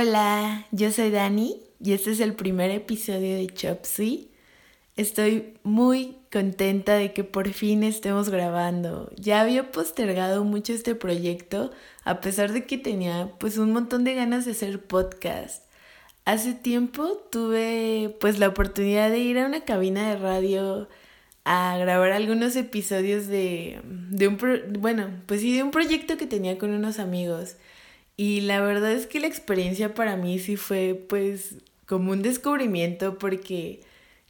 Hola, 0.00 0.64
yo 0.70 0.92
soy 0.92 1.10
Dani 1.10 1.60
y 1.80 1.92
este 1.92 2.12
es 2.12 2.20
el 2.20 2.34
primer 2.34 2.70
episodio 2.70 3.34
de 3.34 3.48
Chopsy. 3.48 4.30
Estoy 4.94 5.54
muy 5.64 6.18
contenta 6.30 6.94
de 6.94 7.12
que 7.12 7.24
por 7.24 7.48
fin 7.48 7.82
estemos 7.82 8.28
grabando. 8.28 9.10
Ya 9.16 9.40
había 9.40 9.72
postergado 9.72 10.44
mucho 10.44 10.72
este 10.72 10.94
proyecto 10.94 11.72
a 12.04 12.20
pesar 12.20 12.52
de 12.52 12.64
que 12.64 12.78
tenía 12.78 13.32
pues 13.40 13.58
un 13.58 13.72
montón 13.72 14.04
de 14.04 14.14
ganas 14.14 14.44
de 14.44 14.52
hacer 14.52 14.80
podcast. 14.86 15.64
Hace 16.24 16.54
tiempo 16.54 17.20
tuve 17.32 18.16
pues 18.20 18.38
la 18.38 18.46
oportunidad 18.46 19.10
de 19.10 19.18
ir 19.18 19.36
a 19.40 19.46
una 19.46 19.64
cabina 19.64 20.10
de 20.10 20.16
radio 20.16 20.88
a 21.44 21.76
grabar 21.76 22.12
algunos 22.12 22.54
episodios 22.54 23.26
de, 23.26 23.80
de 23.82 24.28
un 24.28 24.38
bueno, 24.78 25.10
pues 25.26 25.42
de 25.42 25.60
un 25.60 25.72
proyecto 25.72 26.16
que 26.16 26.28
tenía 26.28 26.56
con 26.56 26.70
unos 26.70 27.00
amigos. 27.00 27.56
Y 28.18 28.40
la 28.42 28.60
verdad 28.60 28.92
es 28.92 29.06
que 29.06 29.20
la 29.20 29.28
experiencia 29.28 29.94
para 29.94 30.16
mí 30.16 30.40
sí 30.40 30.56
fue 30.56 31.06
pues 31.08 31.54
como 31.86 32.10
un 32.12 32.22
descubrimiento 32.22 33.16
porque 33.16 33.80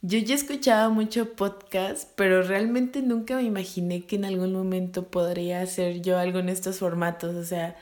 yo 0.02 0.19
ya 0.19 0.34
escuchaba 0.34 0.91
mucho 0.91 1.34
podcast, 1.34 2.11
pero 2.14 2.42
realmente 2.42 3.01
nunca 3.02 3.37
me 3.37 3.45
imaginé 3.45 4.05
que 4.05 4.16
en 4.16 4.27
algún 4.27 4.52
momento 4.52 5.09
podría 5.09 5.62
hacer 5.62 6.02
yo 6.02 6.19
algo 6.19 6.38
en 6.38 6.51
estos 6.51 6.78
formatos. 6.78 7.34
O 7.34 7.45
sea, 7.45 7.77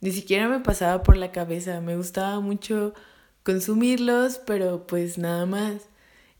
ni 0.00 0.10
siquiera 0.10 0.48
me 0.48 0.58
pasaba 0.60 1.04
por 1.04 1.16
la 1.16 1.30
cabeza. 1.32 1.80
Me 1.80 1.96
gustaba 1.96 2.40
mucho 2.40 2.92
consumirlos, 3.44 4.38
pero 4.46 4.86
pues 4.88 5.18
nada 5.18 5.46
más. 5.46 5.88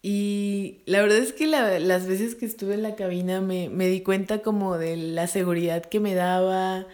Y 0.02 0.82
la 0.86 1.02
verdad 1.02 1.18
es 1.18 1.32
que 1.32 1.46
las 1.46 2.06
veces 2.08 2.34
que 2.34 2.46
estuve 2.46 2.74
en 2.74 2.82
la 2.82 2.96
cabina 2.96 3.40
me, 3.40 3.68
me 3.70 3.86
di 3.88 4.02
cuenta 4.02 4.40
como 4.42 4.76
de 4.76 4.96
la 4.96 5.28
seguridad 5.28 5.84
que 5.84 6.00
me 6.00 6.14
daba, 6.14 6.86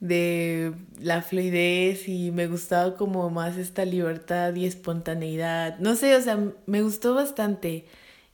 de 0.00 0.72
la 1.00 1.22
fluidez 1.22 2.08
y 2.08 2.30
me 2.32 2.46
gustaba 2.48 2.96
como 2.96 3.30
más 3.30 3.56
esta 3.56 3.84
libertad 3.84 4.54
y 4.54 4.66
espontaneidad. 4.66 5.78
No 5.78 5.96
sé, 5.96 6.16
o 6.16 6.20
sea, 6.20 6.38
me 6.66 6.82
gustó 6.82 7.14
bastante. 7.14 7.86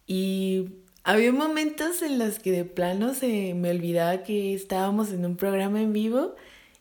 Y 0.07 0.71
había 1.05 1.33
momentos 1.33 2.03
en 2.03 2.19
los 2.19 2.39
que 2.39 2.53
de 2.53 2.65
plano 2.65 3.15
se 3.15 3.55
me 3.55 3.71
olvidaba 3.71 4.23
que 4.25 4.55
estábamos 4.55 5.13
en 5.13 5.25
un 5.25 5.37
programa 5.37 5.81
en 5.81 5.93
vivo 5.93 6.35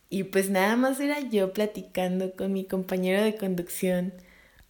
y 0.10 0.24
pues 0.26 0.50
nada 0.50 0.76
más 0.76 1.00
era 1.00 1.22
yo 1.22 1.54
platicando 1.54 2.34
con 2.34 2.54
mi 2.54 2.66
compañero 2.66 3.24
de 3.24 3.36
conducción. 3.38 4.14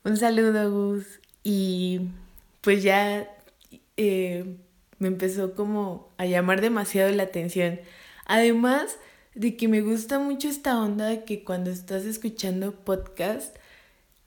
Un 0.04 0.18
saludo, 0.18 0.72
Gus. 0.72 1.20
Y 1.44 2.10
pues 2.62 2.84
ya 2.84 3.28
eh, 3.98 4.58
me 5.00 5.08
empezó 5.08 5.56
como 5.56 6.10
a 6.18 6.26
llamar 6.26 6.62
demasiado 6.62 7.12
la 7.12 7.24
atención. 7.24 7.80
Además, 8.26 8.98
de 9.36 9.56
que 9.58 9.68
me 9.68 9.82
gusta 9.82 10.20
mucho 10.20 10.50
esta 10.50 10.82
onda 10.82 11.08
de 11.08 11.24
que 11.24 11.44
cuando 11.44 11.70
estás 11.70 12.06
escuchando 12.06 12.76
podcast, 12.76 13.56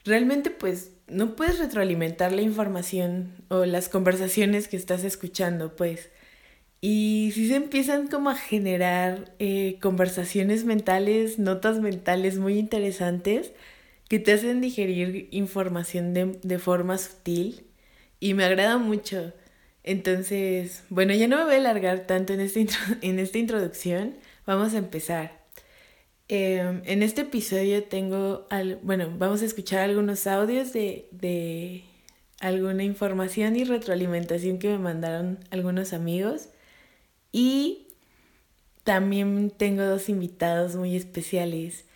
realmente 0.05 0.51
pues 0.51 0.93
no 1.07 1.37
puedes 1.37 1.59
retroalimentar 1.59 2.33
la 2.33 2.43
información 2.43 3.33
o 3.49 3.65
las 3.65 3.89
conversaciones 3.89 4.69
que 4.69 4.77
estás 4.77 5.05
escuchando, 5.05 5.77
pues. 5.77 6.11
Y 6.81 7.33
si 7.35 7.49
se 7.49 7.57
empiezan 7.57 8.09
como 8.09 8.31
a 8.31 8.37
generar 8.37 9.35
eh, 9.39 9.79
conversaciones 9.81 10.65
mentales, 10.65 11.39
notas 11.39 11.81
mentales 11.81 12.39
muy 12.39 12.59
interesantes 12.59 13.53
que 14.09 14.19
te 14.19 14.33
hacen 14.33 14.61
digerir 14.61 15.29
información 15.31 16.13
de, 16.15 16.39
de 16.43 16.59
forma 16.59 16.99
sutil 16.99 17.65
y 18.21 18.35
me 18.35 18.45
agrada 18.45 18.79
mucho. 18.79 19.33
Entonces, 19.83 20.85
bueno, 20.89 21.15
ya 21.15 21.29
no 21.29 21.39
me 21.39 21.45
voy 21.45 21.55
a 21.55 21.59
alargar 21.59 22.07
tanto 22.07 22.33
en 22.33 22.41
esta, 22.41 22.61
en 23.03 23.19
esta 23.19 23.39
introducción. 23.39 24.17
Vamos 24.47 24.75
a 24.75 24.79
empezar. 24.79 25.45
Em, 26.29 26.83
en 26.87 27.03
este 27.03 27.23
episodio 27.23 27.85
tengo, 27.85 28.47
al, 28.51 28.77
bueno, 28.83 29.13
vamos 29.19 29.43
a 29.43 29.45
escuchar 29.45 29.81
algunos 29.81 30.27
audios 30.27 30.73
de, 30.73 31.09
de 31.13 31.85
alguna 32.41 32.85
información 32.85 33.57
y 33.57 33.65
retroalimentación 33.65 34.59
que 34.59 34.69
me 34.69 34.79
mandaron 34.79 35.39
algunos 35.51 35.93
amigos. 35.93 36.49
Y 37.33 37.89
también 38.85 39.51
tengo 39.51 39.83
dos 39.83 40.09
invitados 40.09 40.77
muy 40.77 40.95
especiales. 40.97 41.87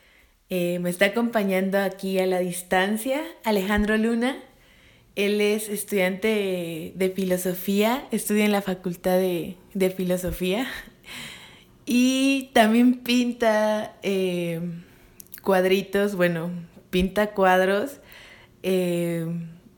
Eh, 0.51 0.79
me 0.79 0.91
está 0.91 1.07
acompañando 1.07 1.79
aquí 1.79 2.19
a 2.19 2.27
la 2.27 2.39
distancia 2.39 3.23
Alejandro 3.45 3.97
Luna. 3.99 4.43
Él 5.15 5.41
es 5.41 5.69
estudiante 5.69 6.93
de, 6.95 7.11
filosofía, 7.11 8.07
estudia 8.13 8.45
en 8.45 8.53
la 8.53 8.63
Facultad 8.63 9.19
de, 9.19 9.57
de 9.75 9.91
Filosofía 9.91 10.67
y 11.91 12.51
también 12.53 13.03
pinta 13.03 13.97
eh, 14.03 14.61
cuadritos, 15.43 16.17
bueno, 16.17 16.51
pinta 16.91 17.33
cuadros 17.33 18.01
eh, 18.63 19.27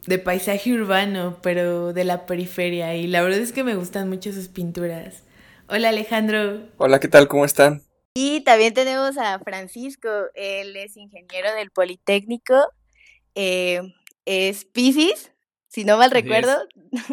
de 0.06 0.18
paisaje 0.18 0.72
urbano, 0.72 1.38
pero 1.40 1.92
de 1.92 2.02
la 2.02 2.26
periferia. 2.26 2.96
Y 2.96 3.06
la 3.06 3.22
verdad 3.22 3.38
es 3.38 3.52
que 3.52 3.62
me 3.62 3.76
gustan 3.76 4.08
mucho 4.08 4.32
sus 4.32 4.48
pinturas. 4.48 5.22
Hola 5.68 5.90
Alejandro. 5.90 6.66
Hola, 6.78 6.98
¿qué 6.98 7.06
tal? 7.06 7.28
¿Cómo 7.28 7.44
están? 7.44 7.84
Y 8.12 8.40
también 8.40 8.74
tenemos 8.74 9.16
a 9.16 9.38
Francisco, 9.38 10.08
él 10.34 10.76
es 10.76 10.96
ingeniero 10.96 11.54
del 11.54 11.70
Politécnico, 11.70 12.56
eh, 13.36 13.82
es 14.24 14.64
Pisces, 14.64 15.30
si 15.68 15.84
no 15.84 15.96
mal 15.96 16.10
recuerdo. 16.10 16.56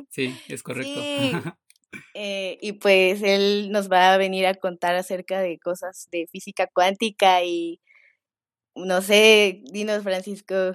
Sí, 0.09 0.35
es 0.47 0.63
correcto. 0.63 1.53
Eh, 2.13 2.57
y 2.61 2.73
pues 2.73 3.21
él 3.23 3.71
nos 3.71 3.91
va 3.91 4.13
a 4.13 4.17
venir 4.17 4.45
a 4.45 4.55
contar 4.55 4.95
acerca 4.95 5.39
de 5.39 5.59
cosas 5.59 6.07
de 6.11 6.27
física 6.31 6.67
cuántica 6.67 7.43
y 7.43 7.79
no 8.75 9.01
sé, 9.01 9.61
dinos 9.71 10.03
Francisco, 10.03 10.73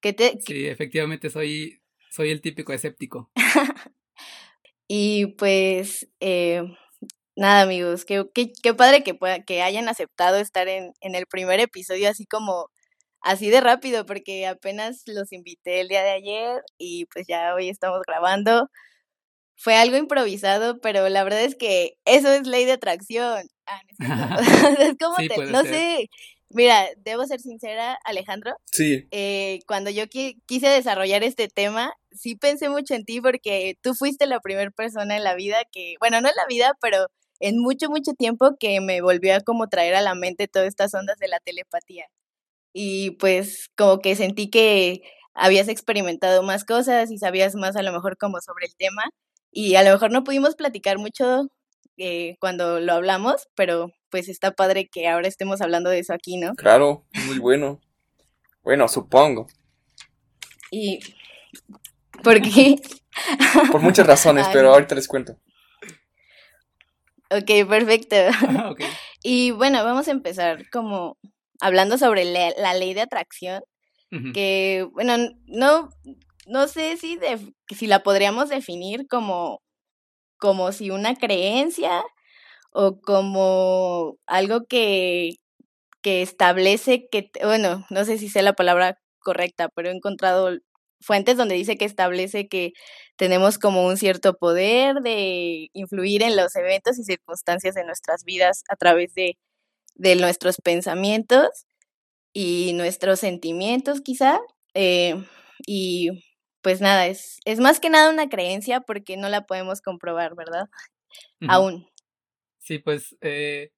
¿qué 0.00 0.12
te... 0.12 0.38
Sí, 0.40 0.66
efectivamente 0.66 1.30
soy, 1.30 1.82
soy 2.10 2.30
el 2.30 2.40
típico 2.40 2.72
escéptico. 2.72 3.30
y 4.88 5.26
pues 5.34 6.08
eh, 6.20 6.62
nada 7.36 7.62
amigos, 7.62 8.04
qué, 8.04 8.24
qué, 8.34 8.74
padre 8.74 9.02
que, 9.02 9.18
que 9.46 9.62
hayan 9.62 9.88
aceptado 9.88 10.38
estar 10.38 10.68
en, 10.68 10.92
en 11.00 11.14
el 11.14 11.26
primer 11.26 11.60
episodio 11.60 12.08
así 12.08 12.26
como 12.26 12.70
así 13.20 13.50
de 13.50 13.60
rápido 13.60 14.06
porque 14.06 14.46
apenas 14.46 15.02
los 15.06 15.32
invité 15.32 15.80
el 15.80 15.88
día 15.88 16.02
de 16.02 16.10
ayer 16.10 16.62
y 16.78 17.06
pues 17.06 17.26
ya 17.26 17.54
hoy 17.54 17.68
estamos 17.68 18.00
grabando 18.06 18.70
fue 19.56 19.74
algo 19.74 19.96
improvisado, 19.96 20.78
pero 20.80 21.08
la 21.08 21.24
verdad 21.24 21.42
es 21.42 21.56
que 21.56 21.96
eso 22.04 22.28
es 22.28 22.46
ley 22.46 22.64
de 22.64 22.72
atracción. 22.72 23.48
Ah, 23.66 23.80
es 24.80 24.96
como, 24.98 25.16
no 25.50 25.62
sé, 25.62 26.10
mira, 26.50 26.86
debo 26.98 27.26
ser 27.26 27.40
sincera, 27.40 27.98
Alejandro. 28.04 28.54
Sí. 28.70 29.08
Eh, 29.10 29.60
cuando 29.66 29.90
yo 29.90 30.04
quise 30.08 30.68
desarrollar 30.68 31.24
este 31.24 31.48
tema, 31.48 31.94
sí 32.12 32.36
pensé 32.36 32.68
mucho 32.68 32.94
en 32.94 33.04
ti 33.04 33.20
porque 33.20 33.76
tú 33.82 33.94
fuiste 33.94 34.26
la 34.26 34.40
primera 34.40 34.70
persona 34.70 35.16
en 35.16 35.24
la 35.24 35.34
vida 35.34 35.56
que, 35.72 35.94
bueno, 36.00 36.20
no 36.20 36.28
en 36.28 36.36
la 36.36 36.46
vida, 36.46 36.72
pero 36.80 37.06
en 37.40 37.58
mucho, 37.58 37.88
mucho 37.88 38.12
tiempo 38.12 38.56
que 38.58 38.80
me 38.80 39.00
volvió 39.00 39.34
a 39.36 39.40
como 39.40 39.68
traer 39.68 39.94
a 39.94 40.02
la 40.02 40.14
mente 40.14 40.48
todas 40.48 40.68
estas 40.68 40.94
ondas 40.94 41.18
de 41.18 41.28
la 41.28 41.40
telepatía. 41.40 42.06
Y 42.74 43.12
pues 43.12 43.70
como 43.76 44.00
que 44.00 44.16
sentí 44.16 44.50
que 44.50 45.02
habías 45.34 45.68
experimentado 45.68 46.42
más 46.42 46.64
cosas 46.64 47.10
y 47.10 47.18
sabías 47.18 47.54
más 47.54 47.76
a 47.76 47.82
lo 47.82 47.92
mejor 47.92 48.16
como 48.18 48.40
sobre 48.40 48.66
el 48.66 48.76
tema 48.76 49.04
y 49.56 49.74
a 49.76 49.82
lo 49.82 49.90
mejor 49.90 50.12
no 50.12 50.22
pudimos 50.22 50.54
platicar 50.54 50.98
mucho 50.98 51.48
eh, 51.96 52.36
cuando 52.40 52.78
lo 52.78 52.92
hablamos, 52.92 53.48
pero 53.54 53.90
pues 54.10 54.28
está 54.28 54.50
padre 54.50 54.86
que 54.86 55.08
ahora 55.08 55.28
estemos 55.28 55.62
hablando 55.62 55.88
de 55.88 56.00
eso 56.00 56.12
aquí, 56.12 56.36
¿no? 56.36 56.54
Claro, 56.56 57.06
muy 57.24 57.38
bueno. 57.38 57.80
Bueno, 58.62 58.86
supongo. 58.86 59.46
¿Y 60.70 61.00
por 62.22 62.42
qué? 62.42 62.76
Por 63.72 63.80
muchas 63.80 64.06
razones, 64.06 64.46
pero 64.52 64.74
ahorita 64.74 64.94
les 64.94 65.08
cuento. 65.08 65.38
Ok, 67.30 67.66
perfecto. 67.66 68.16
Y 69.22 69.52
bueno, 69.52 69.82
vamos 69.82 70.06
a 70.06 70.12
empezar 70.12 70.68
como 70.68 71.16
hablando 71.60 71.96
sobre 71.96 72.26
la, 72.26 72.74
ley 72.74 72.92
de 72.92 73.00
atracción, 73.00 73.62
que 74.34 74.86
bueno, 74.92 75.16
no, 75.46 75.88
no 76.46 76.68
sé 76.68 76.96
si, 76.96 77.18
si 77.76 77.86
la 77.86 78.02
podríamos 78.02 78.48
definir 78.48 79.06
como, 79.08 79.62
como 80.38 80.72
si 80.72 80.90
una 80.90 81.16
creencia 81.16 82.04
o 82.72 83.00
como 83.00 84.18
algo 84.26 84.66
que, 84.66 85.36
que 86.02 86.22
establece 86.22 87.08
que, 87.10 87.30
bueno, 87.42 87.86
no 87.90 88.04
sé 88.04 88.18
si 88.18 88.28
sea 88.28 88.42
la 88.42 88.54
palabra 88.54 88.98
correcta, 89.20 89.68
pero 89.74 89.90
he 89.90 89.92
encontrado 89.94 90.50
fuentes 91.00 91.36
donde 91.36 91.56
dice 91.56 91.76
que 91.76 91.84
establece 91.84 92.48
que 92.48 92.72
tenemos 93.16 93.58
como 93.58 93.86
un 93.86 93.96
cierto 93.96 94.34
poder 94.38 94.96
de 95.02 95.68
influir 95.74 96.22
en 96.22 96.36
los 96.36 96.56
eventos 96.56 96.98
y 96.98 97.04
circunstancias 97.04 97.74
de 97.74 97.84
nuestras 97.84 98.24
vidas 98.24 98.64
a 98.68 98.76
través 98.76 99.14
de, 99.14 99.36
de 99.96 100.16
nuestros 100.16 100.56
pensamientos 100.62 101.48
y 102.32 102.72
nuestros 102.74 103.20
sentimientos 103.20 104.00
quizá. 104.02 104.40
Eh, 104.74 105.24
y 105.66 106.10
pues 106.66 106.80
nada, 106.80 107.06
es, 107.06 107.38
es 107.44 107.60
más 107.60 107.78
que 107.78 107.90
nada 107.90 108.10
una 108.10 108.28
creencia 108.28 108.80
porque 108.80 109.16
no 109.16 109.28
la 109.28 109.46
podemos 109.46 109.80
comprobar, 109.80 110.34
¿verdad? 110.34 110.64
Aún. 111.46 111.86
Sí, 112.58 112.80
pues 112.80 113.16
eh, 113.20 113.70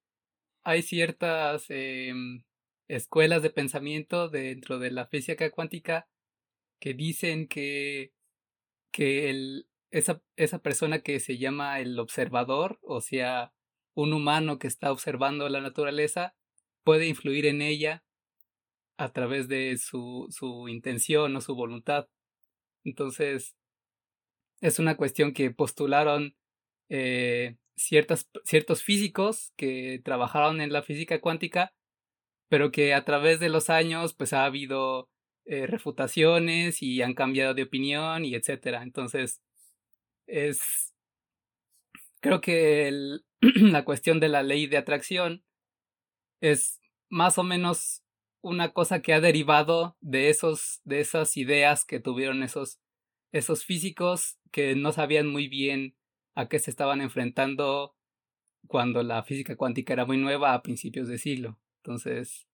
hay 0.63 0.81
ciertas 0.81 1.65
em, 1.69 2.41
escuelas 2.87 3.43
de 3.43 3.51
pensamiento 3.51 4.27
dentro 4.27 4.79
de 4.79 4.89
la 4.89 5.05
física 5.05 5.51
cuántica 5.51 6.07
que 6.79 6.95
dicen 6.95 7.47
que, 7.47 8.11
que 8.91 9.29
el, 9.29 9.67
esa, 9.91 10.23
esa 10.35 10.57
persona 10.57 11.03
que 11.03 11.19
se 11.19 11.37
llama 11.37 11.81
el 11.81 11.99
observador, 11.99 12.79
o 12.81 13.01
sea, 13.01 13.53
un 13.93 14.13
humano 14.13 14.57
que 14.57 14.65
está 14.65 14.91
observando 14.91 15.47
la 15.47 15.61
naturaleza, 15.61 16.33
puede 16.83 17.07
influir 17.07 17.45
en 17.45 17.61
ella 17.61 18.03
a 18.97 19.13
través 19.13 19.47
de 19.47 19.77
su, 19.77 20.25
su 20.31 20.67
intención 20.69 21.35
o 21.35 21.41
su 21.41 21.53
voluntad. 21.53 22.07
Entonces, 22.83 23.55
es 24.61 24.79
una 24.79 24.97
cuestión 24.97 25.33
que 25.33 25.51
postularon 25.51 26.35
eh, 26.89 27.57
ciertas, 27.75 28.29
ciertos 28.43 28.83
físicos 28.83 29.53
que 29.55 30.01
trabajaron 30.03 30.61
en 30.61 30.73
la 30.73 30.83
física 30.83 31.21
cuántica, 31.21 31.73
pero 32.49 32.71
que 32.71 32.93
a 32.93 33.05
través 33.05 33.39
de 33.39 33.49
los 33.49 33.69
años 33.69 34.13
pues 34.13 34.33
ha 34.33 34.45
habido 34.45 35.09
eh, 35.45 35.67
refutaciones 35.67 36.81
y 36.81 37.01
han 37.01 37.13
cambiado 37.13 37.53
de 37.53 37.63
opinión 37.63 38.25
y 38.25 38.35
etcétera. 38.35 38.83
Entonces, 38.83 39.41
es 40.27 40.89
creo 42.21 42.41
que 42.41 43.19
la 43.41 43.85
cuestión 43.85 44.19
de 44.19 44.29
la 44.29 44.43
ley 44.43 44.67
de 44.67 44.77
atracción 44.77 45.43
es 46.41 46.79
más 47.09 47.37
o 47.37 47.43
menos 47.43 48.03
una 48.41 48.71
cosa 48.71 49.01
que 49.01 49.13
ha 49.13 49.21
derivado 49.21 49.97
de 50.01 50.29
esos 50.29 50.81
de 50.83 50.99
esas 50.99 51.35
ideas 51.37 51.85
que 51.85 51.99
tuvieron 51.99 52.43
esos 52.43 52.79
esos 53.31 53.65
físicos 53.65 54.37
que 54.51 54.75
no 54.75 54.91
sabían 54.91 55.27
muy 55.27 55.47
bien 55.47 55.95
a 56.35 56.47
qué 56.47 56.59
se 56.59 56.71
estaban 56.71 57.01
enfrentando 57.01 57.95
cuando 58.67 59.03
la 59.03 59.23
física 59.23 59.55
cuántica 59.55 59.93
era 59.93 60.05
muy 60.05 60.17
nueva 60.17 60.53
a 60.53 60.61
principios 60.61 61.07
de 61.07 61.17
siglo. 61.17 61.59
Entonces, 61.83 62.47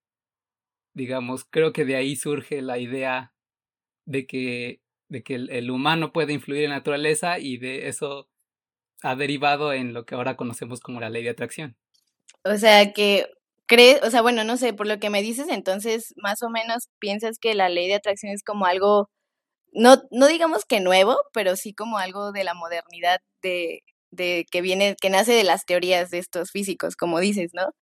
digamos, 0.94 1.44
creo 1.44 1.72
que 1.72 1.84
de 1.84 1.96
ahí 1.96 2.16
surge 2.16 2.62
la 2.62 2.78
idea 2.78 3.34
de 4.06 4.26
que, 4.26 4.80
de 5.08 5.22
que 5.22 5.34
el, 5.34 5.70
humano 5.70 6.12
puede 6.12 6.32
influir 6.32 6.64
en 6.64 6.70
la 6.70 6.76
naturaleza 6.76 7.38
y 7.38 7.58
de 7.58 7.88
eso 7.88 8.30
ha 9.02 9.14
derivado 9.14 9.72
en 9.72 9.92
lo 9.92 10.06
que 10.06 10.14
ahora 10.14 10.36
conocemos 10.36 10.80
como 10.80 11.00
la 11.00 11.10
ley 11.10 11.22
de 11.22 11.30
atracción. 11.30 11.76
O 12.44 12.56
sea 12.56 12.92
que 12.92 13.26
crees, 13.66 14.02
o 14.02 14.10
sea, 14.10 14.22
bueno, 14.22 14.44
no 14.44 14.56
sé, 14.56 14.72
por 14.72 14.86
lo 14.86 14.98
que 14.98 15.10
me 15.10 15.22
dices, 15.22 15.48
entonces 15.48 16.14
más 16.16 16.42
o 16.42 16.50
menos 16.50 16.88
piensas 16.98 17.38
que 17.38 17.54
la 17.54 17.68
ley 17.68 17.88
de 17.88 17.94
atracción 17.96 18.32
es 18.32 18.42
como 18.42 18.66
algo 18.66 19.08
no, 19.76 20.02
no 20.10 20.26
digamos 20.26 20.64
que 20.64 20.80
nuevo, 20.80 21.16
pero 21.32 21.54
sí 21.54 21.74
como 21.74 21.98
algo 21.98 22.32
de 22.32 22.44
la 22.44 22.54
modernidad 22.54 23.20
de, 23.42 23.82
de 24.10 24.46
que 24.50 24.62
viene, 24.62 24.96
que 25.00 25.10
nace 25.10 25.32
de 25.32 25.44
las 25.44 25.66
teorías 25.66 26.10
de 26.10 26.18
estos 26.18 26.50
físicos, 26.50 26.96
como 26.96 27.20
dices, 27.20 27.50
¿no? 27.52 27.74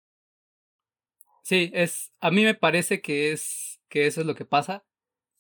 Sí, 1.44 1.72
es, 1.74 2.12
a 2.20 2.32
mí 2.32 2.44
me 2.44 2.56
parece 2.56 3.02
que 3.02 3.32
es, 3.32 3.80
que 3.90 4.08
eso 4.08 4.22
es 4.22 4.28
lo 4.28 4.34
que 4.34 4.46
pasa. 4.46 4.84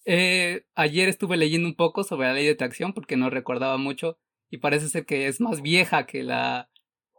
Eh, 0.06 0.66
ayer 0.75 1.10
estuve 1.10 1.38
leyendo 1.38 1.68
un 1.68 1.75
poco 1.75 2.04
sobre 2.04 2.28
la 2.28 2.34
ley 2.34 2.45
de 2.45 2.51
atracción 2.51 2.94
porque 2.94 3.18
no 3.18 3.30
recordaba 3.30 3.78
mucho 3.78 4.19
y 4.50 4.57
parece 4.57 4.90
ser 4.90 5.06
que 5.06 5.28
es 5.28 5.42
más 5.42 5.62
vieja 5.62 6.06
que 6.06 6.22
la, 6.22 6.69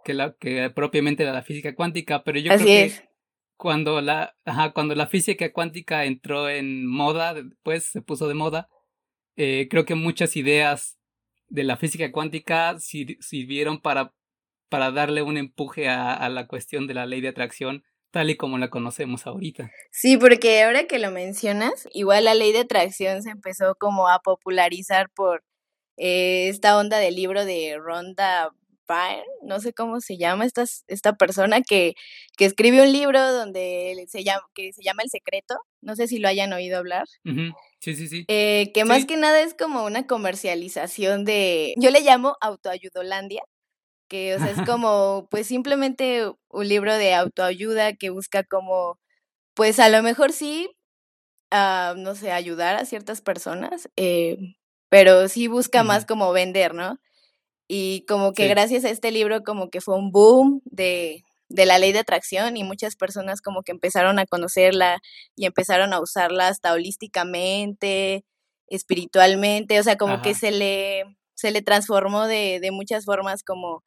que 0.05 0.15
la, 0.15 0.37
que 0.38 0.71
propiamente 0.71 1.25
la, 1.25 1.43
física 1.43 1.75
cuántica, 1.75 2.23
pero 2.23 2.38
yo 2.38 2.53
creo 2.55 2.67
que 2.67 2.93
cuando 3.56 4.00
la, 4.00 4.36
ajá, 4.44 4.72
cuando 4.72 4.94
la 4.94 5.06
física 5.06 5.52
cuántica 5.52 6.04
entró 6.04 6.48
en 6.48 6.86
moda, 6.86 7.34
después 7.34 7.84
se 7.84 8.02
puso 8.02 8.28
de 8.28 8.34
moda, 8.34 8.68
eh, 9.36 9.68
creo 9.70 9.84
que 9.84 9.94
muchas 9.94 10.36
ideas 10.36 10.98
de 11.48 11.64
la 11.64 11.76
física 11.76 12.10
cuántica 12.12 12.76
sirvieron 12.78 13.80
para, 13.80 14.12
para 14.68 14.90
darle 14.90 15.22
un 15.22 15.36
empuje 15.36 15.88
a, 15.88 16.28
la 16.28 16.46
cuestión 16.46 16.86
de 16.86 16.94
la 16.94 17.06
ley 17.06 17.20
de 17.20 17.28
atracción 17.28 17.84
tal 18.10 18.30
y 18.30 18.36
como 18.36 18.58
la 18.58 18.70
conocemos 18.70 19.26
ahorita. 19.26 19.70
Sí, 19.90 20.16
porque 20.16 20.62
ahora 20.62 20.86
que 20.86 21.00
lo 21.00 21.10
mencionas, 21.10 21.88
igual 21.92 22.24
la 22.24 22.34
ley 22.34 22.52
de 22.52 22.60
atracción 22.60 23.22
se 23.22 23.30
empezó 23.30 23.74
como 23.74 24.08
a 24.08 24.20
popularizar 24.20 25.10
por 25.10 25.42
eh, 25.96 26.48
esta 26.48 26.78
onda 26.78 26.98
del 26.98 27.16
libro 27.16 27.44
de 27.44 27.76
Rhonda 27.76 28.50
No 29.42 29.60
sé 29.60 29.72
cómo 29.72 30.00
se 30.00 30.16
llama 30.16 30.44
esta, 30.44 30.64
esta 30.86 31.14
persona 31.14 31.62
que, 31.62 31.94
que 32.36 32.44
escribe 32.44 32.82
un 32.82 32.92
libro 32.92 33.32
donde 33.32 34.04
se 34.08 34.25
llama, 34.25 34.42
que 34.54 34.72
se 34.72 34.82
llama 34.82 35.02
El 35.02 35.10
Secreto, 35.10 35.56
no 35.81 35.96
sé 35.96 36.06
si 36.08 36.19
lo 36.19 36.28
hayan 36.28 36.52
oído 36.52 36.78
hablar. 36.78 37.06
Sí, 37.81 37.94
sí, 37.94 38.08
sí. 38.08 38.25
Eh, 38.28 38.70
que 38.72 38.84
más 38.84 39.04
que 39.06 39.16
nada 39.16 39.42
es 39.42 39.54
como 39.54 39.84
una 39.84 40.06
comercialización 40.06 41.25
de, 41.25 41.75
yo 41.78 41.90
le 41.90 42.00
llamo 42.00 42.36
autoayudolandia, 42.40 43.42
que 44.08 44.34
o 44.34 44.38
sea, 44.38 44.50
es 44.50 44.56
como 44.70 45.28
pues 45.30 45.46
simplemente 45.46 46.30
un 46.48 46.69
libro 46.69 46.94
de 46.96 47.14
autoayuda 47.14 47.94
que 47.94 48.10
busca 48.10 48.44
como, 48.44 48.98
pues 49.54 49.78
a 49.80 49.88
lo 49.88 50.02
mejor 50.02 50.32
sí, 50.32 50.70
uh, 51.52 51.96
no 51.96 52.14
sé, 52.14 52.32
ayudar 52.32 52.76
a 52.76 52.87
ciertas 52.87 53.20
personas, 53.20 53.88
eh, 53.96 54.37
pero 54.88 55.28
sí 55.28 55.48
busca 55.48 55.82
más 55.82 56.06
como 56.06 56.32
vender, 56.32 56.75
¿no? 56.75 56.98
Y 57.69 58.05
como 58.06 58.32
que 58.32 58.49
gracias 58.49 58.84
a 58.84 58.90
este 58.90 59.11
libro 59.11 59.43
como 59.43 59.70
que 59.70 59.81
fue 59.81 59.96
un 59.96 60.12
boom 60.12 60.61
de, 60.64 61.25
de 61.49 61.66
la 61.66 61.78
ley 61.78 61.93
de 61.93 62.00
atracción 62.00 62.56
y 62.56 62.64
muchas 62.64 62.96
personas 62.96 63.40
como 63.40 63.62
que 63.62 63.72
empezaron 63.72 64.19
a 64.19 64.26
conocerla 64.26 64.99
y 65.37 65.46
empezaron 65.46 65.93
a 65.93 66.00
usarla 66.00 66.49
hasta 66.49 66.72
holísticamente, 66.72 68.25
espiritualmente, 68.69 69.78
o 69.81 69.82
sea, 69.82 69.96
como 69.96 70.22
que 70.22 70.34
se 70.34 70.50
le, 70.50 71.05
se 71.34 71.50
le 71.52 71.62
transformó 71.62 72.26
de, 72.26 72.58
de 72.61 72.70
muchas 72.70 73.05
formas 73.05 73.43
como, 73.44 73.82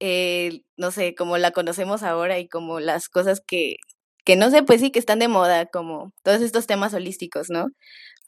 eh, 0.00 0.62
no 0.76 0.90
sé, 0.92 1.14
como 1.14 1.38
la 1.38 1.52
conocemos 1.52 2.02
ahora 2.02 2.38
y 2.38 2.48
como 2.48 2.80
las 2.80 3.08
cosas 3.08 3.40
que, 3.46 3.76
que 4.24 4.36
no 4.36 4.50
sé, 4.50 4.62
pues 4.62 4.80
sí, 4.80 4.90
que 4.90 4.98
están 4.98 5.18
de 5.20 5.28
moda, 5.28 5.66
como 5.66 6.12
todos 6.22 6.42
estos 6.42 6.66
temas 6.66 6.94
holísticos, 6.94 7.50
¿no? 7.50 7.68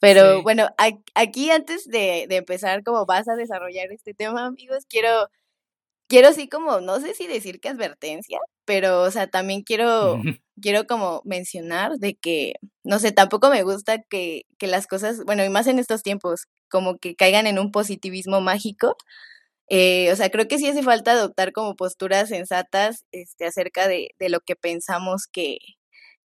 Pero 0.01 0.43
bueno, 0.43 0.67
aquí 1.15 1.51
antes 1.51 1.87
de, 1.87 2.25
de 2.27 2.37
empezar, 2.37 2.83
como 2.83 3.05
vas 3.05 3.29
a 3.29 3.35
desarrollar 3.35 3.93
este 3.93 4.13
tema, 4.13 4.47
amigos, 4.47 4.85
quiero 4.89 5.29
quiero 6.11 6.27
así 6.27 6.49
como, 6.49 6.81
no 6.81 6.99
sé 6.99 7.13
si 7.13 7.25
decir 7.27 7.61
que 7.61 7.69
advertencia, 7.69 8.39
pero, 8.65 9.01
o 9.03 9.11
sea, 9.11 9.27
también 9.27 9.63
quiero, 9.63 10.19
quiero 10.61 10.85
como 10.85 11.21
mencionar 11.25 11.93
de 11.99 12.15
que, 12.15 12.55
no 12.83 12.99
sé, 12.99 13.13
tampoco 13.13 13.49
me 13.49 13.63
gusta 13.63 13.99
que, 14.09 14.43
que 14.57 14.67
las 14.67 14.87
cosas, 14.87 15.23
bueno, 15.25 15.45
y 15.45 15.49
más 15.49 15.67
en 15.67 15.79
estos 15.79 16.03
tiempos, 16.03 16.47
como 16.69 16.97
que 16.97 17.15
caigan 17.15 17.47
en 17.47 17.59
un 17.59 17.71
positivismo 17.71 18.41
mágico. 18.41 18.97
Eh, 19.69 20.11
o 20.11 20.15
sea, 20.17 20.29
creo 20.31 20.47
que 20.49 20.59
sí 20.59 20.67
hace 20.67 20.83
falta 20.83 21.13
adoptar 21.13 21.53
como 21.53 21.75
posturas 21.75 22.29
sensatas 22.29 23.05
este, 23.13 23.45
acerca 23.45 23.87
de, 23.87 24.09
de 24.19 24.29
lo 24.29 24.41
que 24.41 24.55
pensamos 24.57 25.27
que, 25.31 25.59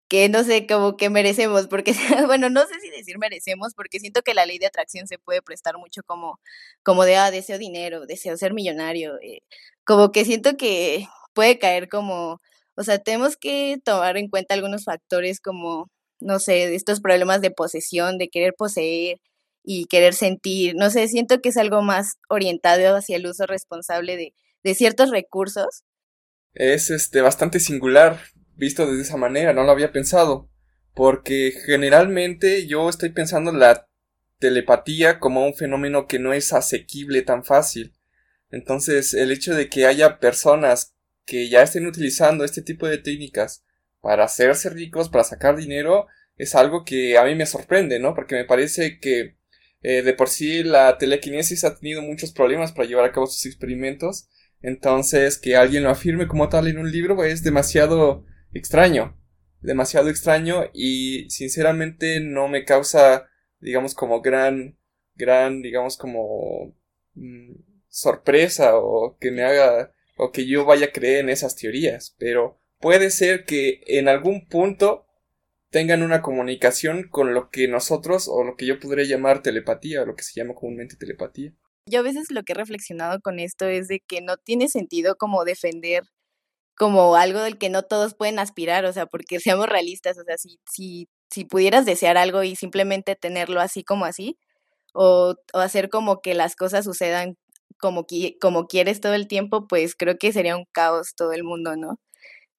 que 0.08 0.28
no 0.28 0.44
sé, 0.44 0.66
como 0.66 0.96
que 0.96 1.10
merecemos, 1.10 1.66
porque, 1.68 1.92
bueno, 2.26 2.50
no 2.50 2.66
sé 2.66 2.80
si 2.80 2.90
decir 2.90 3.18
merecemos, 3.18 3.74
porque 3.74 4.00
siento 4.00 4.22
que 4.22 4.34
la 4.34 4.46
ley 4.46 4.58
de 4.58 4.66
atracción 4.66 5.06
se 5.06 5.18
puede 5.18 5.42
prestar 5.42 5.78
mucho 5.78 6.02
como, 6.04 6.40
como 6.82 7.04
de, 7.04 7.16
ah, 7.16 7.30
deseo 7.30 7.58
dinero, 7.58 8.06
deseo 8.06 8.36
ser 8.36 8.54
millonario, 8.54 9.18
eh, 9.22 9.40
como 9.84 10.12
que 10.12 10.24
siento 10.24 10.56
que 10.56 11.06
puede 11.34 11.58
caer 11.58 11.88
como, 11.88 12.40
o 12.76 12.82
sea, 12.82 12.98
tenemos 12.98 13.36
que 13.36 13.78
tomar 13.84 14.16
en 14.16 14.28
cuenta 14.28 14.54
algunos 14.54 14.84
factores 14.84 15.40
como, 15.40 15.90
no 16.20 16.38
sé, 16.38 16.74
estos 16.74 17.00
problemas 17.00 17.40
de 17.40 17.50
posesión, 17.50 18.18
de 18.18 18.28
querer 18.28 18.54
poseer 18.56 19.18
y 19.64 19.86
querer 19.86 20.14
sentir, 20.14 20.74
no 20.76 20.90
sé, 20.90 21.08
siento 21.08 21.40
que 21.40 21.48
es 21.50 21.56
algo 21.56 21.82
más 21.82 22.16
orientado 22.28 22.96
hacia 22.96 23.16
el 23.16 23.26
uso 23.26 23.46
responsable 23.46 24.16
de, 24.16 24.34
de 24.62 24.74
ciertos 24.74 25.10
recursos. 25.10 25.84
Es 26.54 26.90
este 26.90 27.20
bastante 27.20 27.60
singular 27.60 28.20
visto 28.56 28.90
de 28.92 29.02
esa 29.02 29.16
manera, 29.16 29.52
no 29.52 29.64
lo 29.64 29.70
había 29.70 29.92
pensado, 29.92 30.50
porque 30.94 31.52
generalmente 31.66 32.66
yo 32.66 32.88
estoy 32.88 33.10
pensando 33.10 33.50
en 33.50 33.58
la 33.58 33.88
telepatía 34.38 35.18
como 35.20 35.46
un 35.46 35.54
fenómeno 35.54 36.06
que 36.06 36.18
no 36.18 36.32
es 36.32 36.52
asequible 36.52 37.22
tan 37.22 37.44
fácil. 37.44 37.94
Entonces, 38.50 39.14
el 39.14 39.32
hecho 39.32 39.54
de 39.54 39.68
que 39.68 39.86
haya 39.86 40.18
personas 40.18 40.94
que 41.24 41.48
ya 41.48 41.62
estén 41.62 41.86
utilizando 41.86 42.44
este 42.44 42.62
tipo 42.62 42.86
de 42.86 42.98
técnicas 42.98 43.64
para 44.00 44.24
hacerse 44.24 44.70
ricos, 44.70 45.08
para 45.08 45.24
sacar 45.24 45.56
dinero, 45.56 46.06
es 46.36 46.54
algo 46.54 46.84
que 46.84 47.16
a 47.16 47.24
mí 47.24 47.34
me 47.34 47.46
sorprende, 47.46 47.98
¿no? 47.98 48.14
Porque 48.14 48.34
me 48.34 48.44
parece 48.44 49.00
que 49.00 49.36
eh, 49.82 50.02
de 50.02 50.14
por 50.14 50.28
sí 50.28 50.62
la 50.62 50.98
telequinesis 50.98 51.64
ha 51.64 51.76
tenido 51.78 52.02
muchos 52.02 52.32
problemas 52.32 52.72
para 52.72 52.88
llevar 52.88 53.04
a 53.06 53.12
cabo 53.12 53.26
sus 53.26 53.46
experimentos. 53.46 54.28
Entonces, 54.62 55.38
que 55.38 55.56
alguien 55.56 55.82
lo 55.84 55.90
afirme 55.90 56.26
como 56.26 56.48
tal 56.48 56.68
en 56.68 56.78
un 56.78 56.90
libro 56.90 57.24
es 57.24 57.42
demasiado 57.42 58.24
extraño. 58.54 59.16
Demasiado 59.60 60.08
extraño 60.10 60.64
y 60.72 61.28
sinceramente 61.30 62.20
no 62.20 62.48
me 62.48 62.64
causa, 62.64 63.28
digamos, 63.60 63.94
como 63.94 64.20
gran, 64.20 64.78
gran, 65.14 65.62
digamos, 65.62 65.96
como 65.96 66.74
mm, 67.14 67.54
sorpresa 67.88 68.76
o 68.76 69.16
que 69.18 69.30
me 69.30 69.42
haga 69.42 69.92
o 70.16 70.32
que 70.32 70.46
yo 70.46 70.64
vaya 70.64 70.86
a 70.86 70.92
creer 70.92 71.20
en 71.20 71.30
esas 71.30 71.56
teorías. 71.56 72.14
Pero 72.18 72.60
puede 72.78 73.10
ser 73.10 73.44
que 73.44 73.82
en 73.86 74.08
algún 74.08 74.46
punto 74.48 75.06
tengan 75.70 76.02
una 76.02 76.22
comunicación 76.22 77.08
con 77.08 77.34
lo 77.34 77.50
que 77.50 77.66
nosotros 77.66 78.28
o 78.28 78.44
lo 78.44 78.56
que 78.56 78.66
yo 78.66 78.78
podría 78.78 79.06
llamar 79.06 79.42
telepatía 79.42 80.02
o 80.02 80.06
lo 80.06 80.14
que 80.14 80.22
se 80.22 80.38
llama 80.38 80.54
comúnmente 80.54 80.96
telepatía. 80.96 81.52
Yo 81.86 82.00
a 82.00 82.02
veces 82.02 82.30
lo 82.30 82.44
que 82.44 82.52
he 82.52 82.56
reflexionado 82.56 83.20
con 83.20 83.38
esto 83.40 83.66
es 83.66 83.88
de 83.88 84.00
que 84.00 84.20
no 84.20 84.36
tiene 84.36 84.68
sentido 84.68 85.16
como 85.16 85.44
defender 85.44 86.04
como 86.76 87.16
algo 87.16 87.40
del 87.40 87.58
que 87.58 87.70
no 87.70 87.82
todos 87.82 88.14
pueden 88.14 88.38
aspirar, 88.38 88.84
o 88.86 88.92
sea, 88.92 89.06
porque 89.06 89.40
seamos 89.40 89.68
realistas, 89.68 90.18
o 90.18 90.24
sea, 90.24 90.38
si, 90.38 90.58
si, 90.70 91.08
si 91.30 91.44
pudieras 91.44 91.86
desear 91.86 92.16
algo 92.18 92.42
y 92.42 92.56
simplemente 92.56 93.16
tenerlo 93.16 93.60
así 93.60 93.84
como 93.84 94.04
así, 94.06 94.38
o, 94.94 95.34
o 95.54 95.58
hacer 95.58 95.90
como 95.90 96.20
que 96.22 96.34
las 96.34 96.56
cosas 96.56 96.84
sucedan 96.86 97.36
como, 97.80 98.06
como 98.40 98.66
quieres 98.68 99.00
todo 99.00 99.14
el 99.14 99.28
tiempo, 99.28 99.66
pues 99.68 99.94
creo 99.96 100.16
que 100.18 100.32
sería 100.32 100.56
un 100.56 100.66
caos 100.72 101.14
todo 101.16 101.32
el 101.32 101.44
mundo, 101.44 101.76
¿no? 101.76 101.98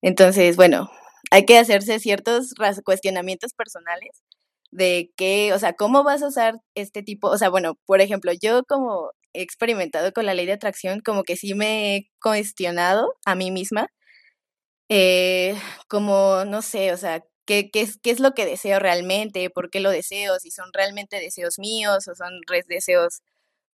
Entonces, 0.01 0.55
bueno, 0.57 0.89
hay 1.31 1.45
que 1.45 1.57
hacerse 1.57 1.99
ciertos 1.99 2.53
cuestionamientos 2.85 3.53
personales 3.53 4.23
de 4.71 5.11
qué, 5.17 5.53
o 5.53 5.59
sea, 5.59 5.73
cómo 5.73 6.03
vas 6.03 6.21
a 6.23 6.27
usar 6.27 6.55
este 6.75 7.03
tipo, 7.03 7.29
o 7.29 7.37
sea, 7.37 7.49
bueno, 7.49 7.75
por 7.85 8.01
ejemplo, 8.01 8.31
yo 8.41 8.63
como 8.65 9.11
he 9.33 9.41
experimentado 9.41 10.11
con 10.13 10.25
la 10.25 10.33
ley 10.33 10.45
de 10.45 10.53
atracción, 10.53 11.01
como 11.01 11.23
que 11.23 11.37
sí 11.37 11.53
me 11.55 11.95
he 11.97 12.09
cuestionado 12.21 13.15
a 13.25 13.35
mí 13.35 13.51
misma, 13.51 13.89
eh, 14.89 15.57
como, 15.87 16.45
no 16.45 16.61
sé, 16.61 16.93
o 16.93 16.97
sea, 16.97 17.23
¿qué, 17.45 17.69
qué, 17.71 17.81
es, 17.81 17.97
qué 18.01 18.11
es 18.11 18.19
lo 18.19 18.33
que 18.33 18.45
deseo 18.45 18.79
realmente, 18.79 19.49
por 19.49 19.69
qué 19.69 19.79
lo 19.79 19.89
deseo, 19.91 20.39
si 20.39 20.51
son 20.51 20.71
realmente 20.73 21.19
deseos 21.19 21.59
míos 21.59 22.07
o 22.07 22.15
son 22.15 22.33
deseos 22.67 23.21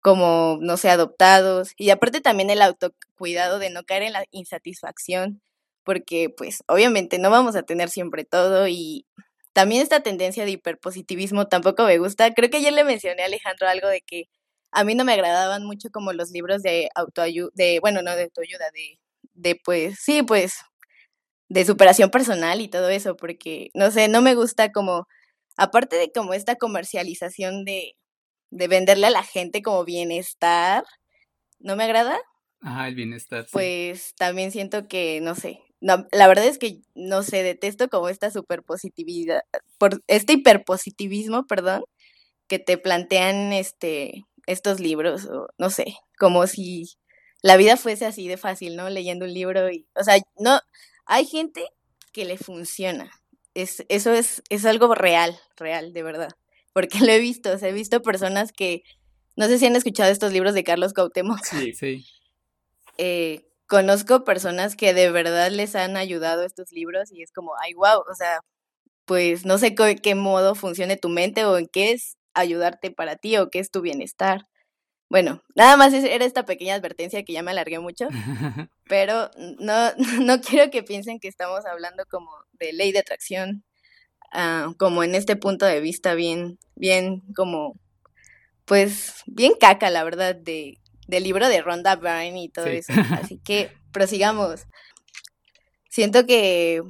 como, 0.01 0.59
no 0.61 0.77
sé, 0.77 0.91
adoptados. 0.91 1.71
Y 1.77 1.91
aparte 1.91 2.21
también 2.21 2.51
el 2.51 2.63
autocuidado 2.63 3.59
de 3.59 3.71
no 3.71 3.85
caer 3.85 4.03
en 4.05 4.13
la 4.15 4.25
insatisfacción, 4.31 5.43
porque 5.85 6.31
pues 6.37 6.63
obviamente 6.69 7.19
no 7.19 7.31
vamos 7.31 7.57
a 7.57 7.63
tener 7.63 7.91
siempre 7.91 8.25
todo 8.25 8.69
y 8.69 9.07
también 9.53 9.83
esta 9.83 10.01
tendencia 10.03 10.45
de 10.45 10.53
hiperpositivismo 10.53 11.49
tampoco 11.49 11.85
me 11.85 11.99
gusta. 11.99 12.33
Creo 12.35 12.51
que 12.51 12.59
ayer 12.59 12.73
le 12.73 12.85
mencioné 12.85 13.23
a 13.23 13.27
Alejandro 13.27 13.69
algo 13.69 13.89
de 13.89 14.03
que 14.03 14.27
a 14.73 14.85
mí 14.85 14.95
no 14.95 15.05
me 15.05 15.13
agradaban 15.15 15.65
mucho 15.65 15.91
como 15.91 16.13
los 16.13 16.31
libros 16.31 16.63
de 16.63 16.91
autoayuda, 16.95 17.51
de, 17.55 17.81
bueno, 17.81 18.03
no 18.03 18.15
de 18.17 18.25
autoayuda, 18.25 18.67
de, 18.73 18.99
de 19.35 19.61
pues, 19.65 19.99
sí, 20.01 20.23
pues, 20.23 20.55
de 21.49 21.65
superación 21.65 22.11
personal 22.11 22.61
y 22.61 22.69
todo 22.69 22.89
eso, 22.91 23.17
porque, 23.17 23.71
no 23.75 23.91
sé, 23.91 24.09
no 24.09 24.23
me 24.23 24.35
gusta 24.35 24.71
como, 24.73 25.07
aparte 25.57 25.97
de 25.97 26.13
como 26.13 26.35
esta 26.35 26.57
comercialización 26.57 27.65
de, 27.65 27.95
de 28.51 28.69
venderle 28.69 29.07
a 29.07 29.11
la 29.11 29.23
gente 29.23 29.63
como 29.63 29.85
bienestar, 29.85 30.85
¿no 31.59 31.77
me 31.77 31.85
agrada? 31.85 32.19
Ajá, 32.61 32.89
el 32.89 32.95
bienestar. 32.95 33.47
Pues 33.53 34.15
también 34.17 34.53
siento 34.53 34.89
que, 34.89 35.21
no 35.21 35.35
sé, 35.35 35.61
no, 35.81 36.07
la 36.13 36.27
verdad 36.29 36.47
es 36.47 36.59
que, 36.59 36.81
no 36.95 37.23
sé, 37.23 37.43
detesto 37.43 37.89
como 37.89 38.09
esta 38.09 38.31
superpositividad, 38.31 39.43
por 39.79 40.03
este 40.09 40.35
hiperpositivismo, 40.35 41.47
perdón, 41.47 41.85
que 42.49 42.59
te 42.59 42.79
plantean 42.79 43.53
este 43.53 44.25
estos 44.47 44.81
libros, 44.81 45.27
o 45.27 45.49
no 45.59 45.71
sé, 45.71 45.95
como 46.19 46.47
si 46.47 46.87
la 47.43 47.57
vida 47.57 47.77
fuese 47.77 48.07
así 48.07 48.29
de 48.29 48.39
fácil, 48.39 48.77
¿no? 48.77 48.89
Leyendo 48.89 49.27
un 49.27 49.35
libro 49.35 49.71
y, 49.71 49.87
o 49.95 50.03
sea, 50.03 50.17
no, 50.39 50.59
hay 51.09 51.27
gente 51.27 51.67
que 52.13 52.25
le 52.25 52.39
funciona. 52.39 53.11
Es, 53.55 53.85
eso 53.89 54.13
es, 54.13 54.43
es 54.51 54.65
algo 54.65 54.95
real, 54.95 55.37
real, 55.57 55.93
de 55.93 56.03
verdad. 56.05 56.31
Porque 56.73 57.01
lo 57.05 57.11
he 57.11 57.19
visto, 57.19 57.51
o 57.51 57.59
sea, 57.59 57.71
he 57.71 57.73
visto 57.73 58.03
personas 58.03 58.53
que, 58.53 58.83
no 59.37 59.47
sé 59.47 59.59
si 59.59 59.67
han 59.67 59.75
escuchado 59.75 60.13
estos 60.13 60.33
libros 60.33 60.55
de 60.55 60.65
Carlos 60.65 60.95
Cuauhtémoc. 60.95 61.45
Sí, 61.45 61.73
sí. 61.73 62.07
Eh, 63.01 63.47
conozco 63.69 64.25
personas 64.25 64.75
que 64.75 64.93
de 64.93 65.13
verdad 65.13 65.53
les 65.53 65.77
han 65.77 65.97
ayudado 65.97 66.43
estos 66.43 66.73
libros 66.73 67.13
y 67.13 67.23
es 67.23 67.31
como, 67.31 67.53
ay, 67.63 67.73
wow, 67.75 68.01
o 68.11 68.15
sea, 68.17 68.41
pues 69.05 69.47
no 69.47 69.57
sé 69.57 69.77
qué, 69.77 69.95
qué 69.95 70.17
modo 70.17 70.57
funcione 70.57 70.97
tu 70.97 71.09
mente 71.09 71.45
o 71.45 71.59
en 71.59 71.69
qué 71.69 71.93
es 71.93 72.17
ayudarte 72.35 72.91
para 72.91 73.15
ti 73.15 73.37
o 73.37 73.51
qué 73.51 73.61
es 73.61 73.71
tu 73.71 73.83
bienestar. 73.83 74.41
Bueno, 75.11 75.43
nada 75.55 75.77
más 75.77 75.93
era 75.95 76.25
esta 76.25 76.45
pequeña 76.45 76.75
advertencia 76.75 77.25
que 77.25 77.33
ya 77.33 77.43
me 77.43 77.51
alargué 77.51 77.79
mucho, 77.79 78.09
pero 78.89 79.31
no, 79.59 79.93
no 80.23 80.41
quiero 80.41 80.71
que 80.71 80.83
piensen 80.83 81.19
que 81.19 81.29
estamos 81.29 81.65
hablando 81.65 82.05
como 82.11 82.31
de 82.53 82.73
ley 82.73 82.93
de 82.93 82.99
atracción, 82.99 83.65
ah, 84.33 84.73
como 84.79 85.03
en 85.03 85.15
este 85.15 85.37
punto 85.37 85.65
de 85.65 85.81
vista 85.81 86.15
bien, 86.15 86.59
bien 86.77 87.23
como, 87.35 87.75
pues 88.67 89.23
bien 89.27 89.53
caca, 89.59 89.89
la 89.89 90.05
verdad, 90.05 90.35
de, 90.35 90.79
del 91.07 91.25
libro 91.25 91.49
de 91.49 91.63
Rhonda 91.63 91.97
Byrne 91.97 92.43
y 92.43 92.49
todo 92.51 92.67
eso. 92.67 92.93
Así 93.13 93.39
que 93.39 93.73
prosigamos. 93.93 94.67
Siento 95.89 96.27
que 96.27 96.83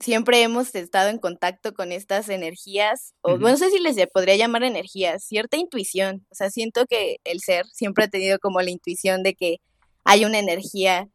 siempre 0.00 0.42
hemos 0.42 0.74
estado 0.74 1.08
en 1.08 1.18
contacto 1.18 1.72
con 1.74 1.92
estas 1.92 2.28
energías, 2.28 3.14
o 3.22 3.38
no 3.38 3.56
sé 3.56 3.70
si 3.70 3.78
les 3.78 3.96
podría 4.12 4.36
llamar 4.36 4.62
energías, 4.62 5.24
cierta 5.24 5.56
intuición. 5.56 6.26
O 6.30 6.34
sea, 6.34 6.50
siento 6.50 6.86
que 6.86 7.16
el 7.24 7.40
ser 7.40 7.66
siempre 7.72 8.04
ha 8.04 8.08
tenido 8.08 8.38
como 8.38 8.60
la 8.60 8.70
intuición 8.70 9.22
de 9.22 9.34
que 9.34 9.56
hay 10.04 10.24
una 10.24 10.38
energía 10.38 11.08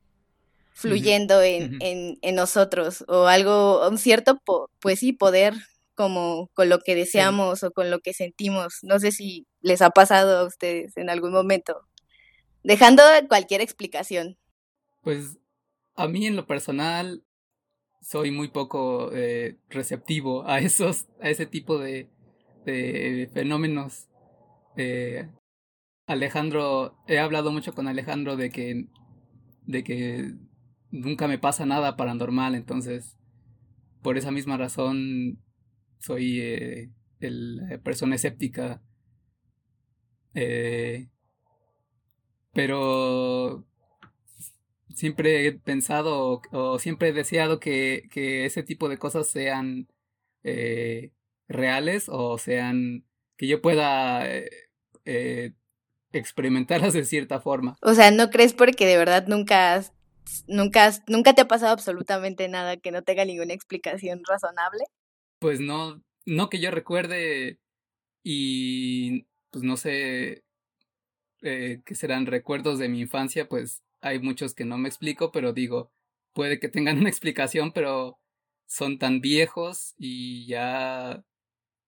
fluyendo 0.74 1.42
en, 1.42 1.78
en, 1.82 2.18
en, 2.22 2.36
nosotros, 2.36 3.06
o 3.08 3.28
algo, 3.28 3.88
un 3.88 3.98
cierto, 3.98 4.42
pues 4.80 5.00
sí, 5.00 5.14
poder 5.14 5.54
como 5.94 6.50
con 6.54 6.70
lo 6.70 6.80
que 6.80 6.96
deseamos 6.96 7.64
o 7.64 7.72
con 7.72 7.92
lo 7.92 8.00
que 8.00 8.14
sentimos. 8.14 8.80
No 8.82 9.00
sé 9.00 9.12
si 9.12 9.46
les 9.62 9.82
ha 9.82 9.92
pasado 9.92 10.40
a 10.40 10.46
ustedes 10.46 10.98
en 10.98 11.10
algún 11.10 11.32
momento. 11.32 11.82
Dejando 12.64 13.04
cualquier 13.28 13.62
explicación. 13.62 14.38
Pues 15.02 15.38
a 15.96 16.08
mí 16.08 16.26
en 16.26 16.36
lo 16.36 16.48
personal 16.48 17.24
soy 18.02 18.32
muy 18.32 18.50
poco 18.50 19.12
eh, 19.14 19.58
receptivo 19.70 20.46
a 20.48 20.60
esos, 20.60 21.08
a 21.22 21.30
ese 21.30 21.46
tipo 21.46 21.78
de, 21.78 22.10
de 22.66 23.30
fenómenos. 23.34 24.10
Eh, 24.76 25.30
Alejandro, 26.08 26.98
he 27.08 27.20
hablado 27.20 27.52
mucho 27.52 27.74
con 27.74 27.88
Alejandro 27.88 28.36
de 28.36 28.50
que, 28.50 28.88
de 29.66 29.84
que 29.84 30.34
nunca 30.90 31.28
me 31.28 31.40
pasa 31.40 31.66
nada 31.66 31.96
paranormal, 31.96 32.56
entonces 32.56 33.18
por 34.02 34.18
esa 34.18 34.32
misma 34.32 34.58
razón 34.58 35.40
soy 36.00 36.42
eh, 36.42 36.92
el, 37.20 37.80
persona 37.84 38.16
escéptica. 38.16 38.82
pero 42.54 43.66
siempre 45.02 45.48
he 45.48 45.52
pensado 45.52 46.44
o, 46.52 46.78
siempre 46.78 47.10
he 47.10 47.14
deseado 47.14 47.60
que, 47.60 48.08
que, 48.12 48.46
ese 48.46 48.62
tipo 48.62 48.88
de 48.88 49.00
cosas 49.00 49.28
sean 49.28 49.88
eh, 50.44 51.12
reales 51.48 52.06
o 52.08 52.38
sean 52.38 53.04
que 53.36 53.48
yo 53.48 53.64
pueda 53.64 54.32
eh, 54.32 54.48
eh, 55.06 55.54
experimentarlas 56.12 56.94
de 56.94 57.04
cierta 57.04 57.42
forma. 57.42 57.78
O 57.82 57.96
sea, 57.96 58.12
¿no 58.12 58.30
crees 58.30 58.54
porque 58.54 58.86
de 58.86 58.98
verdad 58.98 59.26
nunca 59.28 59.84
nunca 60.48 60.92
nunca 61.08 61.34
te 61.34 61.42
ha 61.42 61.48
pasado 61.48 61.74
absolutamente 61.74 62.48
nada 62.48 62.78
que 62.78 62.92
no 62.92 63.02
tenga 63.02 63.26
ninguna 63.26 63.56
explicación 63.56 64.22
razonable? 64.28 64.84
Pues 65.40 65.60
no, 65.60 66.00
no 66.28 66.50
que 66.50 66.60
yo 66.60 66.70
recuerde 66.70 67.58
y 68.24 69.26
pues 69.50 69.64
no 69.64 69.78
sé 69.78 70.44
eh, 71.42 71.82
que 71.86 71.96
serán 71.96 72.28
recuerdos 72.28 72.78
de 72.78 72.88
mi 72.88 73.02
infancia, 73.02 73.50
pues 73.50 73.82
hay 74.02 74.20
muchos 74.20 74.54
que 74.54 74.66
no 74.66 74.78
me 74.78 74.90
explico, 74.90 75.32
pero 75.32 75.54
digo, 75.54 75.92
puede 76.34 76.60
que 76.60 76.70
tengan 76.70 76.98
una 77.00 77.10
explicación, 77.10 77.72
pero 77.74 78.20
son 78.66 79.00
tan 79.00 79.22
viejos 79.22 79.96
y 79.98 80.48
ya 80.48 81.24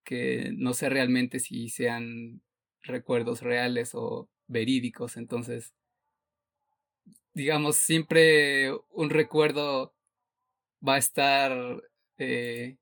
que 0.04 0.52
no 0.56 0.74
sé 0.74 0.90
realmente 0.90 1.40
si 1.40 1.70
sean 1.70 2.42
recuerdos 2.82 3.42
reales 3.42 3.92
o 3.96 4.30
verídicos. 4.48 5.18
Entonces, 5.18 5.74
digamos, 7.34 7.78
siempre 7.78 8.72
un 8.92 9.10
recuerdo 9.10 9.96
va 10.88 10.96
a 10.96 10.98
estar, 11.00 11.84
eh, 12.18 12.78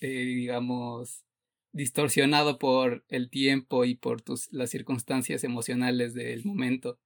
eh, 0.00 0.08
digamos, 0.08 1.24
distorsionado 1.72 2.58
por 2.58 3.04
el 3.08 3.30
tiempo 3.30 3.84
y 3.84 3.94
por 3.94 4.22
tus, 4.22 4.52
las 4.52 4.70
circunstancias 4.70 5.44
emocionales 5.44 6.14
del 6.14 6.44
momento. 6.44 6.98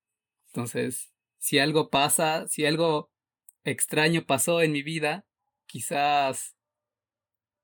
Entonces, 0.54 1.12
si 1.38 1.58
algo 1.58 1.90
pasa, 1.90 2.46
si 2.46 2.64
algo 2.64 3.10
extraño 3.64 4.24
pasó 4.24 4.62
en 4.62 4.70
mi 4.70 4.82
vida, 4.82 5.26
quizás 5.66 6.54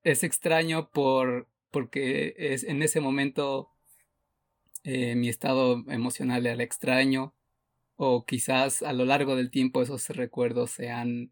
es 0.03 0.23
extraño 0.25 0.89
por 0.91 1.47
porque 1.71 2.35
es 2.37 2.65
en 2.65 2.83
ese 2.83 2.99
momento 2.99 3.69
eh, 4.83 5.15
mi 5.15 5.29
estado 5.29 5.85
emocional 5.87 6.45
era 6.45 6.61
extraño 6.63 7.33
o 7.95 8.25
quizás 8.25 8.81
a 8.81 8.91
lo 8.91 9.05
largo 9.05 9.37
del 9.37 9.51
tiempo 9.51 9.81
esos 9.81 10.09
recuerdos 10.09 10.71
se 10.71 10.89
han 10.89 11.31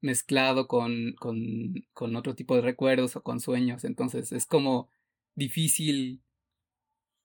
mezclado 0.00 0.68
con, 0.68 1.12
con, 1.18 1.84
con 1.92 2.16
otro 2.16 2.34
tipo 2.34 2.56
de 2.56 2.62
recuerdos 2.62 3.16
o 3.16 3.22
con 3.22 3.40
sueños. 3.40 3.84
Entonces 3.84 4.32
es 4.32 4.46
como 4.46 4.88
difícil 5.34 6.22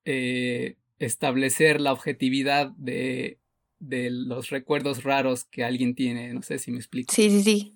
eh, 0.03 0.75
establecer 0.99 1.79
la 1.79 1.93
objetividad 1.93 2.71
de 2.71 3.38
de 3.79 4.09
los 4.09 4.49
recuerdos 4.49 5.03
raros 5.03 5.45
que 5.45 5.63
alguien 5.63 5.95
tiene. 5.95 6.33
No 6.33 6.41
sé 6.41 6.59
si 6.59 6.71
me 6.71 6.77
explico. 6.77 7.13
Sí, 7.13 7.29
sí, 7.29 7.43
sí. 7.43 7.75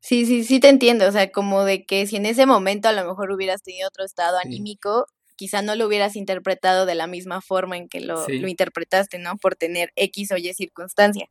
Sí, 0.00 0.26
sí, 0.26 0.44
sí 0.44 0.60
te 0.60 0.68
entiendo. 0.68 1.08
O 1.08 1.12
sea, 1.12 1.30
como 1.30 1.64
de 1.64 1.84
que 1.84 2.06
si 2.06 2.16
en 2.16 2.26
ese 2.26 2.46
momento 2.46 2.88
a 2.88 2.92
lo 2.92 3.06
mejor 3.06 3.30
hubieras 3.30 3.62
tenido 3.62 3.88
otro 3.88 4.04
estado 4.04 4.38
anímico, 4.38 5.06
quizá 5.36 5.62
no 5.62 5.74
lo 5.76 5.86
hubieras 5.86 6.16
interpretado 6.16 6.86
de 6.86 6.94
la 6.94 7.06
misma 7.06 7.40
forma 7.40 7.76
en 7.76 7.88
que 7.88 8.00
lo, 8.00 8.26
lo 8.28 8.48
interpretaste, 8.48 9.18
¿no? 9.18 9.36
Por 9.36 9.56
tener 9.56 9.92
X 9.96 10.32
o 10.32 10.36
Y 10.36 10.52
circunstancia. 10.54 11.28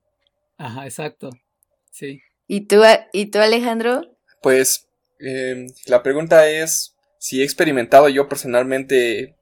Ajá, 0.58 0.86
exacto. 0.86 1.30
Sí. 1.92 2.22
¿Y 2.48 2.62
tú, 2.62 2.82
¿y 3.12 3.28
tú 3.28 3.40
Alejandro? 3.40 4.02
Pues 4.42 4.88
em, 5.20 5.68
la 5.86 6.04
pregunta 6.04 6.50
es 6.50 6.96
si 7.20 7.42
he 7.42 7.44
experimentado 7.44 8.10
yo 8.10 8.28
personalmente 8.28 9.36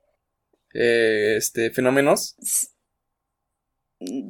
eh, 0.73 1.35
este 1.37 1.71
fenómenos. 1.71 2.35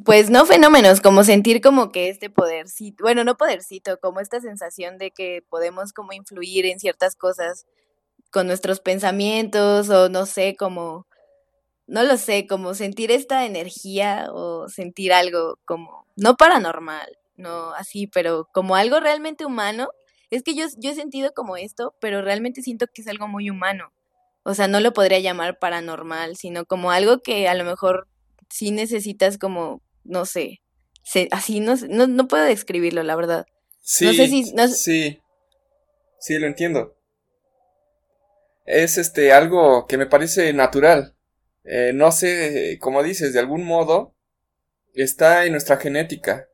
Pues 0.03 0.29
no 0.29 0.45
fenómenos, 0.45 0.99
como 0.99 1.23
sentir 1.23 1.61
como 1.61 1.91
que 1.93 2.09
este 2.09 2.29
podercito, 2.29 3.03
bueno, 3.05 3.23
no 3.23 3.37
podercito, 3.37 3.97
como 4.01 4.19
esta 4.19 4.41
sensación 4.41 4.97
de 4.97 5.11
que 5.11 5.43
podemos 5.49 5.93
como 5.93 6.11
influir 6.11 6.65
en 6.65 6.77
ciertas 6.77 7.15
cosas 7.15 7.65
con 8.31 8.47
nuestros 8.47 8.81
pensamientos 8.81 9.89
o 9.89 10.09
no 10.09 10.25
sé, 10.25 10.57
como, 10.57 11.07
no 11.87 12.03
lo 12.03 12.17
sé, 12.17 12.47
como 12.47 12.73
sentir 12.73 13.11
esta 13.11 13.45
energía 13.45 14.27
o 14.33 14.67
sentir 14.69 15.13
algo 15.13 15.59
como, 15.65 16.07
no 16.17 16.35
paranormal, 16.35 17.17
no 17.37 17.73
así, 17.73 18.07
pero 18.07 18.49
como 18.53 18.75
algo 18.75 18.99
realmente 18.99 19.45
humano. 19.45 19.89
Es 20.31 20.43
que 20.43 20.55
yo, 20.55 20.65
yo 20.77 20.91
he 20.91 20.95
sentido 20.95 21.31
como 21.33 21.57
esto, 21.57 21.95
pero 22.01 22.21
realmente 22.21 22.61
siento 22.61 22.87
que 22.93 23.01
es 23.03 23.07
algo 23.07 23.27
muy 23.27 23.49
humano. 23.49 23.93
O 24.43 24.53
sea, 24.53 24.67
no 24.67 24.79
lo 24.79 24.93
podría 24.93 25.19
llamar 25.19 25.59
paranormal, 25.59 26.35
sino 26.37 26.65
como 26.65 26.91
algo 26.91 27.19
que 27.21 27.47
a 27.47 27.53
lo 27.53 27.63
mejor 27.63 28.07
sí 28.51 28.71
necesitas 28.71 29.37
como, 29.37 29.81
no 30.03 30.25
sé, 30.25 30.61
así 31.31 31.59
no, 31.59 31.75
no, 31.89 32.07
no 32.07 32.27
puedo 32.27 32.43
describirlo, 32.43 33.03
la 33.03 33.15
verdad. 33.15 33.45
Sí, 33.81 34.05
no 34.05 34.13
sé 34.13 34.27
si, 34.27 34.43
sí, 34.75 35.19
sí, 36.19 36.39
lo 36.39 36.47
entiendo. 36.47 36.95
Es 38.65 38.97
este 38.97 39.33
algo 39.33 39.87
que 39.87 39.97
me 39.97 40.05
parece 40.05 40.53
natural. 40.53 41.15
Eh, 41.63 41.91
no 41.93 42.11
sé, 42.11 42.77
como 42.79 43.03
dices, 43.03 43.33
de 43.33 43.39
algún 43.39 43.63
modo 43.63 44.15
está 44.93 45.45
en 45.45 45.53
nuestra 45.53 45.77
genética. 45.77 46.47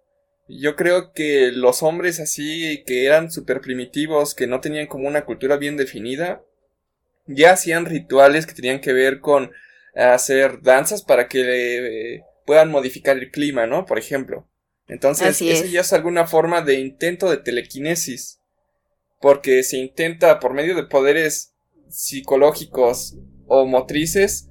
Yo 0.48 0.76
creo 0.76 1.12
que 1.12 1.52
los 1.52 1.84
hombres 1.84 2.20
así 2.20 2.84
que 2.86 3.06
eran 3.06 3.32
super 3.32 3.60
primitivos, 3.60 4.34
que 4.34 4.48
no 4.48 4.62
tenían 4.62 4.88
como 4.88 5.08
una 5.08 5.26
cultura 5.26 5.58
bien 5.58 5.76
definida, 5.76 6.42
ya 7.26 7.52
hacían 7.52 7.86
rituales 7.86 8.46
que 8.46 8.54
tenían 8.54 8.80
que 8.80 8.94
ver 8.94 9.20
con 9.20 9.52
hacer 9.98 10.62
danzas 10.62 11.02
para 11.04 11.28
que 11.28 12.16
eh, 12.16 12.24
puedan 12.46 12.70
modificar 12.70 13.18
el 13.18 13.32
clima, 13.32 13.66
¿no? 13.66 13.86
Por 13.86 13.98
ejemplo. 13.98 14.48
Entonces, 14.88 15.42
eso 15.42 15.66
ya 15.66 15.82
es 15.82 15.92
alguna 15.92 16.28
forma 16.28 16.62
de 16.62 16.80
intento 16.80 17.30
de 17.30 17.38
telequinesis. 17.38 18.40
Porque 19.20 19.64
se 19.64 19.78
intenta 19.78 20.40
por 20.40 20.54
medio 20.54 20.76
de 20.76 20.84
poderes 20.84 21.54
psicológicos 21.90 23.16
o 23.48 23.66
motrices, 23.66 24.50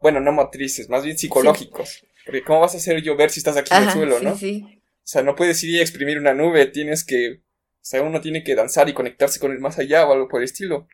bueno, 0.00 0.20
no 0.20 0.32
motrices, 0.32 0.88
más 0.88 1.04
bien 1.04 1.18
psicológicos. 1.18 2.04
Porque 2.24 2.42
¿cómo 2.42 2.60
vas 2.60 2.74
a 2.74 2.78
hacer 2.78 3.02
llover 3.02 3.30
si 3.30 3.40
estás 3.40 3.56
aquí 3.56 3.74
en 3.74 3.82
el 3.82 3.90
suelo, 3.90 4.20
no? 4.20 4.36
Sí. 4.36 4.64
O 4.64 5.08
sea, 5.08 5.22
no 5.22 5.34
puedes 5.34 5.62
ir 5.64 5.70
y 5.70 5.80
exprimir 5.80 6.18
una 6.18 6.34
nube, 6.34 6.66
tienes 6.66 7.04
que, 7.04 7.40
o 7.40 7.40
sea, 7.80 8.02
uno 8.02 8.20
tiene 8.20 8.44
que 8.44 8.54
danzar 8.54 8.88
y 8.88 8.94
conectarse 8.94 9.40
con 9.40 9.52
el 9.52 9.58
más 9.58 9.78
allá 9.78 10.06
o 10.06 10.12
algo 10.12 10.28
por 10.28 10.40
el 10.40 10.44
estilo. 10.44 10.88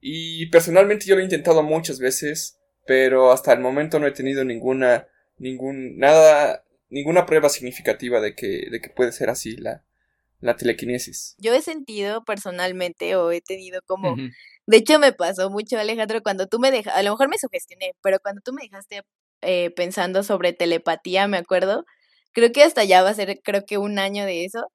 Y 0.00 0.46
personalmente 0.46 1.06
yo 1.06 1.14
lo 1.14 1.20
he 1.20 1.24
intentado 1.24 1.62
muchas 1.62 1.98
veces 1.98 2.58
pero 2.86 3.32
hasta 3.32 3.52
el 3.52 3.60
momento 3.60 3.98
no 3.98 4.06
he 4.06 4.12
tenido 4.12 4.44
ninguna, 4.44 5.06
ningún, 5.38 5.98
nada, 5.98 6.64
ninguna 6.88 7.26
prueba 7.26 7.48
significativa 7.48 8.20
de 8.20 8.34
que, 8.34 8.68
de 8.70 8.80
que 8.80 8.90
puede 8.90 9.12
ser 9.12 9.30
así 9.30 9.56
la, 9.56 9.84
la 10.40 10.56
telequinesis. 10.56 11.34
Yo 11.38 11.54
he 11.54 11.62
sentido 11.62 12.24
personalmente 12.24 13.16
o 13.16 13.30
he 13.30 13.40
tenido 13.40 13.80
como, 13.86 14.16
de 14.66 14.76
hecho 14.76 14.98
me 14.98 15.12
pasó 15.12 15.50
mucho 15.50 15.78
Alejandro 15.78 16.22
cuando 16.22 16.46
tú 16.46 16.58
me 16.58 16.70
dejaste, 16.70 16.98
a 16.98 17.02
lo 17.02 17.10
mejor 17.10 17.28
me 17.28 17.38
sugestioné, 17.38 17.92
pero 18.02 18.18
cuando 18.20 18.40
tú 18.42 18.52
me 18.52 18.62
dejaste 18.62 19.02
eh, 19.42 19.70
pensando 19.70 20.22
sobre 20.22 20.52
telepatía, 20.52 21.26
me 21.28 21.38
acuerdo, 21.38 21.84
creo 22.32 22.52
que 22.52 22.62
hasta 22.62 22.84
ya 22.84 23.02
va 23.02 23.10
a 23.10 23.14
ser 23.14 23.40
creo 23.42 23.64
que 23.64 23.78
un 23.78 23.98
año 23.98 24.24
de 24.24 24.44
eso. 24.44 24.70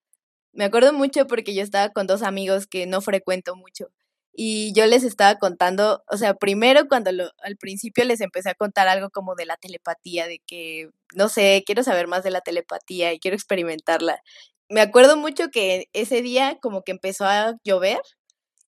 Me 0.52 0.66
acuerdo 0.66 0.94
mucho 0.94 1.28
porque 1.28 1.54
yo 1.54 1.62
estaba 1.62 1.90
con 1.90 2.08
dos 2.08 2.24
amigos 2.24 2.66
que 2.66 2.88
no 2.88 3.02
frecuento 3.02 3.56
mucho 3.56 3.90
y 4.42 4.72
yo 4.72 4.86
les 4.86 5.04
estaba 5.04 5.36
contando, 5.38 6.02
o 6.08 6.16
sea, 6.16 6.34
primero 6.34 6.88
cuando 6.88 7.12
al 7.44 7.58
principio 7.58 8.06
les 8.06 8.22
empecé 8.22 8.50
a 8.50 8.56
contar 8.56 8.88
algo 8.88 9.10
como 9.10 9.36
de 9.36 9.46
la 9.46 9.58
telepatía, 9.58 10.28
de 10.28 10.40
que, 10.48 10.92
no 11.14 11.28
sé, 11.28 11.64
quiero 11.66 11.84
saber 11.84 12.08
más 12.08 12.24
de 12.24 12.32
la 12.32 12.40
telepatía 12.40 13.12
y 13.12 13.20
quiero 13.20 13.36
experimentarla. 13.36 14.22
Me 14.70 14.80
acuerdo 14.80 15.18
mucho 15.18 15.50
que 15.50 15.90
ese 15.92 16.22
día 16.22 16.58
como 16.62 16.84
que 16.84 16.94
empezó 16.94 17.26
a 17.26 17.58
llover 17.66 18.00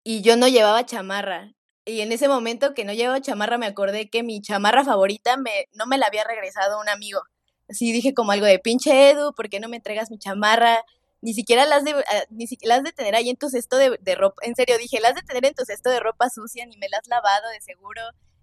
y 0.05 0.21
yo 0.21 0.37
no 0.37 0.47
llevaba 0.47 0.85
chamarra. 0.85 1.51
Y 1.85 1.99
en 1.99 2.13
ese 2.13 2.29
momento 2.29 2.73
que 2.73 2.85
no 2.85 2.93
llevaba 2.93 3.19
chamarra 3.19 3.57
me 3.57 3.65
acordé 3.65 4.09
que 4.09 4.23
mi 4.23 4.41
chamarra 4.41 4.85
favorita 4.85 5.35
me, 5.35 5.65
no 5.73 5.85
me 5.85 5.97
la 5.97 6.05
había 6.07 6.23
regresado 6.23 6.79
un 6.79 6.87
amigo. 6.87 7.19
Así 7.67 7.91
dije 7.91 8.13
como 8.13 8.31
algo 8.31 8.45
de 8.45 8.59
pinche 8.59 9.09
Edu, 9.09 9.33
¿por 9.33 9.49
qué 9.49 9.59
no 9.59 9.67
me 9.67 9.75
entregas 9.75 10.11
mi 10.11 10.17
chamarra? 10.17 10.81
Ni 11.21 11.33
siquiera 11.33 11.65
las 11.65 11.83
de, 11.83 11.91
ah, 11.91 12.23
ni 12.29 12.47
siquiera 12.47 12.75
las 12.75 12.83
de 12.83 12.91
tener 12.91 13.15
ahí 13.15 13.29
en 13.29 13.37
tu 13.37 13.49
cesto 13.49 13.77
de, 13.77 13.97
de, 14.01 14.15
ropa, 14.15 14.41
en 14.45 14.55
serio, 14.55 14.77
dije, 14.77 14.99
las 14.99 15.15
de 15.15 15.21
tener 15.21 15.45
en 15.45 15.53
tu 15.53 15.65
cesto 15.65 15.89
de 15.89 15.99
ropa 15.99 16.29
sucia, 16.29 16.65
ni 16.65 16.77
me 16.77 16.89
las 16.89 17.01
has 17.01 17.07
lavado 17.07 17.49
de 17.49 17.61
seguro. 17.61 18.01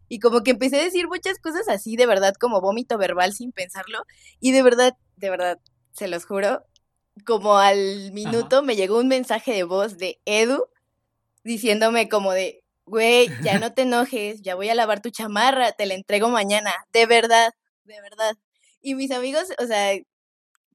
Y 0.09 0.19
como 0.19 0.43
que 0.43 0.53
empecé 0.53 0.81
a 0.81 0.85
decir 0.85 1.09
muchas 1.09 1.39
cosas 1.39 1.69
así, 1.69 1.97
de 1.97 2.07
verdad, 2.07 2.35
como 2.35 2.61
vómito 2.61 2.99
verbal 2.99 3.33
sin 3.33 3.53
pensarlo. 3.53 4.05
Y 4.41 4.53
de 4.53 4.63
verdad, 4.63 4.97
de 5.17 5.31
verdad, 5.31 5.59
se 5.93 6.09
los 6.09 6.27
juro, 6.27 6.65
como 7.27 7.57
al 7.59 8.13
minuto 8.13 8.63
me 8.63 8.77
llegó 8.77 8.99
un 8.99 9.09
mensaje 9.09 9.53
de 9.53 9.63
voz 9.63 9.99
de 9.99 10.21
Edu 10.25 10.67
diciéndome 11.45 12.09
como 12.09 12.33
de, 12.33 12.65
güey, 12.87 13.29
ya 13.43 13.59
no 13.59 13.73
te 13.73 13.83
enojes, 13.83 14.43
ya 14.43 14.55
voy 14.55 14.69
a 14.69 14.75
lavar 14.75 15.01
tu 15.01 15.11
chamarra, 15.11 15.73
te 15.73 15.87
la 15.87 15.95
entrego 15.95 16.29
mañana, 16.29 16.73
de 16.93 17.07
verdad, 17.07 17.53
de 17.85 18.01
verdad. 18.01 18.35
Y 18.83 18.95
mis 18.95 19.11
amigos, 19.11 19.49
o 19.59 19.67
sea, 19.67 19.95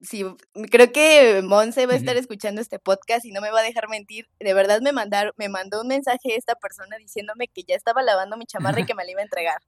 sí, 0.02 0.26
creo 0.72 0.92
que 0.92 1.42
Monse 1.44 1.86
va 1.86 1.94
a 1.94 1.98
estar 1.98 2.18
escuchando 2.18 2.62
este 2.62 2.80
podcast 2.80 3.26
y 3.26 3.32
no 3.32 3.42
me 3.42 3.52
va 3.52 3.60
a 3.60 3.64
dejar 3.64 3.90
mentir. 3.90 4.28
De 4.40 4.54
verdad 4.54 4.82
me 4.82 4.92
mandaron, 4.92 5.34
me 5.38 5.50
mandó 5.50 5.82
un 5.82 5.88
mensaje 5.88 6.36
esta 6.36 6.56
persona 6.56 6.98
diciéndome 6.98 7.48
que 7.48 7.64
ya 7.64 7.76
estaba 7.76 8.02
lavando 8.02 8.38
mi 8.38 8.46
chamarra 8.46 8.82
y 8.82 8.86
que 8.86 8.94
me 8.96 9.06
la 9.06 9.12
iba 9.12 9.22
a 9.22 9.24
entregar. 9.24 9.62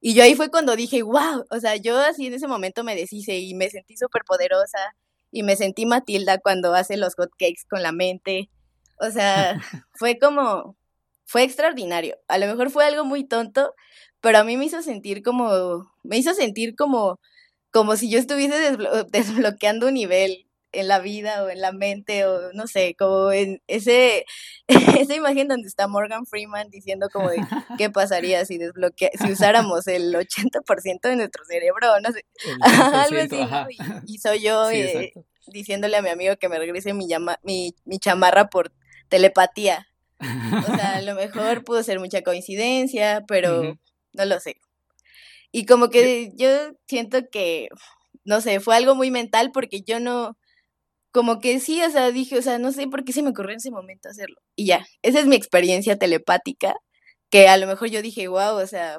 Y 0.00 0.14
yo 0.14 0.22
ahí 0.22 0.34
fue 0.34 0.50
cuando 0.50 0.76
dije, 0.76 1.02
wow, 1.02 1.46
o 1.50 1.60
sea, 1.60 1.76
yo 1.76 1.98
así 1.98 2.26
en 2.26 2.34
ese 2.34 2.46
momento 2.46 2.84
me 2.84 2.94
deshice 2.94 3.38
y 3.38 3.54
me 3.54 3.70
sentí 3.70 3.96
súper 3.96 4.22
poderosa 4.24 4.78
y 5.30 5.42
me 5.42 5.56
sentí 5.56 5.86
Matilda 5.86 6.38
cuando 6.38 6.74
hace 6.74 6.96
los 6.96 7.14
hot 7.14 7.30
cakes 7.38 7.62
con 7.68 7.82
la 7.82 7.92
mente. 7.92 8.50
O 9.00 9.10
sea, 9.10 9.58
fue 9.94 10.18
como, 10.18 10.76
fue 11.24 11.42
extraordinario. 11.42 12.18
A 12.28 12.38
lo 12.38 12.46
mejor 12.46 12.70
fue 12.70 12.84
algo 12.84 13.04
muy 13.04 13.24
tonto, 13.24 13.74
pero 14.20 14.38
a 14.38 14.44
mí 14.44 14.56
me 14.58 14.66
hizo 14.66 14.82
sentir 14.82 15.22
como, 15.22 15.90
me 16.02 16.18
hizo 16.18 16.34
sentir 16.34 16.76
como 16.76 17.18
como 17.74 17.96
si 17.96 18.08
yo 18.08 18.20
estuviese 18.20 18.76
desbloqueando 19.10 19.88
un 19.88 19.94
nivel 19.94 20.46
en 20.70 20.88
la 20.88 21.00
vida 21.00 21.44
o 21.44 21.50
en 21.50 21.60
la 21.60 21.72
mente 21.72 22.24
o 22.24 22.52
no 22.52 22.66
sé, 22.66 22.94
como 22.96 23.32
en 23.32 23.62
ese 23.66 24.24
esa 24.68 25.14
imagen 25.14 25.48
donde 25.48 25.68
está 25.68 25.88
Morgan 25.88 26.24
Freeman 26.24 26.70
diciendo 26.70 27.08
como 27.12 27.30
de 27.30 27.36
qué 27.78 27.90
pasaría 27.90 28.44
si 28.44 28.58
desbloquea 28.58 29.10
si 29.14 29.32
usáramos 29.32 29.86
el 29.88 30.14
80% 30.14 31.00
de 31.02 31.16
nuestro 31.16 31.44
cerebro, 31.44 32.00
no 32.00 32.12
sé, 32.12 32.24
algo 32.62 33.18
así, 33.18 33.76
Y, 34.06 34.18
soy 34.18 34.40
yo 34.40 34.70
eh, 34.70 35.12
diciéndole 35.48 35.96
a 35.96 36.02
mi 36.02 36.10
amigo 36.10 36.36
que 36.36 36.48
me 36.48 36.58
regrese 36.58 36.94
mi 36.94 37.08
llama, 37.08 37.38
mi, 37.42 37.74
mi 37.84 37.98
chamarra 37.98 38.48
por 38.48 38.72
telepatía. 39.08 39.88
O 40.20 40.76
sea, 40.76 40.96
a 40.96 41.02
lo 41.02 41.14
mejor 41.14 41.64
pudo 41.64 41.82
ser 41.82 42.00
mucha 42.00 42.22
coincidencia, 42.22 43.24
pero 43.26 43.76
no 44.12 44.24
lo 44.24 44.40
sé. 44.40 44.56
Y 45.56 45.66
como 45.66 45.88
que 45.88 46.32
yo 46.34 46.48
siento 46.88 47.30
que, 47.30 47.68
no 48.24 48.40
sé, 48.40 48.58
fue 48.58 48.74
algo 48.74 48.96
muy 48.96 49.12
mental 49.12 49.52
porque 49.52 49.82
yo 49.82 50.00
no, 50.00 50.36
como 51.12 51.38
que 51.38 51.60
sí, 51.60 51.80
o 51.80 51.90
sea, 51.90 52.10
dije, 52.10 52.36
o 52.36 52.42
sea, 52.42 52.58
no 52.58 52.72
sé 52.72 52.88
por 52.88 53.04
qué 53.04 53.12
se 53.12 53.22
me 53.22 53.30
ocurrió 53.30 53.52
en 53.52 53.58
ese 53.58 53.70
momento 53.70 54.08
hacerlo. 54.08 54.34
Y 54.56 54.66
ya, 54.66 54.84
esa 55.02 55.20
es 55.20 55.26
mi 55.26 55.36
experiencia 55.36 55.96
telepática, 55.96 56.74
que 57.30 57.46
a 57.46 57.56
lo 57.56 57.68
mejor 57.68 57.88
yo 57.88 58.02
dije, 58.02 58.26
wow, 58.26 58.56
o 58.56 58.66
sea, 58.66 58.98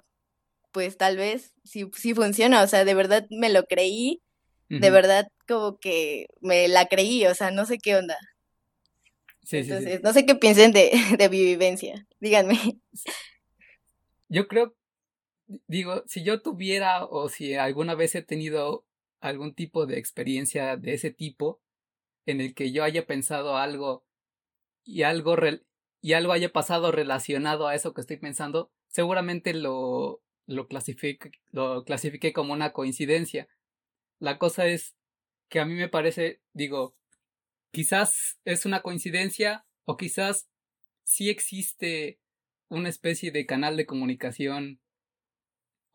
pues 0.72 0.96
tal 0.96 1.18
vez 1.18 1.52
sí, 1.66 1.92
sí 1.94 2.14
funciona, 2.14 2.64
o 2.64 2.68
sea, 2.68 2.86
de 2.86 2.94
verdad 2.94 3.28
me 3.32 3.50
lo 3.50 3.66
creí, 3.66 4.22
de 4.70 4.90
verdad 4.90 5.28
como 5.50 5.78
que 5.78 6.28
me 6.40 6.70
la 6.70 6.86
creí, 6.86 7.26
o 7.26 7.36
sea, 7.36 7.52
no 7.52 7.66
sé 7.66 7.80
qué 7.80 7.98
onda. 7.98 8.18
Sí, 9.44 9.58
Entonces, 9.58 10.02
no 10.04 10.14
sé 10.14 10.26
qué 10.26 10.36
piensen 10.36 10.72
de, 10.72 10.92
de 11.20 11.30
mi 11.30 11.44
vivencia, 11.44 12.08
díganme. 12.22 12.58
Yo 14.30 14.48
creo 14.48 14.74
digo, 15.68 16.04
si 16.08 16.24
yo 16.24 16.42
tuviera 16.42 17.06
o 17.06 17.30
si 17.30 17.56
alguna 17.56 17.96
vez 17.96 18.16
he 18.16 18.22
tenido 18.22 18.86
algún 19.20 19.54
tipo 19.54 19.86
de 19.86 19.98
experiencia 19.98 20.78
de 20.78 20.94
ese 20.94 21.12
tipo, 21.12 21.62
en 22.26 22.42
el 22.42 22.54
que 22.54 22.72
yo 22.72 22.84
haya 22.84 23.06
pensado 23.06 23.58
algo 23.58 24.06
y 24.84 25.04
algo, 25.04 25.36
y 26.02 26.14
algo 26.14 26.34
haya 26.34 26.52
pasado 26.52 26.92
relacionado 26.92 27.68
a 27.68 27.76
eso 27.76 27.94
que 27.94 28.02
estoy 28.02 28.18
pensando, 28.18 28.72
seguramente 28.88 29.54
lo, 29.54 30.22
lo, 30.48 30.68
clasifique, 30.68 31.32
lo 31.52 31.84
clasifique 31.84 32.34
como 32.34 32.54
una 32.54 32.74
coincidencia. 32.74 33.48
La 34.20 34.38
cosa 34.38 34.68
es 34.68 34.96
que 35.50 35.60
a 35.60 35.66
mí 35.66 35.74
me 35.76 35.90
parece, 35.90 36.42
digo, 36.54 36.96
quizás 37.72 38.40
es 38.46 38.66
una 38.66 38.82
coincidencia 38.82 39.66
o 39.86 39.98
quizás 39.98 40.48
sí 41.04 41.30
existe 41.30 42.20
una 42.68 42.90
especie 42.90 43.32
de 43.32 43.46
canal 43.46 43.78
de 43.78 43.86
comunicación 43.86 44.80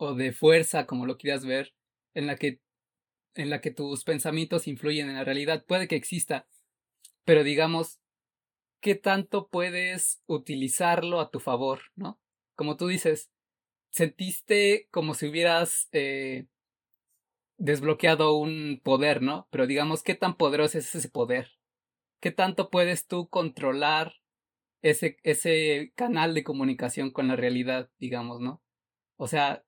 o 0.01 0.15
de 0.15 0.33
fuerza, 0.33 0.87
como 0.87 1.05
lo 1.05 1.19
quieras 1.19 1.45
ver, 1.45 1.75
en 2.15 2.27
la 2.27 2.37
que 2.37 2.61
en 3.35 3.51
la 3.51 3.61
que 3.61 3.71
tus 3.71 4.03
pensamientos 4.03 4.67
influyen 4.67 5.09
en 5.09 5.15
la 5.15 5.25
realidad, 5.25 5.65
puede 5.65 5.87
que 5.87 5.95
exista, 5.95 6.49
pero 7.25 7.45
digamos, 7.45 8.01
¿qué 8.81 8.97
tanto 8.97 9.49
puedes 9.49 10.21
utilizarlo 10.27 11.21
a 11.21 11.31
tu 11.31 11.39
favor, 11.39 11.83
no? 11.95 12.19
Como 12.57 12.77
tú 12.77 12.89
dices, 12.89 13.31
sentiste 13.91 14.89
como 14.91 15.15
si 15.15 15.29
hubieras 15.29 15.89
eh, 15.93 16.47
desbloqueado 17.59 18.35
un 18.35 18.81
poder, 18.83 19.23
¿no? 19.23 19.47
Pero 19.51 19.67
digamos, 19.67 20.03
¿qué 20.03 20.15
tan 20.15 20.37
poderoso 20.37 20.79
es 20.79 20.93
ese 20.95 21.09
poder? 21.09 21.53
¿Qué 22.21 22.33
tanto 22.33 22.69
puedes 22.71 23.07
tú 23.07 23.29
controlar 23.29 24.15
ese, 24.83 25.19
ese 25.23 25.93
canal 25.95 26.35
de 26.35 26.43
comunicación 26.43 27.11
con 27.13 27.29
la 27.29 27.37
realidad, 27.37 27.91
digamos, 27.99 28.41
¿no? 28.41 28.63
O 29.17 29.29
sea, 29.29 29.63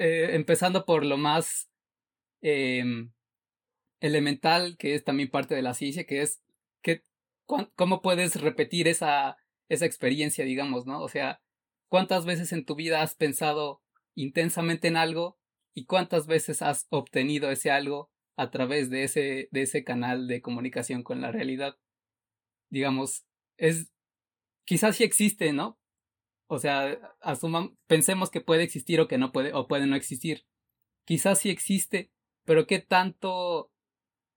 eh, 0.00 0.34
empezando 0.34 0.86
por 0.86 1.04
lo 1.04 1.18
más 1.18 1.70
em, 2.40 3.12
elemental, 4.00 4.78
que 4.78 4.94
es 4.94 5.04
también 5.04 5.30
parte 5.30 5.54
de 5.54 5.60
la 5.60 5.74
ciencia, 5.74 6.06
que 6.06 6.22
es 6.22 6.42
que, 6.82 7.02
cómo 7.44 8.00
puedes 8.00 8.40
repetir 8.40 8.88
esa, 8.88 9.36
esa 9.68 9.84
experiencia, 9.84 10.46
digamos, 10.46 10.86
¿no? 10.86 11.02
O 11.02 11.08
sea, 11.08 11.42
¿cuántas 11.88 12.24
veces 12.24 12.54
en 12.54 12.64
tu 12.64 12.76
vida 12.76 13.02
has 13.02 13.14
pensado 13.14 13.82
intensamente 14.14 14.88
en 14.88 14.96
algo 14.96 15.38
y 15.74 15.84
cuántas 15.84 16.26
veces 16.26 16.62
has 16.62 16.86
obtenido 16.88 17.50
ese 17.50 17.70
algo 17.70 18.10
a 18.36 18.50
través 18.50 18.88
de 18.88 19.04
ese, 19.04 19.48
de 19.50 19.62
ese 19.62 19.84
canal 19.84 20.28
de 20.28 20.40
comunicación 20.40 21.02
con 21.02 21.20
la 21.20 21.30
realidad? 21.30 21.76
Digamos, 22.70 23.26
es, 23.58 23.92
quizás 24.64 24.96
sí 24.96 25.04
existe, 25.04 25.52
¿no? 25.52 25.79
O 26.52 26.58
sea, 26.58 26.98
pensemos 27.86 28.28
que 28.28 28.40
puede 28.40 28.64
existir 28.64 29.00
o 29.00 29.06
que 29.06 29.18
no 29.18 29.30
puede, 29.30 29.52
o 29.54 29.68
puede 29.68 29.86
no 29.86 29.94
existir. 29.94 30.46
Quizás 31.04 31.38
sí 31.38 31.48
existe, 31.48 32.10
pero 32.44 32.66
qué 32.66 32.80
tanto 32.80 33.70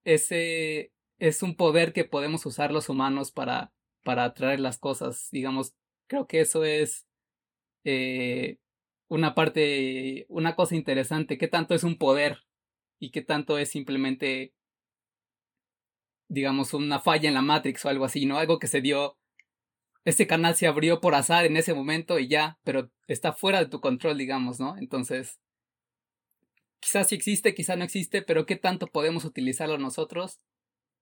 ese 0.03 0.93
es 1.17 1.41
un 1.41 1.55
poder 1.55 1.91
que 1.91 2.05
podemos 2.05 2.45
usar 2.45 2.71
los 2.71 2.87
humanos 2.87 3.31
para, 3.31 3.73
para 4.03 4.25
atraer 4.25 4.59
las 4.59 4.77
cosas. 4.77 5.27
Digamos, 5.31 5.73
creo 6.07 6.27
que 6.27 6.41
eso 6.41 6.63
es 6.63 7.07
eh, 7.83 8.59
una 9.07 9.33
parte, 9.33 10.27
una 10.29 10.55
cosa 10.55 10.75
interesante. 10.75 11.39
¿Qué 11.39 11.47
tanto 11.47 11.73
es 11.73 11.83
un 11.83 11.97
poder? 11.97 12.43
Y 12.99 13.09
qué 13.09 13.23
tanto 13.23 13.57
es 13.57 13.71
simplemente, 13.71 14.53
digamos, 16.29 16.75
una 16.75 16.99
falla 16.99 17.27
en 17.27 17.33
la 17.33 17.41
Matrix 17.41 17.83
o 17.85 17.89
algo 17.89 18.05
así, 18.05 18.27
¿no? 18.27 18.37
Algo 18.37 18.59
que 18.59 18.67
se 18.67 18.81
dio. 18.81 19.17
Este 20.05 20.27
canal 20.27 20.55
se 20.55 20.67
abrió 20.67 20.99
por 20.99 21.15
azar 21.15 21.45
en 21.45 21.57
ese 21.57 21.73
momento 21.73 22.19
y 22.19 22.27
ya, 22.27 22.59
pero 22.63 22.91
está 23.07 23.33
fuera 23.33 23.59
de 23.59 23.69
tu 23.69 23.79
control, 23.79 24.17
digamos, 24.17 24.59
¿no? 24.59 24.77
Entonces, 24.77 25.39
quizás 26.79 27.07
sí 27.07 27.15
existe, 27.15 27.55
quizás 27.55 27.77
no 27.77 27.85
existe, 27.85 28.21
pero 28.21 28.45
qué 28.45 28.57
tanto 28.57 28.87
podemos 28.87 29.23
utilizarlo 29.23 29.77
nosotros, 29.77 30.39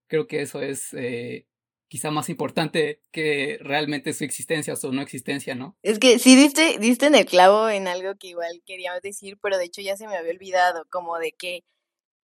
creo 0.08 0.28
que 0.28 0.42
eso 0.42 0.62
es 0.62 0.94
eh, 0.94 1.48
quizá 1.88 2.12
más 2.12 2.30
importante 2.30 3.02
que 3.12 3.58
realmente 3.62 4.14
su 4.14 4.24
existencia 4.24 4.74
o 4.74 4.78
su 4.78 4.94
no 4.94 5.02
existencia, 5.02 5.56
¿no? 5.56 5.76
Es 5.82 6.00
que 6.00 6.20
sí 6.20 6.36
diste, 6.36 6.78
diste 6.80 7.08
en 7.08 7.16
el 7.16 7.26
clavo 7.26 7.70
en 7.70 7.88
algo 7.88 8.16
que 8.20 8.28
igual 8.28 8.62
quería 8.66 8.92
decir, 9.02 9.38
pero 9.42 9.58
de 9.58 9.66
hecho 9.66 9.82
ya 9.82 9.98
se 9.98 10.08
me 10.08 10.16
había 10.16 10.32
olvidado, 10.32 10.86
como 10.90 11.18
de 11.18 11.32
que, 11.32 11.64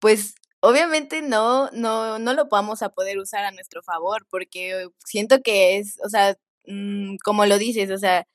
pues, 0.01 0.35
obviamente 0.61 1.23
no, 1.23 1.71
no, 1.73 2.19
no 2.19 2.33
lo 2.35 2.49
vamos 2.49 2.83
a 2.83 2.89
poder 2.89 3.19
usar 3.19 3.45
a 3.45 3.53
nuestro 3.53 3.83
favor, 3.83 4.27
porque 4.31 4.89
siento 5.05 5.43
que 5.43 5.77
es, 5.79 5.99
o 6.05 6.09
sea, 6.09 6.37
mm, 6.67 7.17
como 7.25 7.47
lo 7.47 7.59
dices, 7.59 7.91
o 7.91 7.99
sea, 7.99 8.27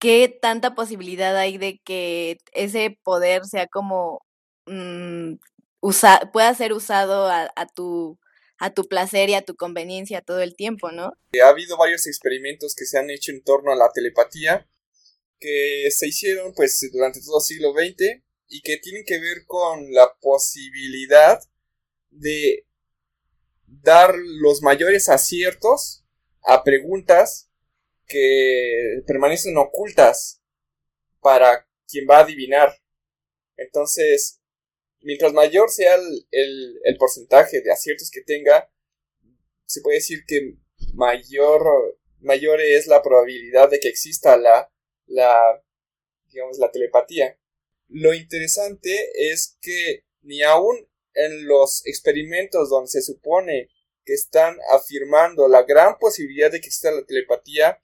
¿qué 0.00 0.28
tanta 0.40 0.74
posibilidad 0.74 1.36
hay 1.36 1.58
de 1.58 1.80
que 1.84 2.38
ese 2.52 2.98
poder 3.02 3.44
sea 3.44 3.66
como 3.66 4.20
mmm, 4.66 5.34
pueda 6.32 6.54
ser 6.54 6.72
usado 6.72 7.28
a, 7.28 7.66
tu 7.74 8.18
a 8.58 8.72
tu 8.72 8.84
placer 8.84 9.28
y 9.30 9.34
a 9.34 9.42
tu 9.42 9.56
conveniencia 9.56 10.22
todo 10.22 10.40
el 10.40 10.56
tiempo, 10.56 10.90
¿no? 10.92 11.12
Ha 11.42 11.48
habido 11.48 11.76
varios 11.76 12.06
experimentos 12.06 12.74
que 12.74 12.86
se 12.86 12.98
han 12.98 13.10
hecho 13.10 13.32
en 13.32 13.42
torno 13.42 13.72
a 13.72 13.76
la 13.76 13.90
telepatía 13.92 14.68
que 15.40 15.88
se 15.90 16.08
hicieron 16.08 16.54
pues 16.54 16.88
durante 16.92 17.20
todo 17.20 17.38
el 17.38 17.44
siglo 17.44 17.72
XX 17.72 18.22
y 18.48 18.62
que 18.62 18.78
tienen 18.78 19.04
que 19.04 19.18
ver 19.18 19.44
con 19.46 19.92
la 19.92 20.14
posibilidad 20.20 21.40
de 22.10 22.66
dar 23.66 24.14
los 24.16 24.62
mayores 24.62 25.08
aciertos 25.08 26.03
a 26.44 26.62
preguntas 26.62 27.50
que 28.06 29.02
permanecen 29.06 29.56
ocultas 29.56 30.42
para 31.20 31.66
quien 31.86 32.06
va 32.08 32.18
a 32.18 32.22
adivinar. 32.22 32.72
Entonces, 33.56 34.40
mientras 35.00 35.32
mayor 35.32 35.70
sea 35.70 35.94
el, 35.94 36.96
porcentaje 36.98 37.60
de 37.60 37.72
aciertos 37.72 38.10
que 38.10 38.22
tenga, 38.22 38.70
se 39.66 39.80
puede 39.80 39.98
decir 39.98 40.24
que 40.26 40.56
mayor, 40.94 41.98
mayor 42.20 42.60
es 42.60 42.86
la 42.86 43.02
probabilidad 43.02 43.70
de 43.70 43.80
que 43.80 43.88
exista 43.88 44.36
la, 44.36 44.70
la, 45.06 45.62
digamos, 46.30 46.58
la 46.58 46.70
telepatía. 46.70 47.38
Lo 47.88 48.12
interesante 48.12 49.10
es 49.14 49.56
que 49.60 50.04
ni 50.22 50.42
aún 50.42 50.88
en 51.14 51.46
los 51.46 51.86
experimentos 51.86 52.70
donde 52.70 52.88
se 52.88 53.02
supone 53.02 53.68
que 54.04 54.14
están 54.14 54.56
afirmando 54.70 55.48
la 55.48 55.62
gran 55.62 55.98
posibilidad 55.98 56.50
de 56.50 56.60
que 56.60 56.66
exista 56.66 56.90
la 56.90 57.04
telepatía, 57.04 57.80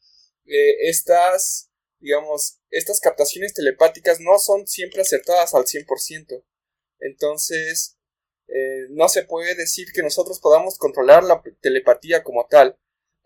eh, 0.46 0.88
estas, 0.88 1.70
digamos, 1.98 2.60
estas 2.70 3.00
captaciones 3.00 3.54
telepáticas 3.54 4.20
no 4.20 4.38
son 4.38 4.66
siempre 4.66 5.02
acertadas 5.02 5.54
al 5.54 5.64
100%. 5.64 6.44
Entonces, 7.00 7.98
eh, 8.48 8.86
no 8.90 9.08
se 9.08 9.24
puede 9.24 9.54
decir 9.54 9.92
que 9.92 10.02
nosotros 10.02 10.40
podamos 10.40 10.76
controlar 10.76 11.24
la 11.24 11.42
telepatía 11.60 12.22
como 12.24 12.46
tal. 12.48 12.78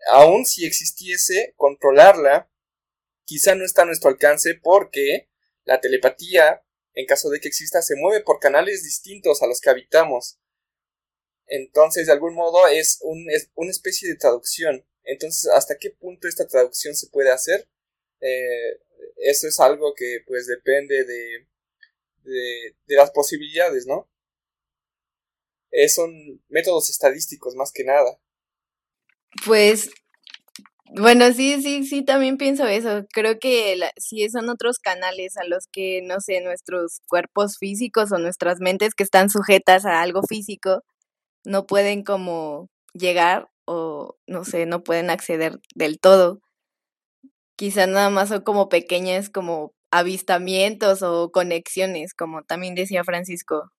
Aun 0.07 0.45
si 0.45 0.65
existiese, 0.65 1.53
controlarla 1.57 2.49
quizá 3.25 3.55
no 3.55 3.65
está 3.65 3.81
a 3.81 3.85
nuestro 3.85 4.09
alcance 4.09 4.53
porque 4.61 5.29
la 5.63 5.81
telepatía, 5.81 6.63
en 6.93 7.05
caso 7.05 7.29
de 7.29 7.39
que 7.39 7.47
exista, 7.47 7.81
se 7.81 7.95
mueve 7.95 8.23
por 8.23 8.39
canales 8.39 8.83
distintos 8.83 9.41
a 9.41 9.47
los 9.47 9.59
que 9.59 9.71
habitamos. 9.71 10.39
Entonces, 11.47 12.07
de 12.07 12.13
algún 12.13 12.33
modo, 12.33 12.67
es, 12.67 12.99
un, 13.01 13.29
es 13.29 13.49
una 13.55 13.71
especie 13.71 14.09
de 14.09 14.15
traducción. 14.15 14.85
Entonces, 15.03 15.51
¿hasta 15.51 15.77
qué 15.77 15.91
punto 15.91 16.27
esta 16.27 16.47
traducción 16.47 16.95
se 16.95 17.07
puede 17.07 17.31
hacer? 17.31 17.67
Eh, 18.21 18.79
eso 19.17 19.47
es 19.47 19.59
algo 19.59 19.93
que 19.95 20.19
pues 20.25 20.47
depende 20.47 21.03
de, 21.05 21.47
de, 22.23 22.95
las 22.95 23.11
posibilidades, 23.11 23.85
¿no? 23.85 24.09
Eh, 25.71 25.89
son 25.89 26.41
métodos 26.49 26.89
estadísticos 26.89 27.55
más 27.55 27.71
que 27.71 27.83
nada. 27.83 28.19
Pues, 29.45 29.89
bueno, 30.85 31.31
sí, 31.33 31.61
sí, 31.61 31.85
sí, 31.85 32.03
también 32.03 32.37
pienso 32.37 32.65
eso. 32.65 33.05
Creo 33.11 33.37
que 33.39 33.77
si 33.97 34.27
son 34.29 34.49
otros 34.49 34.79
canales 34.79 35.37
a 35.37 35.43
los 35.43 35.67
que, 35.67 36.01
no 36.01 36.21
sé, 36.21 36.41
nuestros 36.41 37.01
cuerpos 37.07 37.57
físicos 37.59 38.11
o 38.11 38.17
nuestras 38.17 38.59
mentes 38.59 38.95
que 38.95 39.03
están 39.03 39.29
sujetas 39.29 39.85
a 39.85 40.01
algo 40.01 40.21
físico 40.23 40.83
no 41.45 41.65
pueden 41.67 42.03
como 42.03 42.69
llegar 42.93 43.49
o, 43.65 44.17
no 44.27 44.45
sé, 44.45 44.65
no 44.65 44.83
pueden 44.83 45.09
acceder 45.09 45.59
del 45.75 45.99
todo. 45.99 46.41
Quizá 47.57 47.87
nada 47.87 48.09
más 48.09 48.29
son 48.29 48.41
como 48.41 48.69
pequeñas 48.69 49.29
como 49.29 49.73
avistamientos 49.91 51.01
o 51.03 51.31
conexiones, 51.31 52.13
como 52.13 52.43
también 52.43 52.75
decía 52.75 53.03
Francisco, 53.03 53.71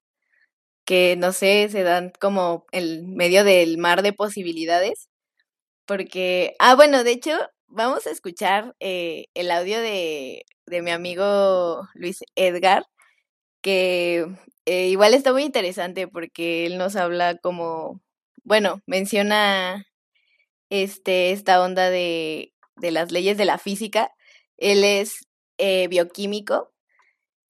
que 0.86 1.16
no 1.18 1.32
sé, 1.32 1.68
se 1.70 1.82
dan 1.82 2.12
como 2.20 2.66
en 2.72 3.14
medio 3.16 3.44
del 3.44 3.78
mar 3.78 4.02
de 4.02 4.12
posibilidades. 4.12 5.08
Porque, 5.86 6.56
ah, 6.60 6.74
bueno, 6.76 7.04
de 7.04 7.12
hecho, 7.12 7.32
vamos 7.68 8.06
a 8.06 8.10
escuchar 8.10 8.74
eh, 8.80 9.26
el 9.34 9.50
audio 9.50 9.80
de, 9.80 10.44
de, 10.66 10.82
mi 10.82 10.90
amigo 10.92 11.88
Luis 11.94 12.20
Edgar, 12.36 12.86
que 13.62 14.26
eh, 14.66 14.88
igual 14.88 15.14
está 15.14 15.32
muy 15.32 15.44
interesante 15.44 16.08
porque 16.08 16.66
él 16.66 16.78
nos 16.78 16.96
habla 16.96 17.36
como, 17.38 18.00
bueno, 18.44 18.82
menciona 18.86 19.86
este, 20.70 21.32
esta 21.32 21.62
onda 21.62 21.90
de, 21.90 22.54
de 22.76 22.90
las 22.92 23.12
leyes 23.12 23.36
de 23.38 23.44
la 23.46 23.58
física. 23.58 24.12
Él 24.58 24.84
es 24.84 25.26
eh, 25.58 25.88
bioquímico. 25.88 26.72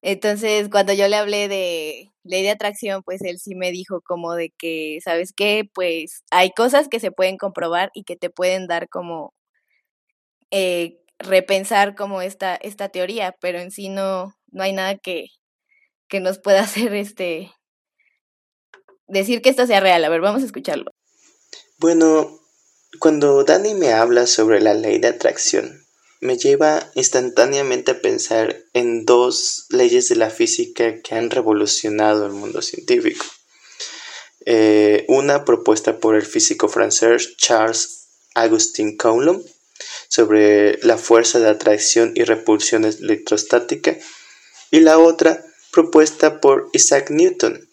Entonces, 0.02 0.68
cuando 0.70 0.92
yo 0.94 1.08
le 1.08 1.16
hablé 1.16 1.48
de 1.48 2.10
ley 2.24 2.42
de 2.42 2.50
atracción, 2.50 3.02
pues 3.04 3.22
él 3.22 3.38
sí 3.40 3.54
me 3.56 3.72
dijo 3.72 4.00
como 4.02 4.34
de 4.34 4.50
que, 4.58 4.98
¿sabes 5.04 5.32
qué? 5.36 5.68
Pues 5.74 6.24
hay 6.30 6.50
cosas 6.52 6.88
que 6.88 7.00
se 7.00 7.12
pueden 7.12 7.38
comprobar 7.38 7.90
y 7.94 8.04
que 8.04 8.16
te 8.16 8.30
pueden 8.30 8.66
dar 8.68 8.88
como 8.88 9.34
eh, 10.50 10.98
repensar 11.18 11.94
como 11.94 12.22
esta, 12.22 12.56
esta 12.56 12.88
teoría, 12.90 13.36
pero 13.40 13.58
en 13.58 13.70
sí 13.70 13.88
no, 13.88 14.34
no 14.50 14.62
hay 14.62 14.72
nada 14.72 14.96
que, 14.98 15.26
que 16.08 16.20
nos 16.20 16.38
pueda 16.38 16.60
hacer 16.64 16.94
este 16.94 17.52
decir 19.08 19.42
que 19.42 19.50
esto 19.50 19.66
sea 19.66 19.80
real. 19.80 20.04
A 20.04 20.08
ver, 20.08 20.20
vamos 20.20 20.42
a 20.42 20.46
escucharlo. 20.46 20.90
Bueno, 21.78 22.40
cuando 22.98 23.44
Dani 23.44 23.74
me 23.74 23.92
habla 23.92 24.26
sobre 24.26 24.60
la 24.60 24.74
ley 24.74 24.98
de 24.98 25.08
atracción, 25.08 25.86
me 26.20 26.38
lleva 26.38 26.90
instantáneamente 26.94 27.92
a 27.92 28.00
pensar 28.00 28.64
en 28.72 29.04
dos 29.04 29.66
leyes 29.68 30.08
de 30.08 30.16
la 30.16 30.30
física 30.30 31.00
que 31.02 31.14
han 31.14 31.30
revolucionado 31.30 32.26
el 32.26 32.32
mundo 32.32 32.62
científico. 32.62 33.24
Eh, 34.46 35.04
una 35.08 35.44
propuesta 35.44 35.98
por 35.98 36.14
el 36.14 36.24
físico 36.24 36.68
francés 36.68 37.36
Charles 37.36 38.06
Augustin 38.34 38.96
Coulomb 38.96 39.44
sobre 40.08 40.78
la 40.82 40.98
fuerza 40.98 41.40
de 41.40 41.48
atracción 41.48 42.12
y 42.14 42.22
repulsión 42.22 42.84
electrostática 42.84 43.96
y 44.70 44.80
la 44.80 44.98
otra 44.98 45.44
propuesta 45.76 46.40
por 46.40 46.70
Isaac 46.72 47.10
Newton 47.10 47.68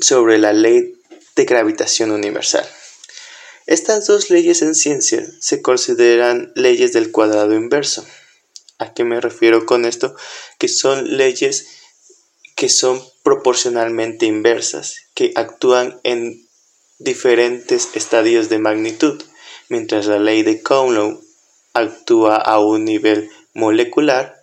sobre 0.00 0.38
la 0.38 0.54
ley 0.54 0.94
de 1.36 1.44
gravitación 1.44 2.10
universal. 2.10 2.66
Estas 3.66 4.06
dos 4.06 4.30
leyes 4.30 4.62
en 4.62 4.74
ciencia 4.74 5.22
se 5.38 5.60
consideran 5.60 6.52
leyes 6.54 6.94
del 6.94 7.12
cuadrado 7.12 7.54
inverso. 7.54 8.06
¿A 8.78 8.94
qué 8.94 9.04
me 9.04 9.20
refiero 9.20 9.66
con 9.66 9.84
esto? 9.84 10.16
Que 10.56 10.68
son 10.68 11.18
leyes 11.18 11.66
que 12.54 12.70
son 12.70 13.04
proporcionalmente 13.22 14.24
inversas, 14.24 14.96
que 15.12 15.32
actúan 15.34 16.00
en 16.02 16.48
diferentes 16.98 17.90
estadios 17.92 18.48
de 18.48 18.58
magnitud, 18.58 19.22
mientras 19.68 20.06
la 20.06 20.18
ley 20.18 20.42
de 20.42 20.62
Coulomb 20.62 21.20
actúa 21.74 22.36
a 22.36 22.58
un 22.58 22.86
nivel 22.86 23.28
molecular, 23.52 24.34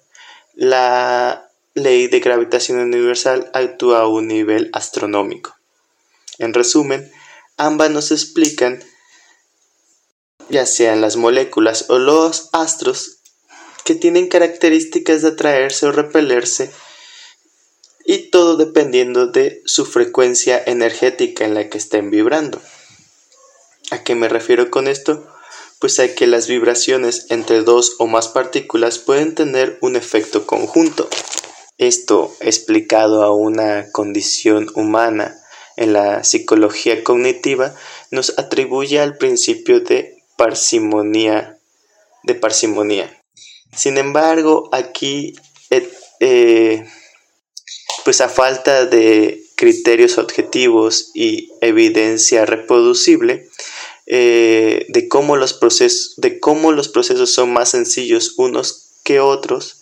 la 0.54 1.50
ley 1.76 2.08
de 2.08 2.20
gravitación 2.20 2.80
universal 2.80 3.50
actúa 3.54 4.02
a 4.02 4.08
un 4.08 4.28
nivel 4.28 4.70
astronómico. 4.74 5.56
En 6.38 6.54
resumen, 6.54 7.12
ambas 7.58 7.90
nos 7.90 8.12
explican, 8.12 8.84
ya 10.50 10.66
sean 10.66 11.02
las 11.02 11.16
moléculas 11.16 11.86
o 11.90 11.98
los 11.98 12.50
astros, 12.52 13.18
que 13.84 13.96
tienen 13.96 14.28
características 14.28 15.22
de 15.22 15.30
atraerse 15.30 15.88
o 15.88 15.92
repelerse, 15.92 16.72
y 18.06 18.30
todo 18.30 18.58
dependiendo 18.58 19.28
de 19.28 19.62
su 19.66 19.86
frecuencia 19.86 20.62
energética 20.66 21.46
en 21.46 21.56
la 21.56 21.70
que 21.70 21.78
estén 21.78 22.12
vibrando. 22.12 22.62
¿A 23.92 24.04
qué 24.04 24.16
me 24.16 24.30
refiero 24.30 24.70
con 24.70 24.88
esto? 24.88 25.28
Pues 25.80 26.00
a 26.00 26.14
que 26.14 26.28
las 26.28 26.48
vibraciones 26.48 27.28
entre 27.30 27.62
dos 27.62 27.96
o 28.00 28.08
más 28.08 28.28
partículas 28.28 29.00
pueden 29.00 29.36
tener 29.36 29.78
un 29.82 29.96
efecto 29.96 30.46
conjunto. 30.46 31.10
Esto 31.78 32.34
explicado 32.40 33.24
a 33.24 33.32
una 33.32 33.92
condición 33.92 34.70
humana 34.76 35.40
en 35.76 35.94
la 35.94 36.24
psicología 36.24 37.04
cognitiva 37.04 37.76
nos 38.12 38.38
atribuye 38.38 39.00
al 39.00 39.18
principio 39.18 39.80
de 39.80 40.24
parsimonía 40.38 41.58
de 42.24 42.36
parsimonía. 42.36 43.22
Sin 43.76 43.98
embargo, 43.98 44.70
aquí 44.72 45.36
eh, 45.70 45.90
eh, 46.20 46.86
pues 48.06 48.22
a 48.22 48.30
falta 48.30 48.86
de 48.86 49.44
criterios 49.56 50.18
objetivos 50.18 51.12
y 51.14 51.50
evidencia 51.62 52.46
reproducible 52.46 53.50
eh, 54.06 54.86
de, 54.90 55.08
cómo 55.08 55.38
los 55.38 55.54
procesos, 55.54 56.16
de 56.18 56.40
cómo 56.40 56.72
los 56.72 56.90
procesos 56.90 57.32
son 57.32 57.54
más 57.54 57.70
sencillos 57.70 58.34
unos 58.38 59.00
que 59.04 59.20
otros, 59.20 59.82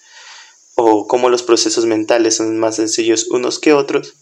o 0.83 1.07
cómo 1.07 1.29
los 1.29 1.43
procesos 1.43 1.85
mentales 1.85 2.37
son 2.37 2.57
más 2.59 2.75
sencillos 2.75 3.27
unos 3.29 3.59
que 3.59 3.73
otros, 3.73 4.15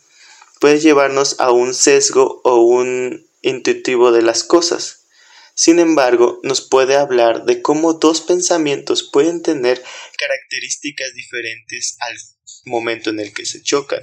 puede 0.59 0.79
llevarnos 0.79 1.39
a 1.39 1.51
un 1.51 1.73
sesgo 1.73 2.41
o 2.43 2.57
un 2.57 3.27
intuitivo 3.41 4.11
de 4.11 4.21
las 4.21 4.43
cosas. 4.43 5.07
Sin 5.55 5.79
embargo, 5.79 6.39
nos 6.43 6.61
puede 6.61 6.95
hablar 6.95 7.45
de 7.45 7.61
cómo 7.61 7.93
dos 7.93 8.21
pensamientos 8.21 9.03
pueden 9.03 9.41
tener 9.41 9.83
características 10.17 11.13
diferentes 11.13 11.97
al 11.99 12.15
momento 12.65 13.09
en 13.09 13.19
el 13.19 13.33
que 13.33 13.45
se 13.45 13.61
chocan. 13.61 14.01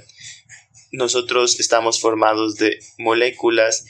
Nosotros 0.91 1.59
estamos 1.59 1.99
formados 1.99 2.55
de 2.55 2.79
moléculas, 2.97 3.85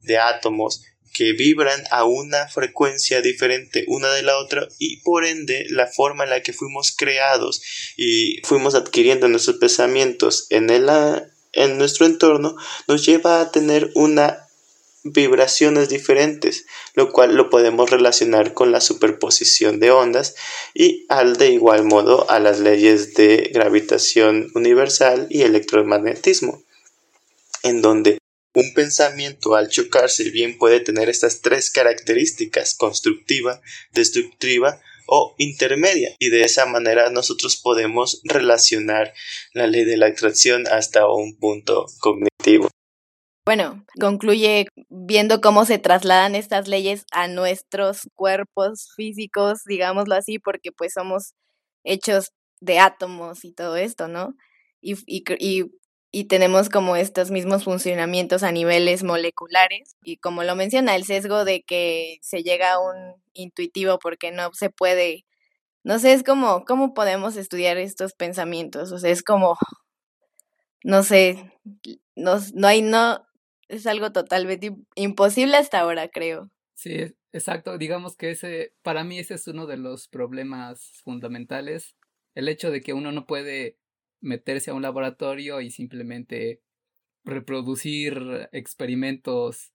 de 0.00 0.18
átomos, 0.18 0.82
que 1.12 1.32
vibran 1.32 1.82
a 1.90 2.04
una 2.04 2.48
frecuencia 2.48 3.20
diferente 3.20 3.84
una 3.86 4.12
de 4.12 4.22
la 4.22 4.38
otra 4.38 4.68
y 4.78 4.98
por 4.98 5.24
ende 5.24 5.66
la 5.70 5.86
forma 5.86 6.24
en 6.24 6.30
la 6.30 6.42
que 6.42 6.52
fuimos 6.52 6.94
creados 6.96 7.62
y 7.96 8.40
fuimos 8.44 8.74
adquiriendo 8.74 9.28
nuestros 9.28 9.56
pensamientos 9.56 10.46
en, 10.50 10.70
el, 10.70 10.88
en 11.52 11.78
nuestro 11.78 12.06
entorno 12.06 12.56
nos 12.88 13.04
lleva 13.04 13.40
a 13.40 13.50
tener 13.50 13.90
una 13.94 14.48
vibraciones 15.04 15.88
diferentes, 15.88 16.66
lo 16.94 17.10
cual 17.12 17.34
lo 17.34 17.50
podemos 17.50 17.90
relacionar 17.90 18.54
con 18.54 18.70
la 18.70 18.80
superposición 18.80 19.80
de 19.80 19.90
ondas 19.90 20.36
y 20.74 21.06
al 21.08 21.36
de 21.36 21.50
igual 21.50 21.84
modo 21.84 22.30
a 22.30 22.38
las 22.38 22.60
leyes 22.60 23.14
de 23.14 23.50
gravitación 23.52 24.50
universal 24.54 25.26
y 25.28 25.42
electromagnetismo, 25.42 26.62
en 27.64 27.82
donde 27.82 28.18
un 28.54 28.74
pensamiento 28.74 29.54
al 29.54 29.68
chocarse 29.68 30.30
bien 30.30 30.58
puede 30.58 30.80
tener 30.80 31.08
estas 31.08 31.40
tres 31.40 31.70
características, 31.70 32.74
constructiva, 32.74 33.60
destructiva 33.92 34.80
o 35.06 35.34
intermedia, 35.38 36.14
y 36.18 36.30
de 36.30 36.44
esa 36.44 36.66
manera 36.66 37.10
nosotros 37.10 37.56
podemos 37.56 38.20
relacionar 38.24 39.12
la 39.52 39.66
ley 39.66 39.84
de 39.84 39.96
la 39.96 40.06
atracción 40.06 40.66
hasta 40.68 41.10
un 41.10 41.36
punto 41.38 41.86
cognitivo. 42.00 42.68
Bueno, 43.44 43.84
concluye 44.00 44.68
viendo 44.88 45.40
cómo 45.40 45.64
se 45.64 45.78
trasladan 45.78 46.36
estas 46.36 46.68
leyes 46.68 47.04
a 47.10 47.26
nuestros 47.26 48.08
cuerpos 48.14 48.92
físicos, 48.94 49.64
digámoslo 49.66 50.14
así, 50.14 50.38
porque 50.38 50.70
pues 50.70 50.92
somos 50.92 51.34
hechos 51.82 52.30
de 52.60 52.78
átomos 52.78 53.44
y 53.44 53.52
todo 53.52 53.76
esto, 53.76 54.06
¿no? 54.06 54.36
Y, 54.80 54.94
y, 55.06 55.64
y 56.14 56.24
tenemos 56.24 56.68
como 56.68 56.94
estos 56.94 57.30
mismos 57.30 57.64
funcionamientos 57.64 58.42
a 58.42 58.52
niveles 58.52 59.02
moleculares 59.02 59.96
y 60.04 60.18
como 60.18 60.44
lo 60.44 60.54
menciona 60.54 60.94
el 60.94 61.04
sesgo 61.04 61.46
de 61.46 61.62
que 61.62 62.18
se 62.20 62.42
llega 62.42 62.74
a 62.74 62.78
un 62.78 63.14
intuitivo 63.32 63.98
porque 63.98 64.30
no 64.30 64.52
se 64.52 64.68
puede 64.68 65.24
no 65.82 65.98
sé 65.98 66.12
es 66.12 66.22
como 66.22 66.66
cómo 66.66 66.92
podemos 66.92 67.36
estudiar 67.36 67.78
estos 67.78 68.12
pensamientos 68.12 68.92
o 68.92 68.98
sea 68.98 69.10
es 69.10 69.22
como 69.22 69.56
no 70.84 71.02
sé 71.02 71.50
no, 72.14 72.38
no 72.54 72.68
hay 72.68 72.82
no 72.82 73.26
es 73.68 73.86
algo 73.86 74.12
totalmente 74.12 74.76
imposible 74.96 75.56
hasta 75.56 75.80
ahora 75.80 76.08
creo. 76.08 76.50
Sí 76.74 77.14
exacto 77.32 77.78
digamos 77.78 78.16
que 78.16 78.32
ese 78.32 78.74
para 78.82 79.02
mí 79.02 79.18
ese 79.18 79.34
es 79.34 79.48
uno 79.48 79.66
de 79.66 79.78
los 79.78 80.08
problemas 80.08 81.00
fundamentales 81.02 81.96
el 82.34 82.48
hecho 82.48 82.70
de 82.70 82.82
que 82.82 82.92
uno 82.92 83.12
no 83.12 83.26
puede 83.26 83.78
meterse 84.22 84.70
a 84.70 84.74
un 84.74 84.82
laboratorio 84.82 85.60
y 85.60 85.70
simplemente 85.70 86.62
reproducir 87.24 88.48
experimentos 88.52 89.72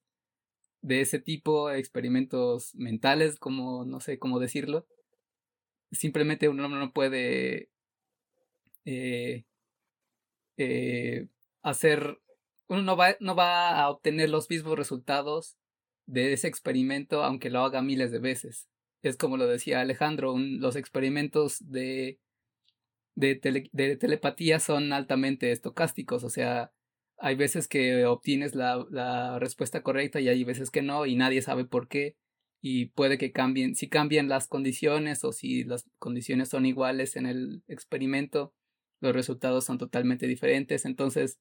de 0.80 1.00
ese 1.00 1.20
tipo, 1.20 1.70
experimentos 1.70 2.74
mentales, 2.74 3.38
como 3.38 3.84
no 3.84 4.00
sé 4.00 4.18
cómo 4.18 4.40
decirlo. 4.40 4.86
Simplemente 5.92 6.48
uno 6.48 6.68
no 6.68 6.92
puede 6.92 7.70
eh, 8.84 9.44
eh, 10.56 11.28
hacer, 11.62 12.20
uno 12.68 12.82
no 12.82 12.96
va, 12.96 13.16
no 13.20 13.34
va 13.34 13.80
a 13.80 13.90
obtener 13.90 14.30
los 14.30 14.50
mismos 14.50 14.76
resultados 14.76 15.56
de 16.06 16.32
ese 16.32 16.48
experimento 16.48 17.22
aunque 17.22 17.50
lo 17.50 17.60
haga 17.60 17.82
miles 17.82 18.10
de 18.10 18.18
veces. 18.18 18.68
Es 19.02 19.16
como 19.16 19.36
lo 19.36 19.46
decía 19.46 19.80
Alejandro, 19.80 20.36
los 20.38 20.76
experimentos 20.76 21.58
de 21.70 22.18
de, 23.18 23.96
telepatía 23.96 24.60
son 24.60 24.92
altamente 24.92 25.50
estocásticos, 25.50 26.22
o 26.24 26.30
sea, 26.30 26.72
hay 27.18 27.34
veces 27.34 27.66
que 27.66 28.06
obtienes 28.06 28.54
la, 28.54 28.86
la, 28.90 29.38
respuesta 29.40 29.82
correcta 29.82 30.20
y 30.20 30.28
hay 30.28 30.44
veces 30.44 30.70
que 30.70 30.82
no 30.82 31.04
y 31.04 31.16
nadie 31.16 31.42
sabe 31.42 31.64
por 31.64 31.88
qué 31.88 32.16
y 32.60 32.86
puede 32.86 33.18
que 33.18 33.32
cambien, 33.32 33.74
si 33.74 33.88
cambian 33.88 34.28
las 34.28 34.46
condiciones 34.46 35.24
o 35.24 35.32
si 35.32 35.64
las 35.64 35.84
condiciones 35.98 36.48
son 36.48 36.66
iguales 36.66 37.16
en 37.16 37.26
el 37.26 37.62
experimento, 37.68 38.54
los 39.00 39.12
resultados 39.14 39.64
son 39.64 39.78
totalmente 39.78 40.26
diferentes, 40.26 40.84
entonces 40.84 41.38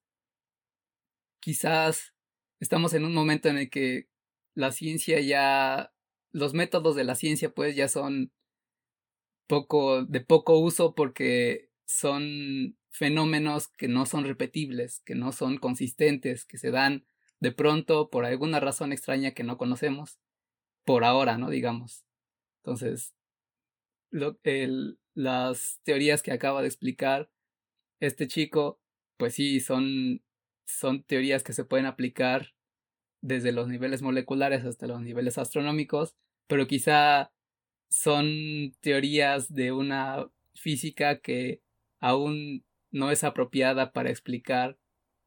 quizás 1.39 2.13
estamos 2.59 2.93
en 2.93 3.05
un 3.05 3.13
momento 3.13 3.49
en 3.49 3.57
el 3.57 3.69
que 3.69 4.07
la 4.55 4.71
ciencia 4.71 5.19
ya, 5.21 5.93
los 6.31 6.53
métodos 6.53 6.95
de 6.95 7.03
la 7.03 7.15
ciencia 7.15 7.51
pues 7.51 7.75
ya 7.75 7.87
son 7.87 8.31
poco, 9.47 10.03
de 10.05 10.21
poco 10.21 10.57
uso 10.59 10.95
porque 10.95 11.66
son 11.88 12.78
fenómenos 12.89 13.69
que 13.69 13.88
no 13.88 14.06
son 14.06 14.26
repetibles, 14.26 15.00
que 15.06 15.15
no 15.15 15.32
son 15.32 15.58
consistentes, 15.58 16.45
que 16.45 16.58
se 16.58 16.69
dan 16.69 17.06
de 17.39 17.52
pronto 17.52 18.10
por 18.10 18.26
alguna 18.26 18.60
razón 18.60 18.91
extraña 18.91 19.32
que 19.32 19.43
no 19.43 19.58
conocemos, 19.58 20.19
por 20.84 21.04
ahora, 21.04 21.38
¿no? 21.38 21.50
Digamos. 21.50 22.06
Entonces, 22.63 23.15
las 25.13 25.80
teorías 25.84 26.21
que 26.21 26.32
acaba 26.32 26.62
de 26.62 26.67
explicar 26.67 27.30
este 28.00 28.28
chico, 28.28 28.80
pues 29.17 29.36
sí, 29.36 29.60
son, 29.60 30.21
son 30.65 31.04
teorías 31.04 31.43
que 31.43 31.54
se 31.54 31.63
pueden 31.63 31.86
aplicar 31.86 32.54
desde 33.21 33.52
los 33.52 33.67
niveles 33.67 34.02
moleculares 34.02 34.65
hasta 34.65 34.88
los 34.88 35.02
niveles 35.02 35.38
astronómicos, 35.38 36.15
pero 36.47 36.67
quizá 36.67 37.32
son 37.89 38.76
teorías 38.82 39.54
de 39.54 39.71
una 39.71 40.30
física 40.54 41.19
que 41.19 41.62
aún 41.99 42.65
no 42.91 43.12
es 43.12 43.23
apropiada 43.23 43.91
para 43.91 44.10
explicar 44.10 44.77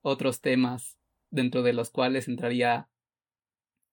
otros 0.03 0.41
temas 0.41 0.99
dentro 1.31 1.63
de 1.63 1.73
los 1.73 1.91
cuales 1.91 2.29
entraría 2.29 2.89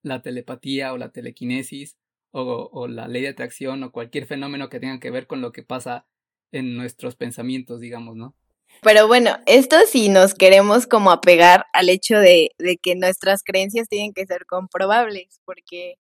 la 0.04 0.22
telepatía 0.22 0.94
o 0.94 0.98
la 0.98 1.12
telequinesis 1.12 1.98
o, 2.32 2.88
la 2.88 3.08
ley 3.08 3.24
de 3.24 3.30
atracción 3.30 3.84
o 3.84 3.92
cualquier 3.92 4.28
fenómeno 4.28 4.70
que 4.70 4.80
tenga 4.80 5.00
que 5.00 5.10
ver 5.10 5.26
con 5.26 5.42
lo 5.42 5.52
que 5.52 5.64
pasa 5.64 6.06
en 6.52 6.76
nuestros 6.76 7.16
pensamientos, 7.16 7.80
digamos, 7.80 8.16
¿no? 8.16 8.36
Pero 8.84 9.08
bueno, 9.08 9.38
esto 9.48 9.76
si 9.88 10.10
nos 10.10 10.36
queremos 10.36 10.86
como 10.86 11.10
apegar 11.10 11.66
al 11.74 11.90
hecho 11.90 12.20
de, 12.20 12.52
de 12.60 12.78
que 12.78 12.96
nuestras 12.96 13.44
creencias 13.44 13.88
tienen 13.90 14.14
que 14.14 14.26
ser 14.26 14.46
comprobables, 14.46 15.42
porque, 15.46 15.96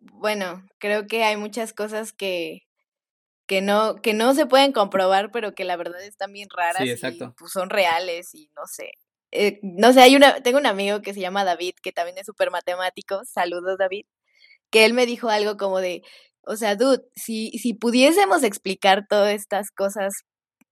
bueno, 0.00 0.66
creo 0.78 1.06
que 1.06 1.24
hay 1.24 1.36
muchas 1.36 1.74
cosas 1.74 2.12
que, 2.12 2.65
que 3.46 3.62
no, 3.62 3.96
que 3.96 4.12
no 4.12 4.34
se 4.34 4.46
pueden 4.46 4.72
comprobar, 4.72 5.30
pero 5.30 5.54
que 5.54 5.64
la 5.64 5.76
verdad 5.76 6.02
están 6.02 6.32
bien 6.32 6.48
raras 6.54 6.82
sí, 6.82 6.90
exacto. 6.90 7.24
y 7.26 7.38
pues, 7.38 7.52
son 7.52 7.70
reales 7.70 8.34
y 8.34 8.50
no 8.56 8.62
sé. 8.66 8.90
Eh, 9.32 9.58
no 9.62 9.92
sé, 9.92 10.00
hay 10.02 10.16
una, 10.16 10.40
tengo 10.42 10.58
un 10.58 10.66
amigo 10.66 11.02
que 11.02 11.14
se 11.14 11.20
llama 11.20 11.44
David, 11.44 11.74
que 11.82 11.92
también 11.92 12.18
es 12.18 12.26
súper 12.26 12.50
matemático, 12.50 13.20
saludos 13.24 13.76
David, 13.78 14.06
que 14.70 14.84
él 14.84 14.94
me 14.94 15.06
dijo 15.06 15.28
algo 15.28 15.56
como 15.56 15.80
de, 15.80 16.02
o 16.42 16.56
sea, 16.56 16.76
dude, 16.76 17.02
si, 17.14 17.50
si 17.58 17.74
pudiésemos 17.74 18.42
explicar 18.42 19.06
todas 19.08 19.34
estas 19.34 19.70
cosas 19.70 20.12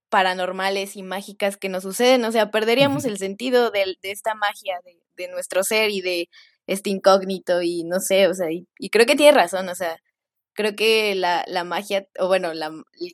paranormales 0.09 0.95
y 0.95 1.03
mágicas 1.03 1.57
que 1.57 1.69
nos 1.69 1.83
suceden, 1.83 2.23
o 2.25 2.31
sea, 2.31 2.51
perderíamos 2.51 3.05
el 3.05 3.17
sentido 3.17 3.71
de, 3.71 3.95
de 4.01 4.11
esta 4.11 4.35
magia 4.35 4.79
de, 4.85 4.97
de, 5.17 5.31
nuestro 5.31 5.63
ser 5.63 5.89
y 5.91 6.01
de 6.01 6.29
este 6.67 6.89
incógnito 6.89 7.61
y 7.61 7.83
no 7.83 7.99
sé, 7.99 8.27
o 8.27 8.33
sea, 8.33 8.51
y, 8.51 8.67
y 8.79 8.89
creo 8.89 9.05
que 9.05 9.15
tiene 9.15 9.33
razón, 9.33 9.67
o 9.69 9.75
sea, 9.75 9.97
creo 10.55 10.75
que 10.75 11.15
la, 11.15 11.43
la 11.47 11.63
magia, 11.63 12.07
o 12.19 12.27
bueno, 12.27 12.53
la, 12.53 12.71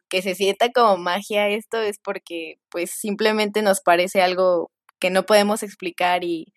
que 0.10 0.22
se 0.22 0.36
sienta 0.36 0.72
como 0.72 0.98
magia 0.98 1.50
esto 1.50 1.82
es 1.82 2.00
porque 2.00 2.56
pues 2.70 2.92
simplemente 2.92 3.62
nos 3.62 3.82
parece 3.82 4.22
algo 4.22 4.72
que 5.00 5.10
no 5.10 5.26
podemos 5.26 5.64
explicar 5.64 6.24
y 6.24 6.54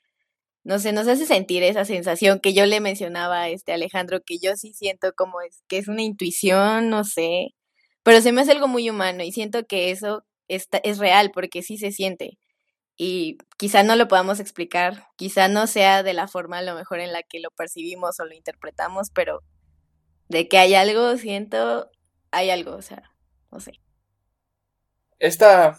no 0.65 0.79
sé, 0.79 0.93
nos 0.93 1.09
hace 1.09 1.27
sentir 1.27 1.63
esa 1.63 1.85
sensación 1.85 2.41
que 2.41 2.55
yo 2.55 2.67
le 2.67 2.81
mencionaba 2.81 3.43
a 3.43 3.49
este 3.51 3.73
Alejandro, 3.73 4.21
que 4.25 4.39
yo 4.39 4.57
sí 4.57 4.73
siento 4.75 5.13
como 5.15 5.41
es, 5.43 5.63
que 5.69 5.79
es 5.79 5.89
una 5.89 6.03
intuición, 6.03 6.91
no 6.91 7.05
sé, 7.05 7.49
pero 8.03 8.21
se 8.23 8.33
me 8.33 8.43
hace 8.43 8.53
algo 8.53 8.69
muy 8.69 8.91
humano 8.91 9.25
y 9.25 9.33
siento 9.33 9.67
que 9.67 9.91
eso 9.91 10.25
está, 10.49 10.79
es 10.85 10.99
real 10.99 11.33
porque 11.33 11.63
sí 11.63 11.79
se 11.79 11.93
siente 11.93 12.39
y 12.97 13.39
quizá 13.59 13.83
no 13.83 13.97
lo 13.97 14.09
podamos 14.09 14.41
explicar, 14.41 15.07
quizá 15.17 15.49
no 15.49 15.67
sea 15.67 16.03
de 16.03 16.15
la 16.15 16.29
forma 16.29 16.59
a 16.59 16.63
lo 16.63 16.75
mejor 16.75 17.01
en 17.01 17.13
la 17.13 17.23
que 17.23 17.41
lo 17.41 17.51
percibimos 17.51 18.21
o 18.21 18.25
lo 18.27 18.35
interpretamos, 18.35 19.11
pero 19.15 19.41
de 20.29 20.49
que 20.49 20.59
hay 20.59 20.75
algo, 20.75 21.17
siento, 21.17 21.91
hay 22.31 22.51
algo, 22.51 22.75
o 22.77 22.83
sea, 22.83 23.11
no 23.51 23.61
sé. 23.61 23.81
Esta, 25.19 25.79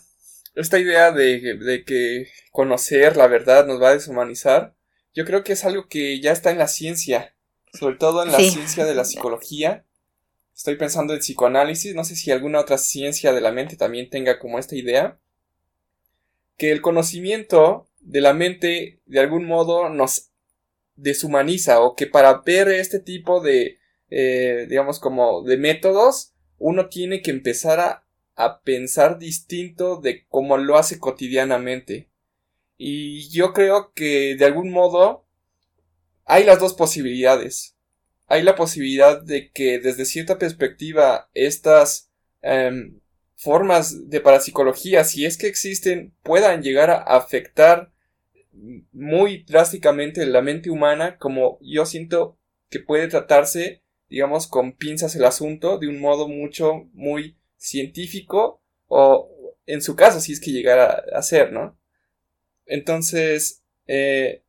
esta 0.55 0.79
idea 0.79 1.11
de, 1.11 1.57
de, 1.57 1.83
que 1.83 2.27
conocer 2.51 3.17
la 3.17 3.27
verdad 3.27 3.65
nos 3.65 3.81
va 3.81 3.89
a 3.89 3.93
deshumanizar, 3.93 4.75
yo 5.13 5.25
creo 5.25 5.43
que 5.43 5.53
es 5.53 5.65
algo 5.65 5.87
que 5.87 6.19
ya 6.19 6.31
está 6.31 6.51
en 6.51 6.57
la 6.57 6.67
ciencia, 6.67 7.35
sobre 7.73 7.97
todo 7.97 8.23
en 8.23 8.31
la 8.31 8.37
sí. 8.37 8.49
ciencia 8.51 8.85
de 8.85 8.95
la 8.95 9.05
psicología. 9.05 9.85
Estoy 10.55 10.75
pensando 10.75 11.13
en 11.13 11.19
psicoanálisis, 11.19 11.95
no 11.95 12.05
sé 12.05 12.15
si 12.15 12.31
alguna 12.31 12.61
otra 12.61 12.77
ciencia 12.77 13.33
de 13.33 13.41
la 13.41 13.51
mente 13.51 13.75
también 13.75 14.09
tenga 14.09 14.39
como 14.39 14.57
esta 14.57 14.75
idea, 14.75 15.19
que 16.57 16.71
el 16.71 16.81
conocimiento 16.81 17.89
de 17.99 18.21
la 18.21 18.33
mente 18.33 19.01
de 19.05 19.19
algún 19.19 19.45
modo 19.45 19.89
nos 19.89 20.29
deshumaniza 20.95 21.81
o 21.81 21.95
que 21.95 22.07
para 22.07 22.41
ver 22.41 22.69
este 22.69 22.99
tipo 22.99 23.41
de, 23.41 23.79
eh, 24.17 24.65
digamos, 24.69 24.99
como 24.99 25.43
de 25.43 25.57
métodos, 25.57 26.31
uno 26.57 26.87
tiene 26.87 27.21
que 27.21 27.31
empezar 27.31 27.81
a, 27.81 28.07
a 28.35 28.61
pensar 28.61 29.19
distinto 29.19 29.97
de 29.97 30.25
cómo 30.29 30.55
lo 30.55 30.77
hace 30.77 30.99
cotidianamente. 30.99 32.07
Y 32.77 33.27
yo 33.27 33.51
creo 33.51 33.91
que 33.93 34.37
de 34.37 34.45
algún 34.45 34.71
modo 34.71 35.25
hay 36.23 36.45
las 36.45 36.61
dos 36.61 36.73
posibilidades. 36.75 37.75
Hay 38.27 38.41
la 38.43 38.55
posibilidad 38.55 39.21
de 39.21 39.51
que 39.51 39.79
desde 39.79 40.05
cierta 40.05 40.39
perspectiva 40.39 41.29
estas 41.33 42.09
eh, 42.41 42.93
formas 43.35 44.09
de 44.09 44.21
parapsicología, 44.21 45.03
si 45.03 45.25
es 45.25 45.37
que 45.37 45.47
existen, 45.47 46.15
puedan 46.23 46.63
llegar 46.63 46.89
a 46.89 46.99
afectar 46.99 47.91
muy 48.93 49.43
drásticamente 49.43 50.25
la 50.25 50.41
mente 50.41 50.69
humana, 50.69 51.17
como 51.17 51.59
yo 51.59 51.85
siento 51.85 52.39
que 52.69 52.79
puede 52.79 53.09
tratarse 53.09 53.83
digamos, 54.09 54.47
con 54.47 54.73
pinzas 54.73 55.15
el 55.15 55.25
asunto 55.25 55.77
de 55.77 55.87
un 55.87 55.99
modo 55.99 56.27
mucho, 56.27 56.89
muy 56.93 57.37
científico 57.57 58.61
o 58.87 59.29
en 59.65 59.81
su 59.81 59.95
caso 59.95 60.19
si 60.19 60.33
es 60.33 60.39
que 60.39 60.51
llegara 60.51 61.03
a 61.13 61.21
ser, 61.21 61.51
¿no? 61.51 61.77
Entonces, 62.65 63.63
eh, 63.87 64.43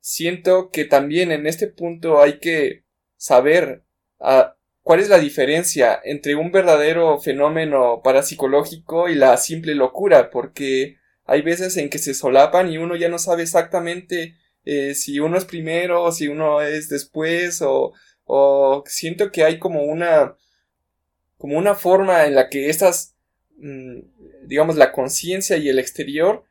siento 0.00 0.70
que 0.70 0.84
también 0.84 1.32
en 1.32 1.46
este 1.46 1.66
punto 1.66 2.20
hay 2.20 2.38
que 2.38 2.84
saber 3.16 3.84
uh, 4.18 4.52
cuál 4.82 5.00
es 5.00 5.08
la 5.08 5.18
diferencia 5.18 5.98
entre 6.04 6.34
un 6.34 6.52
verdadero 6.52 7.18
fenómeno 7.18 8.02
parapsicológico 8.02 9.08
y 9.08 9.14
la 9.14 9.36
simple 9.38 9.74
locura, 9.74 10.30
porque 10.30 10.98
hay 11.24 11.42
veces 11.42 11.76
en 11.78 11.88
que 11.88 11.98
se 11.98 12.14
solapan 12.14 12.70
y 12.70 12.76
uno 12.76 12.96
ya 12.96 13.08
no 13.08 13.18
sabe 13.18 13.42
exactamente 13.42 14.36
eh, 14.64 14.94
si 14.94 15.20
uno 15.20 15.38
es 15.38 15.46
primero 15.46 16.02
o 16.02 16.12
si 16.12 16.28
uno 16.28 16.60
es 16.60 16.88
después 16.88 17.62
o 17.62 17.92
o 18.24 18.84
siento 18.86 19.30
que 19.30 19.44
hay 19.44 19.58
como 19.58 19.82
una 19.84 20.36
como 21.36 21.58
una 21.58 21.74
forma 21.74 22.24
en 22.24 22.34
la 22.34 22.48
que 22.48 22.70
estas 22.70 23.14
mm, 23.58 23.98
digamos 24.46 24.76
la 24.76 24.92
conciencia 24.92 25.56
y 25.56 25.68
el 25.68 25.78
exterior 25.78 26.44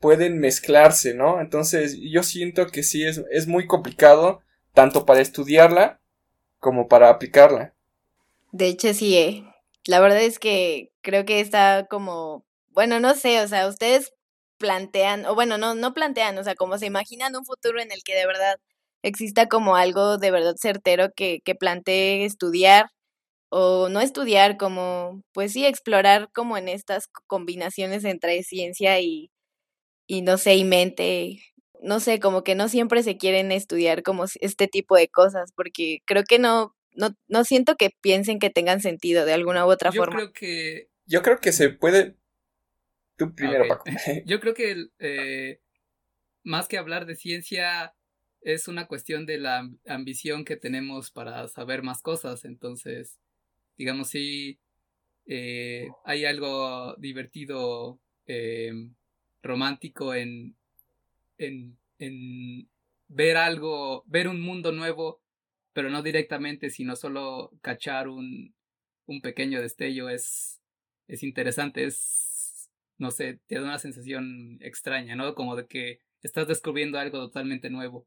pueden 0.00 0.38
mezclarse, 0.38 1.14
¿no? 1.14 1.40
Entonces 1.40 1.98
yo 2.00 2.22
siento 2.22 2.66
que 2.68 2.82
sí 2.82 3.04
es, 3.04 3.22
es 3.30 3.46
muy 3.46 3.66
complicado 3.66 4.42
tanto 4.72 5.04
para 5.04 5.20
estudiarla 5.20 6.00
como 6.58 6.88
para 6.88 7.10
aplicarla. 7.10 7.74
De 8.52 8.66
hecho 8.66 8.92
sí, 8.94 9.16
eh. 9.16 9.44
la 9.84 10.00
verdad 10.00 10.22
es 10.22 10.38
que 10.38 10.92
creo 11.02 11.24
que 11.24 11.40
está 11.40 11.86
como, 11.88 12.44
bueno, 12.70 12.98
no 12.98 13.14
sé, 13.14 13.40
o 13.40 13.48
sea, 13.48 13.68
ustedes 13.68 14.12
plantean, 14.58 15.26
o 15.26 15.34
bueno, 15.34 15.58
no, 15.58 15.74
no 15.74 15.94
plantean, 15.94 16.36
o 16.38 16.44
sea, 16.44 16.54
como 16.54 16.76
se 16.78 16.86
imaginan 16.86 17.36
un 17.36 17.44
futuro 17.44 17.80
en 17.80 17.92
el 17.92 18.02
que 18.02 18.14
de 18.14 18.26
verdad 18.26 18.58
exista 19.02 19.46
como 19.46 19.76
algo 19.76 20.18
de 20.18 20.30
verdad 20.30 20.54
certero 20.56 21.10
que, 21.14 21.40
que 21.44 21.54
plantee 21.54 22.24
estudiar 22.24 22.90
o 23.50 23.88
no 23.88 24.00
estudiar, 24.00 24.56
como, 24.56 25.22
pues 25.32 25.52
sí, 25.52 25.66
explorar 25.66 26.30
como 26.32 26.56
en 26.56 26.68
estas 26.68 27.08
combinaciones 27.26 28.04
entre 28.04 28.42
ciencia 28.44 29.00
y, 29.00 29.30
y 30.06 30.22
no 30.22 30.38
sé, 30.38 30.54
y 30.54 30.64
mente. 30.64 31.42
No 31.82 31.98
sé, 31.98 32.20
como 32.20 32.44
que 32.44 32.54
no 32.54 32.68
siempre 32.68 33.02
se 33.02 33.16
quieren 33.16 33.52
estudiar 33.52 34.02
como 34.02 34.26
este 34.40 34.68
tipo 34.68 34.96
de 34.96 35.08
cosas, 35.08 35.50
porque 35.56 35.98
creo 36.06 36.22
que 36.24 36.38
no, 36.38 36.76
no, 36.92 37.10
no 37.26 37.44
siento 37.44 37.76
que 37.76 37.90
piensen 38.00 38.38
que 38.38 38.50
tengan 38.50 38.80
sentido 38.80 39.24
de 39.24 39.32
alguna 39.32 39.66
u 39.66 39.70
otra 39.70 39.90
Yo 39.90 40.02
forma. 40.02 40.16
Creo 40.16 40.32
que... 40.32 40.88
Yo 41.06 41.22
creo 41.22 41.40
que 41.40 41.50
se 41.50 41.70
puede. 41.70 42.16
Tú 43.16 43.34
primero, 43.34 43.64
okay. 43.64 43.68
Paco. 43.68 43.84
Yo 44.26 44.38
creo 44.38 44.54
que 44.54 44.86
eh, 45.00 45.60
más 46.44 46.68
que 46.68 46.78
hablar 46.78 47.06
de 47.06 47.16
ciencia, 47.16 47.94
es 48.42 48.68
una 48.68 48.86
cuestión 48.86 49.26
de 49.26 49.38
la 49.38 49.70
ambición 49.86 50.44
que 50.44 50.56
tenemos 50.56 51.10
para 51.10 51.48
saber 51.48 51.82
más 51.82 52.02
cosas. 52.02 52.44
Entonces, 52.44 53.18
digamos, 53.76 54.08
si 54.08 54.58
eh, 55.26 55.88
hay 56.04 56.24
algo 56.24 56.94
divertido, 56.96 57.98
eh, 58.26 58.72
romántico 59.42 60.14
en, 60.14 60.56
en, 61.38 61.76
en 61.98 62.68
ver 63.08 63.36
algo, 63.36 64.04
ver 64.06 64.28
un 64.28 64.40
mundo 64.40 64.72
nuevo, 64.72 65.20
pero 65.72 65.90
no 65.90 66.02
directamente, 66.02 66.70
sino 66.70 66.96
solo 66.96 67.52
cachar 67.62 68.08
un, 68.08 68.54
un 69.06 69.20
pequeño 69.20 69.60
destello, 69.60 70.08
es, 70.08 70.60
es 71.08 71.22
interesante, 71.22 71.84
es, 71.84 72.70
no 72.98 73.10
sé, 73.10 73.40
te 73.46 73.56
da 73.56 73.62
una 73.62 73.78
sensación 73.78 74.58
extraña, 74.60 75.16
¿no? 75.16 75.34
Como 75.34 75.56
de 75.56 75.66
que 75.66 76.00
estás 76.22 76.46
descubriendo 76.46 76.98
algo 76.98 77.18
totalmente 77.18 77.70
nuevo 77.70 78.06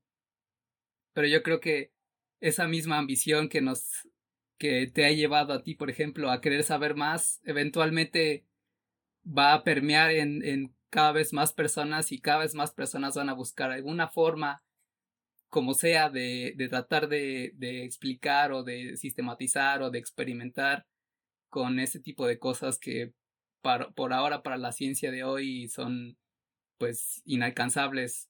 pero 1.13 1.27
yo 1.27 1.43
creo 1.43 1.59
que 1.59 1.91
esa 2.39 2.67
misma 2.67 2.97
ambición 2.97 3.49
que 3.49 3.61
nos 3.61 4.07
que 4.57 4.87
te 4.87 5.05
ha 5.05 5.11
llevado 5.11 5.53
a 5.53 5.63
ti, 5.63 5.75
por 5.75 5.89
ejemplo, 5.89 6.31
a 6.31 6.39
querer 6.41 6.63
saber 6.63 6.95
más, 6.95 7.41
eventualmente 7.43 8.45
va 9.25 9.53
a 9.53 9.63
permear 9.63 10.11
en, 10.11 10.43
en 10.43 10.75
cada 10.89 11.11
vez 11.11 11.33
más 11.33 11.53
personas 11.53 12.11
y 12.11 12.19
cada 12.21 12.39
vez 12.39 12.55
más 12.55 12.71
personas 12.71 13.15
van 13.15 13.29
a 13.29 13.33
buscar 13.33 13.71
alguna 13.71 14.07
forma, 14.09 14.63
como 15.49 15.73
sea, 15.73 16.09
de, 16.09 16.53
de 16.55 16.69
tratar 16.69 17.09
de, 17.09 17.51
de 17.55 17.83
explicar 17.83 18.51
o 18.51 18.63
de 18.63 18.95
sistematizar 18.95 19.81
o 19.81 19.89
de 19.89 19.99
experimentar 19.99 20.85
con 21.49 21.79
ese 21.79 21.99
tipo 21.99 22.25
de 22.25 22.39
cosas 22.39 22.79
que 22.79 23.13
para, 23.61 23.89
por 23.91 24.13
ahora 24.13 24.43
para 24.43 24.57
la 24.57 24.71
ciencia 24.71 25.11
de 25.11 25.23
hoy 25.23 25.67
son 25.67 26.17
pues 26.77 27.21
inalcanzables. 27.25 28.29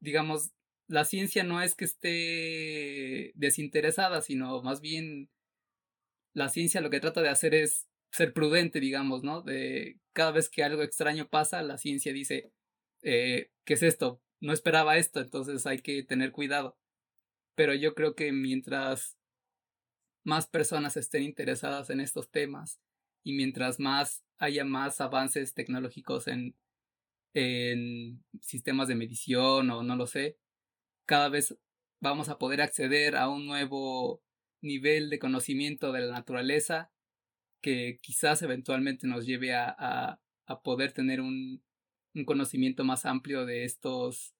Digamos, 0.00 0.52
la 0.92 1.04
ciencia 1.04 1.42
no 1.44 1.62
es 1.62 1.74
que 1.74 1.84
esté 1.84 3.32
desinteresada, 3.34 4.20
sino 4.20 4.62
más 4.62 4.80
bien 4.80 5.30
la 6.34 6.48
ciencia 6.48 6.80
lo 6.80 6.90
que 6.90 7.00
trata 7.00 7.22
de 7.22 7.28
hacer 7.30 7.54
es 7.54 7.88
ser 8.10 8.32
prudente, 8.34 8.80
digamos, 8.80 9.22
¿no? 9.22 9.42
De 9.42 9.98
cada 10.12 10.32
vez 10.32 10.48
que 10.50 10.64
algo 10.64 10.82
extraño 10.82 11.28
pasa, 11.28 11.62
la 11.62 11.78
ciencia 11.78 12.12
dice, 12.12 12.52
eh, 13.02 13.50
¿qué 13.64 13.74
es 13.74 13.82
esto? 13.82 14.22
no 14.42 14.52
esperaba 14.52 14.98
esto, 14.98 15.20
entonces 15.20 15.66
hay 15.66 15.78
que 15.80 16.02
tener 16.02 16.32
cuidado. 16.32 16.76
Pero 17.54 17.74
yo 17.74 17.94
creo 17.94 18.14
que 18.14 18.32
mientras 18.32 19.16
más 20.24 20.46
personas 20.48 20.96
estén 20.96 21.22
interesadas 21.22 21.90
en 21.90 22.00
estos 22.00 22.30
temas 22.30 22.80
y 23.22 23.34
mientras 23.34 23.78
más 23.78 24.24
haya 24.38 24.64
más 24.64 25.00
avances 25.00 25.54
tecnológicos 25.54 26.26
en, 26.26 26.56
en 27.34 28.24
sistemas 28.40 28.88
de 28.88 28.96
medición 28.96 29.70
o 29.70 29.82
no 29.84 29.96
lo 29.96 30.06
sé, 30.08 30.38
cada 31.06 31.28
vez 31.28 31.56
vamos 32.00 32.28
a 32.28 32.38
poder 32.38 32.60
acceder 32.60 33.16
a 33.16 33.28
un 33.28 33.46
nuevo 33.46 34.22
nivel 34.60 35.10
de 35.10 35.18
conocimiento 35.18 35.92
de 35.92 36.02
la 36.02 36.12
naturaleza 36.12 36.90
que 37.60 37.98
quizás 38.02 38.42
eventualmente 38.42 39.06
nos 39.06 39.24
lleve 39.24 39.54
a, 39.54 40.18
a, 40.46 40.62
poder 40.62 40.92
tener 40.92 41.20
un, 41.20 41.62
un, 42.14 42.24
conocimiento 42.24 42.84
más 42.84 43.06
amplio 43.06 43.46
de 43.46 43.64
estos 43.64 44.34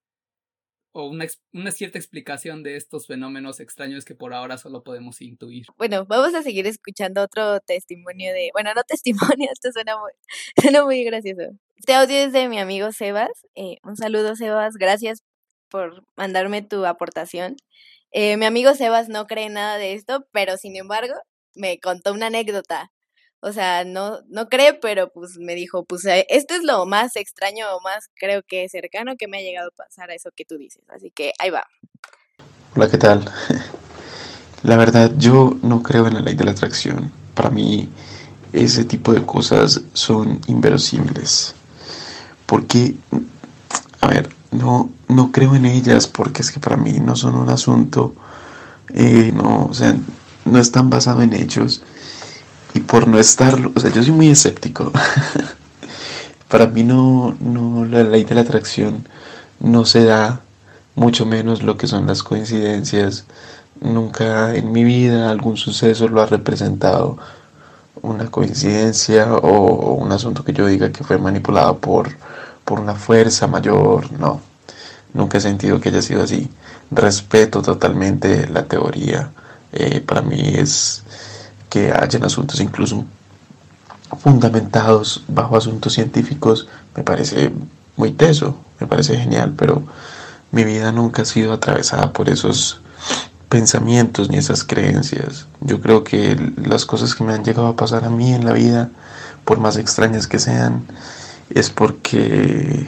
o 0.95 1.07
una, 1.09 1.27
una, 1.55 1.71
cierta 1.71 1.99
explicación 1.99 2.63
de 2.63 2.77
estos 2.77 3.07
fenómenos 3.07 3.61
extraños 3.61 4.05
que 4.05 4.15
por 4.15 4.35
ahora 4.35 4.59
solo 4.59 4.83
podemos 4.83 5.23
intuir. 5.23 5.65
Bueno, 5.79 6.05
vamos 6.05 6.35
a 6.35 6.43
seguir 6.43 6.67
escuchando 6.67 7.23
otro 7.23 7.61
testimonio 7.61 8.33
de, 8.35 8.51
bueno, 8.53 8.75
no 8.75 8.83
testimonio, 8.83 9.49
esto 9.53 9.73
suena 9.73 9.97
muy, 9.99 10.13
suena 10.61 10.85
muy 10.85 11.03
gracioso. 11.05 11.53
Este 11.77 11.95
audio 11.95 12.17
es 12.17 12.33
de 12.33 12.49
mi 12.49 12.59
amigo 12.59 12.93
Sebas. 12.93 13.47
Eh, 13.55 13.77
un 13.85 13.97
saludo, 13.97 14.37
Sebas. 14.37 14.75
Gracias 14.77 15.23
por 15.73 16.05
mandarme 16.17 16.61
tu 16.61 16.85
aportación. 16.85 17.57
Eh, 18.13 18.37
mi 18.37 18.45
amigo 18.45 18.75
Sebas 18.75 19.09
no 19.09 19.27
cree 19.27 19.49
nada 19.49 19.79
de 19.79 19.95
esto, 19.95 20.27
pero 20.31 20.59
sin 20.59 20.77
embargo 20.77 21.15
me 21.55 21.81
contó 21.81 22.13
una 22.13 22.27
anécdota. 22.27 22.93
O 23.41 23.53
sea, 23.53 23.85
no, 23.85 24.21
no 24.29 24.49
cree, 24.49 24.75
pero 24.75 25.11
pues 25.11 25.39
me 25.39 25.55
dijo, 25.55 25.85
pues 25.85 26.05
eh, 26.05 26.27
esto 26.29 26.55
es 26.55 26.63
lo 26.63 26.87
más 26.87 27.17
extraño 27.17 27.75
o 27.75 27.81
más 27.81 28.09
creo 28.15 28.43
que 28.47 28.69
cercano 28.69 29.17
que 29.17 29.27
me 29.27 29.39
ha 29.39 29.41
llegado 29.41 29.69
a 29.69 29.85
pasar 29.85 30.11
a 30.11 30.15
eso 30.15 30.31
que 30.37 30.45
tú 30.45 30.59
dices. 30.59 30.85
Así 30.89 31.11
que 31.11 31.33
ahí 31.39 31.51
va. 31.51 31.67
Hola, 32.77 32.89
¿qué 32.91 32.99
tal? 32.99 33.25
La 34.63 34.77
verdad, 34.77 35.11
yo 35.17 35.57
no 35.63 35.83
creo 35.83 36.07
en 36.07 36.15
la 36.15 36.21
ley 36.21 36.35
de 36.35 36.45
la 36.45 36.53
atracción. 36.53 37.11
Para 37.35 37.51
mí, 37.51 37.89
ese 38.53 38.85
tipo 38.85 39.13
de 39.13 39.27
cosas 39.27 39.83
son 39.93 40.41
inverosímiles. 40.47 41.57
Porque, 42.47 42.95
a 44.01 44.07
ver, 44.07 44.29
no, 44.53 44.91
no 45.09 45.33
creo 45.33 45.55
en 45.55 45.67
ellas 45.67 46.07
porque 46.07 46.43
es 46.43 46.51
que 46.51 46.61
para 46.61 46.77
mí 46.77 46.93
no 47.01 47.17
son 47.17 47.35
un 47.35 47.49
asunto, 47.49 48.15
eh, 48.95 49.33
no, 49.35 49.67
o 49.67 49.75
sea, 49.75 49.97
no 50.45 50.59
están 50.59 50.91
basados 50.91 51.25
en 51.25 51.33
hechos 51.33 51.83
y 52.75 52.81
por 52.81 53.09
no 53.09 53.19
estarlo, 53.19 53.73
o 53.75 53.81
sea, 53.81 53.91
yo 53.91 54.03
soy 54.03 54.13
muy 54.13 54.29
escéptico. 54.29 54.93
para 56.49 56.67
mí 56.67 56.85
no, 56.85 57.35
no, 57.41 57.85
la 57.87 58.05
ley 58.05 58.25
de 58.25 58.35
la 58.35 58.43
atracción 58.43 59.09
no 59.59 59.85
se 59.85 60.05
da, 60.05 60.43
mucho 60.95 61.25
menos 61.25 61.63
lo 61.63 61.77
que 61.79 61.87
son 61.87 62.07
las 62.07 62.23
coincidencias. 62.23 63.25
Nunca 63.81 64.55
en 64.55 64.71
mi 64.71 64.85
vida 64.85 65.31
algún 65.31 65.57
suceso 65.57 66.09
lo 66.09 66.21
ha 66.21 66.27
representado 66.27 67.17
una 68.03 68.31
coincidencia 68.31 69.33
o 69.35 69.95
un 69.95 70.13
asunto 70.13 70.45
que 70.45 70.53
yo 70.53 70.67
diga 70.67 70.93
que 70.93 71.05
fue 71.05 71.19
manipulado 71.19 71.79
por 71.79 72.11
por 72.73 72.81
una 72.81 72.95
fuerza 72.95 73.47
mayor, 73.47 74.11
no. 74.19 74.41
Nunca 75.13 75.37
he 75.37 75.41
sentido 75.43 75.79
que 75.79 75.91
haya 75.91 76.01
sido 76.01 76.23
así. 76.23 76.49
Respeto 76.91 77.61
totalmente 77.61 78.49
la 78.49 78.65
teoría. 78.65 79.31
Eh, 79.75 80.01
para 80.01 80.23
mí 80.23 80.41
es 80.57 81.03
que 81.69 81.93
hayan 81.93 82.25
asuntos 82.25 82.63
incluso 82.63 83.05
fundamentados 84.23 85.23
bajo 85.29 85.59
asuntos 85.59 85.93
científicos, 85.93 86.67
me 86.97 87.03
parece 87.03 87.53
muy 87.99 88.13
teso, 88.13 88.57
me 88.81 88.87
parece 88.87 89.19
genial, 89.19 89.53
pero 89.55 89.83
mi 90.51 90.65
vida 90.65 90.93
nunca 90.93 91.21
ha 91.21 91.27
sido 91.27 91.53
atravesada 91.53 92.15
por 92.15 92.31
esos 92.31 92.81
pensamientos 93.51 94.31
ni 94.31 94.39
esas 94.39 94.65
creencias. 94.65 95.47
Yo 95.61 95.83
creo 95.83 96.05
que 96.05 96.55
las 96.57 96.87
cosas 96.87 97.15
que 97.15 97.23
me 97.23 97.35
han 97.35 97.45
llegado 97.45 97.67
a 97.67 97.77
pasar 97.77 98.07
a 98.07 98.09
mí 98.09 98.33
en 98.33 98.47
la 98.47 98.55
vida, 98.55 98.89
por 99.45 99.61
más 99.61 99.77
extrañas 99.77 100.27
que 100.27 100.39
sean, 100.39 100.87
es 101.51 101.71
porque 101.71 102.87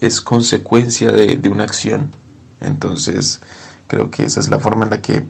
es 0.00 0.20
consecuencia 0.20 1.12
de, 1.12 1.48
una 1.48 1.64
acción. 1.64 2.10
Entonces, 2.60 3.40
creo 3.86 4.10
que 4.10 4.24
esa 4.24 4.40
es 4.40 4.48
la 4.48 4.58
forma 4.58 4.84
en 4.84 4.90
la 4.90 5.02
que 5.02 5.24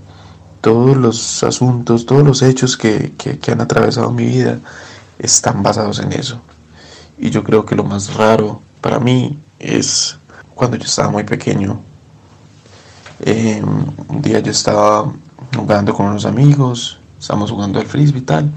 todos 0.60 0.96
los 0.96 1.42
asuntos, 1.42 2.06
todos 2.06 2.22
los 2.22 2.42
hechos 2.42 2.76
que, 2.76 3.12
han 3.50 3.60
atravesado 3.60 4.10
mi 4.10 4.26
vida 4.26 4.58
están 5.18 5.62
basados 5.62 5.98
en 5.98 6.12
eso. 6.12 6.40
Y 7.18 7.30
yo 7.30 7.44
creo 7.44 7.64
que 7.64 7.76
lo 7.76 7.84
más 7.84 8.14
raro 8.14 8.62
para 8.80 8.98
mí 8.98 9.38
es 9.58 10.16
cuando 10.54 10.76
yo 10.76 10.84
estaba 10.84 11.10
muy 11.10 11.24
pequeño. 11.24 11.80
Em, 13.20 13.64
un 14.08 14.22
día 14.22 14.40
yo 14.40 14.50
estaba 14.50 15.12
jugando 15.56 15.94
con 15.94 16.06
unos 16.06 16.24
amigos, 16.24 16.98
estábamos 17.20 17.50
jugando 17.50 17.78
al 17.78 17.86
frisbee 17.86 18.20
y 18.20 18.22
tal 18.22 18.52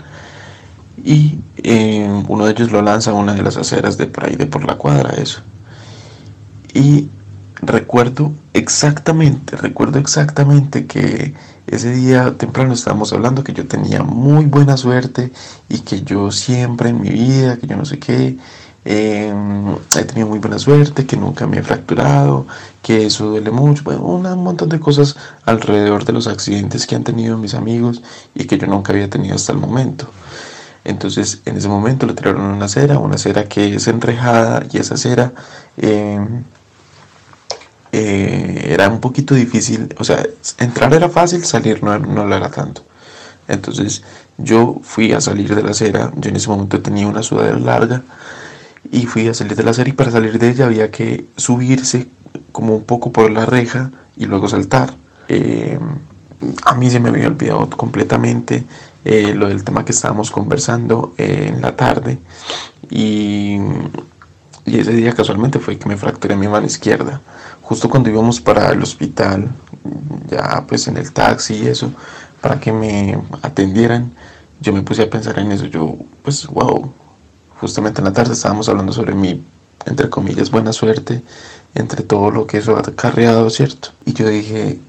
y 1.04 1.40
eh, 1.58 2.24
uno 2.28 2.46
de 2.46 2.52
ellos 2.52 2.72
lo 2.72 2.82
lanza 2.82 3.12
a 3.12 3.14
una 3.16 3.34
de 3.34 3.44
las 3.44 3.58
aceras 3.58 3.98
de 3.98 4.08
por 4.08 4.26
ahí, 4.26 4.36
de 4.36 4.46
por 4.46 4.64
la 4.66 4.78
cuadra, 4.78 5.12
eso. 5.16 5.42
Y 6.74 7.10
recuerdo 7.62 8.34
exactamente, 8.54 9.56
recuerdo 9.58 10.00
exactamente 10.00 10.86
que 10.86 11.34
ese 11.68 11.92
día 11.94 12.36
temprano 12.38 12.74
estábamos 12.74 13.12
hablando 13.14 13.44
que 13.44 13.54
yo 13.54 13.68
tenía 13.68 14.04
muy 14.04 14.46
buena 14.46 14.78
suerte 14.78 15.32
y 15.68 15.80
que 15.80 16.04
yo 16.04 16.32
siempre 16.32 16.90
en 16.90 17.02
mi 17.02 17.10
vida, 17.10 17.58
que 17.58 17.68
yo 17.68 17.76
no 17.76 17.86
sé 17.86 17.98
qué, 17.98 18.38
em, 18.86 19.76
he 19.98 20.04
tenido 20.04 20.28
muy 20.28 20.40
buena 20.40 20.60
suerte, 20.60 21.06
que 21.06 21.18
nunca 21.18 21.48
me 21.48 21.58
he 21.58 21.64
fracturado, 21.64 22.46
que 22.84 23.08
eso 23.08 23.26
duele 23.28 23.50
mucho, 23.52 23.84
bueno, 23.84 24.02
un 24.02 24.44
montón 24.44 24.70
de 24.70 24.80
cosas 24.80 25.16
alrededor 25.46 26.06
de 26.06 26.14
los 26.14 26.28
accidentes 26.28 26.86
que 26.86 26.96
han 26.96 27.04
tenido 27.04 27.38
mis 27.38 27.56
amigos 27.56 28.04
y 28.36 28.46
que 28.46 28.58
yo 28.60 28.68
nunca 28.68 28.94
había 28.94 29.10
tenido 29.10 29.36
hasta 29.36 29.52
el 29.54 29.58
momento. 29.58 30.08
Entonces 30.86 31.42
en 31.46 31.58
ese 31.58 31.68
momento 31.68 32.06
le 32.06 32.14
tiraron 32.14 32.42
una 32.42 32.68
cera, 32.68 33.00
una 33.00 33.18
cera 33.18 33.46
que 33.46 33.76
es 33.76 33.88
enrejada 33.88 34.64
y 34.72 34.78
esa 34.78 34.96
cera 34.98 35.34
em, 35.78 36.44
eh, 37.92 38.68
era 38.70 38.88
un 38.90 39.00
poquito 39.00 39.34
difícil, 39.34 39.94
o 39.98 40.04
sea, 40.04 40.24
entrar 40.60 40.94
era 40.94 41.10
fácil, 41.10 41.44
salir 41.44 41.84
no, 41.84 41.98
no 41.98 42.26
lo 42.26 42.36
era 42.36 42.50
tanto. 42.50 42.84
Entonces 43.48 44.04
yo 44.38 44.80
fui 44.84 45.12
a 45.12 45.22
salir 45.22 45.56
de 45.56 45.64
la 45.64 45.72
acera, 45.72 46.12
yo 46.18 46.30
en 46.30 46.36
ese 46.36 46.50
momento 46.50 46.80
tenía 46.82 47.08
una 47.08 47.24
sudadera 47.24 47.58
larga 47.58 48.04
y 48.92 49.08
fui 49.08 49.28
a 49.28 49.34
salir 49.34 49.56
de 49.56 49.64
la 49.64 49.72
acera 49.72 49.90
y 49.90 49.94
para 49.94 50.12
salir 50.12 50.38
de 50.38 50.50
ella 50.50 50.66
había 50.66 50.92
que 50.92 51.26
subirse 51.36 52.08
como 52.52 52.76
un 52.76 52.84
poco 52.84 53.12
por 53.12 53.32
la 53.32 53.46
reja 53.46 53.92
y 54.16 54.26
luego 54.26 54.48
saltar. 54.48 54.96
Em, 55.30 55.80
a 56.64 56.76
mí 56.76 56.92
se 56.92 57.00
me 57.00 57.10
había 57.10 57.28
olvidado 57.28 57.70
completamente 57.70 58.66
eh, 59.06 59.36
lo 59.36 59.48
del 59.48 59.64
tema 59.64 59.86
que 59.86 59.92
estábamos 59.92 60.32
conversando 60.32 61.14
eh, 61.20 61.52
en 61.54 61.62
la 61.62 61.76
tarde. 61.76 62.18
Y, 62.90 63.60
ese 64.66 64.94
día 64.94 65.14
casualmente 65.14 65.60
fue 65.60 65.78
que 65.78 65.88
me 65.88 65.96
fracturé 65.96 66.36
mi 66.36 66.48
mano 66.48 66.66
izquierda. 66.66 67.22
Justo 67.62 67.88
cuando 67.88 68.10
íbamos 68.10 68.42
para 68.42 68.72
el 68.72 68.82
hospital 68.82 69.52
ya 70.28 70.66
pues 70.68 70.88
en 70.88 70.98
el 70.98 71.14
taxi 71.14 71.54
y 71.54 71.68
eso 71.68 71.92
para 72.42 72.60
que 72.60 72.72
me 72.72 73.16
atendieran 73.44 74.12
yo 74.60 74.74
me 74.74 74.82
puse 74.82 75.04
a 75.04 75.10
pensar 75.10 75.38
en 75.38 75.52
eso. 75.52 75.66
Yo 75.66 75.96
pues 76.24 76.48
wow 76.48 76.92
justamente 77.60 78.02
en 78.02 78.06
la 78.06 78.14
tarde 78.14 78.34
estábamos 78.34 78.68
hablando 78.68 78.92
sobre 78.92 79.14
mi 79.14 79.44
entre 79.86 80.10
comillas 80.10 80.50
buena 80.50 80.74
suerte 80.74 81.22
entre 81.76 82.02
todo 82.02 82.32
lo 82.32 82.48
que 82.48 82.58
eso 82.58 82.76
ha 82.76 82.80
acarreado 82.80 83.52
cierto 83.52 83.90
y 84.04 84.14
yo 84.14 84.28
dije 84.28 84.80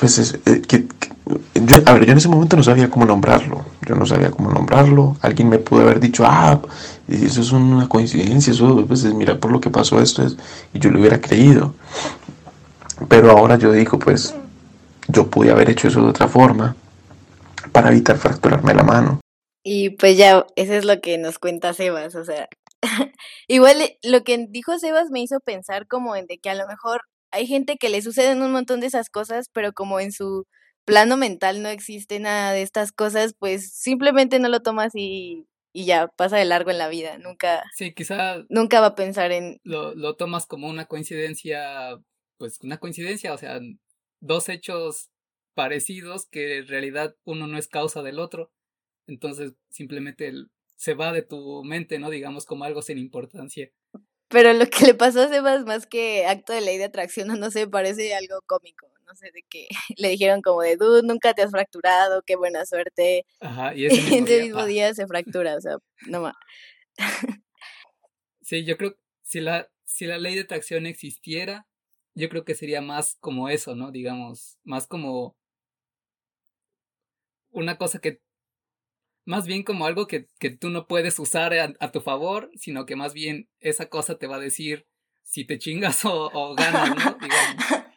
pues 0.00 0.16
es, 0.16 0.40
eh, 0.46 0.62
que 0.66 0.86
yo, 1.54 1.76
a 1.84 1.92
ver, 1.92 2.06
yo 2.06 2.12
en 2.12 2.18
ese 2.18 2.28
momento 2.28 2.56
no 2.56 2.62
sabía 2.62 2.88
cómo 2.88 3.04
nombrarlo. 3.04 3.66
Yo 3.86 3.94
no 3.94 4.06
sabía 4.06 4.30
cómo 4.30 4.50
nombrarlo. 4.50 5.18
Alguien 5.20 5.50
me 5.50 5.58
pudo 5.58 5.82
haber 5.82 6.00
dicho, 6.00 6.24
ah, 6.26 6.58
eso 7.06 7.42
es 7.42 7.52
una 7.52 7.86
coincidencia, 7.86 8.54
eso, 8.54 8.86
pues 8.86 9.04
mira 9.12 9.38
por 9.38 9.52
lo 9.52 9.60
que 9.60 9.68
pasó 9.68 10.00
esto, 10.00 10.24
es, 10.24 10.38
y 10.72 10.78
yo 10.78 10.90
lo 10.90 11.00
hubiera 11.00 11.20
creído. 11.20 11.74
Pero 13.08 13.30
ahora 13.30 13.58
yo 13.58 13.72
digo, 13.72 13.98
pues, 13.98 14.34
yo 15.08 15.28
pude 15.28 15.50
haber 15.50 15.68
hecho 15.68 15.88
eso 15.88 16.00
de 16.00 16.08
otra 16.08 16.28
forma 16.28 16.74
para 17.70 17.90
evitar 17.90 18.16
fracturarme 18.16 18.72
la 18.72 18.82
mano. 18.82 19.20
Y 19.62 19.90
pues 19.90 20.16
ya, 20.16 20.46
eso 20.56 20.72
es 20.72 20.86
lo 20.86 21.02
que 21.02 21.18
nos 21.18 21.38
cuenta 21.38 21.74
Sebas, 21.74 22.14
o 22.14 22.24
sea, 22.24 22.48
igual 23.48 23.76
lo 24.02 24.24
que 24.24 24.46
dijo 24.48 24.78
Sebas 24.78 25.10
me 25.10 25.20
hizo 25.20 25.40
pensar 25.40 25.86
como 25.86 26.16
en 26.16 26.26
de 26.26 26.38
que 26.38 26.48
a 26.48 26.54
lo 26.54 26.66
mejor 26.66 27.02
hay 27.30 27.46
gente 27.46 27.76
que 27.76 27.88
le 27.88 28.02
suceden 28.02 28.42
un 28.42 28.52
montón 28.52 28.80
de 28.80 28.86
esas 28.86 29.10
cosas, 29.10 29.48
pero 29.52 29.72
como 29.72 30.00
en 30.00 30.12
su 30.12 30.46
plano 30.84 31.16
mental 31.16 31.62
no 31.62 31.68
existe 31.68 32.18
nada 32.18 32.52
de 32.52 32.62
estas 32.62 32.92
cosas, 32.92 33.34
pues 33.38 33.72
simplemente 33.72 34.38
no 34.38 34.48
lo 34.48 34.60
tomas 34.60 34.92
y, 34.94 35.46
y 35.72 35.84
ya 35.84 36.08
pasa 36.08 36.36
de 36.36 36.44
largo 36.44 36.70
en 36.70 36.78
la 36.78 36.88
vida. 36.88 37.18
Nunca. 37.18 37.62
Sí, 37.76 37.94
quizá. 37.94 38.44
Nunca 38.48 38.80
va 38.80 38.88
a 38.88 38.94
pensar 38.94 39.32
en. 39.32 39.58
Lo, 39.62 39.94
lo 39.94 40.16
tomas 40.16 40.46
como 40.46 40.68
una 40.68 40.86
coincidencia, 40.86 41.98
pues 42.38 42.58
una 42.62 42.78
coincidencia, 42.78 43.32
o 43.32 43.38
sea, 43.38 43.60
dos 44.20 44.48
hechos 44.48 45.10
parecidos 45.54 46.26
que 46.26 46.58
en 46.58 46.68
realidad 46.68 47.16
uno 47.24 47.46
no 47.46 47.58
es 47.58 47.68
causa 47.68 48.02
del 48.02 48.18
otro. 48.18 48.50
Entonces 49.06 49.54
simplemente 49.70 50.32
se 50.76 50.94
va 50.94 51.12
de 51.12 51.22
tu 51.22 51.62
mente, 51.64 51.98
¿no? 51.98 52.10
Digamos 52.10 52.46
como 52.46 52.64
algo 52.64 52.82
sin 52.82 52.98
importancia. 52.98 53.70
Pero 54.30 54.52
lo 54.52 54.64
que 54.66 54.86
le 54.86 54.94
pasó 54.94 55.22
a 55.22 55.28
Sebas 55.28 55.64
más 55.66 55.86
que 55.86 56.24
acto 56.24 56.52
de 56.52 56.60
ley 56.60 56.78
de 56.78 56.84
atracción, 56.84 57.28
no 57.38 57.50
sé, 57.50 57.66
parece 57.66 58.14
algo 58.14 58.40
cómico. 58.46 58.86
No 59.06 59.16
sé, 59.16 59.32
de 59.32 59.42
que 59.42 59.66
le 59.96 60.08
dijeron 60.08 60.40
como 60.40 60.62
de, 60.62 60.76
dude, 60.76 61.02
nunca 61.02 61.34
te 61.34 61.42
has 61.42 61.50
fracturado, 61.50 62.22
qué 62.22 62.36
buena 62.36 62.64
suerte. 62.64 63.26
Ajá, 63.40 63.74
y 63.74 63.86
ese 63.86 64.22
mismo, 64.22 64.64
día, 64.64 64.86
día 64.86 64.94
se 64.94 65.06
fractura, 65.08 65.56
o 65.56 65.60
sea, 65.60 65.78
no 66.06 66.22
más. 66.22 66.34
sí, 68.40 68.64
yo 68.64 68.76
creo 68.76 68.94
que 68.94 69.00
si 69.22 69.40
la, 69.40 69.68
si 69.84 70.06
la 70.06 70.18
ley 70.18 70.36
de 70.36 70.42
atracción 70.42 70.86
existiera, 70.86 71.66
yo 72.14 72.28
creo 72.28 72.44
que 72.44 72.54
sería 72.54 72.80
más 72.80 73.16
como 73.18 73.48
eso, 73.48 73.74
¿no? 73.74 73.90
Digamos, 73.90 74.58
más 74.62 74.86
como 74.86 75.36
una 77.50 77.78
cosa 77.78 77.98
que 77.98 78.20
más 79.30 79.46
bien 79.46 79.62
como 79.62 79.86
algo 79.86 80.08
que, 80.08 80.26
que 80.40 80.50
tú 80.50 80.70
no 80.70 80.88
puedes 80.88 81.20
usar 81.20 81.54
a, 81.54 81.92
tu 81.92 82.00
favor, 82.00 82.50
sino 82.56 82.84
que 82.84 82.96
más 82.96 83.14
bien 83.14 83.48
esa 83.60 83.86
cosa 83.86 84.18
te 84.18 84.26
va 84.26 84.36
a 84.36 84.40
decir 84.40 84.88
si 85.22 85.44
te 85.44 85.56
chingas 85.56 86.04
o, 86.04 86.54
ganas, 86.56 86.96
¿no? 86.96 87.16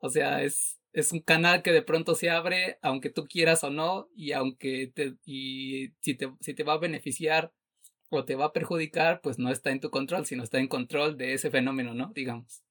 O 0.00 0.10
sea, 0.10 0.42
es, 0.42 0.78
es 0.92 1.12
un 1.12 1.20
canal 1.20 1.62
que 1.62 1.70
de 1.72 1.82
pronto 1.82 2.16
se 2.16 2.30
abre, 2.30 2.78
aunque 2.82 3.08
tú 3.08 3.26
quieras 3.26 3.62
o 3.62 3.70
no, 3.70 4.08
y 4.16 4.32
aunque 4.32 4.90
te, 4.92 5.14
y 5.24 5.90
si 6.00 6.14
te, 6.14 6.32
si 6.40 6.54
te 6.54 6.64
va 6.64 6.74
a 6.74 6.78
beneficiar 6.78 7.52
o 8.10 8.24
te 8.24 8.34
va 8.34 8.46
a 8.46 8.52
perjudicar, 8.52 9.20
pues 9.20 9.38
no 9.38 9.50
está 9.50 9.70
en 9.70 9.80
tu 9.80 9.90
control, 9.90 10.26
sino 10.26 10.42
está 10.42 10.58
en 10.58 10.68
control 10.68 11.16
de 11.16 11.34
ese 11.34 11.50
fenómeno, 11.50 11.94
¿no? 11.94 12.12
Digamos. 12.14 12.64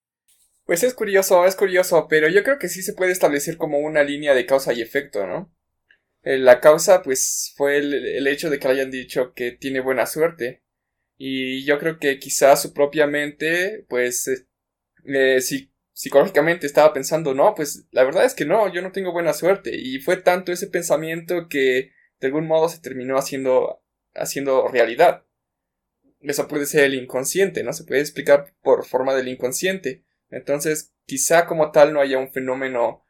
Pues 0.65 0.83
es 0.83 0.93
curioso, 0.93 1.45
es 1.45 1.55
curioso, 1.55 2.07
pero 2.09 2.27
yo 2.27 2.43
creo 2.43 2.59
que 2.59 2.67
sí 2.67 2.81
se 2.81 2.93
puede 2.93 3.13
establecer 3.13 3.55
como 3.55 3.79
una 3.79 4.03
línea 4.03 4.33
de 4.33 4.45
causa 4.45 4.73
y 4.73 4.81
efecto, 4.81 5.25
¿no? 5.25 5.53
Eh, 6.28 6.39
la 6.39 6.59
causa 6.59 7.03
pues 7.03 7.53
fue 7.55 7.78
el, 7.78 8.28
hecho 8.28 8.49
de 8.49 8.59
que 8.59 8.67
le 8.67 8.73
hayan 8.73 8.91
dicho 8.91 9.34
que 9.34 9.51
tiene 9.53 9.80
buena 9.80 10.05
suerte. 10.05 10.61
Y 11.17 11.63
yo 11.63 11.80
creo 11.80 11.99
que 11.99 12.19
quizás 12.19 12.61
su 12.61 12.73
propia 12.73 13.07
mente 13.07 13.86
pues 13.88 14.28
eh, 15.05 15.39
si, 15.39 15.71
psicológicamente 15.93 16.67
estaba 16.67 16.91
pensando 16.93 17.34
no, 17.34 17.55
pues 17.55 17.88
la 17.91 18.03
verdad 18.03 18.25
es 18.25 18.36
que 18.36 18.43
no, 18.43 18.71
yo 18.73 18.82
no 18.82 18.91
tengo 18.91 19.13
buena 19.13 19.32
suerte. 19.32 19.71
Y 19.73 19.99
fue 19.99 20.17
tanto 20.17 20.51
ese 20.51 20.67
pensamiento 20.67 21.47
que 21.47 21.93
de 22.19 22.28
algún 22.28 22.45
modo 22.45 22.67
se 22.67 22.82
terminó 22.82 23.17
haciendo, 23.17 23.82
haciendo 24.13 24.67
realidad. 24.67 25.25
Eso 26.19 26.49
puede 26.49 26.65
ser 26.65 26.84
el 26.84 26.95
inconsciente, 26.95 27.63
¿no? 27.63 27.71
Se 27.71 27.86
puede 27.86 28.01
explicar 28.01 28.53
por 28.61 28.86
forma 28.86 29.15
del 29.15 29.30
inconsciente. 29.30 30.03
Entonces, 30.30 30.93
quizá 31.05 31.45
como 31.45 31.71
tal 31.71 31.93
no 31.93 32.01
haya 32.01 32.17
un 32.17 32.34
fenómeno 32.34 33.06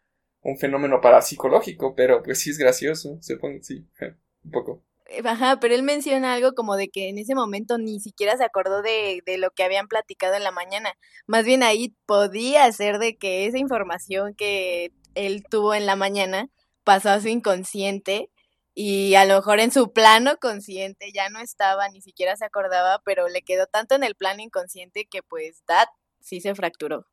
un 0.47 0.57
fenómeno 0.57 1.01
parapsicológico, 1.01 1.93
pero 1.93 2.23
pues 2.23 2.39
sí 2.39 2.51
es 2.51 2.57
gracioso, 2.57 3.19
supongo, 3.21 3.59
sí, 3.61 3.85
un 4.43 4.51
poco. 4.51 4.83
Ajá, 5.23 5.59
pero 5.59 5.73
él 5.73 5.83
menciona 5.83 6.33
algo 6.33 6.53
como 6.53 6.75
de 6.75 6.89
que 6.89 7.09
en 7.09 7.17
ese 7.17 7.35
momento 7.35 7.77
ni 7.77 7.99
siquiera 7.99 8.35
se 8.37 8.43
acordó 8.43 8.81
de, 8.81 9.21
de 9.25 9.37
lo 9.37 9.51
que 9.51 9.63
habían 9.63 9.87
platicado 9.87 10.35
en 10.35 10.43
la 10.43 10.51
mañana. 10.51 10.93
Más 11.27 11.45
bien 11.45 11.63
ahí 11.63 11.95
podía 12.05 12.69
ser 12.71 12.97
de 12.97 13.17
que 13.17 13.45
esa 13.45 13.57
información 13.57 14.35
que 14.35 14.91
él 15.15 15.43
tuvo 15.49 15.73
en 15.73 15.85
la 15.85 15.95
mañana 15.95 16.49
pasó 16.83 17.09
a 17.09 17.21
su 17.21 17.27
inconsciente 17.27 18.29
y 18.73 19.15
a 19.15 19.25
lo 19.25 19.35
mejor 19.35 19.59
en 19.59 19.71
su 19.71 19.91
plano 19.91 20.37
consciente 20.37 21.11
ya 21.13 21.29
no 21.29 21.39
estaba, 21.39 21.89
ni 21.89 22.01
siquiera 22.01 22.35
se 22.35 22.45
acordaba, 22.45 23.01
pero 23.03 23.27
le 23.27 23.41
quedó 23.41 23.65
tanto 23.65 23.95
en 23.95 24.03
el 24.03 24.15
plano 24.15 24.41
inconsciente 24.43 25.07
que 25.09 25.23
pues 25.23 25.63
Dad 25.67 25.87
sí 26.21 26.41
se 26.41 26.53
fracturó. 26.53 27.05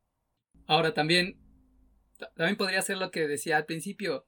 Ahora 0.66 0.94
también 0.94 1.43
también 2.34 2.56
podría 2.56 2.82
ser 2.82 2.98
lo 2.98 3.10
que 3.10 3.26
decía 3.28 3.56
al 3.56 3.66
principio. 3.66 4.26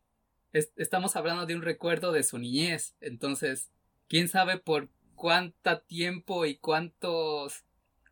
estamos 0.53 1.16
hablando 1.16 1.47
de 1.47 1.55
un 1.55 1.62
recuerdo 1.62 2.12
de 2.12 2.22
su 2.22 2.39
niñez. 2.39 2.97
Entonces, 3.01 3.70
quién 4.09 4.28
sabe 4.28 4.59
por 4.59 4.89
cuánto 5.14 5.80
tiempo 5.80 6.47
y 6.47 6.57
cuántos 6.57 7.64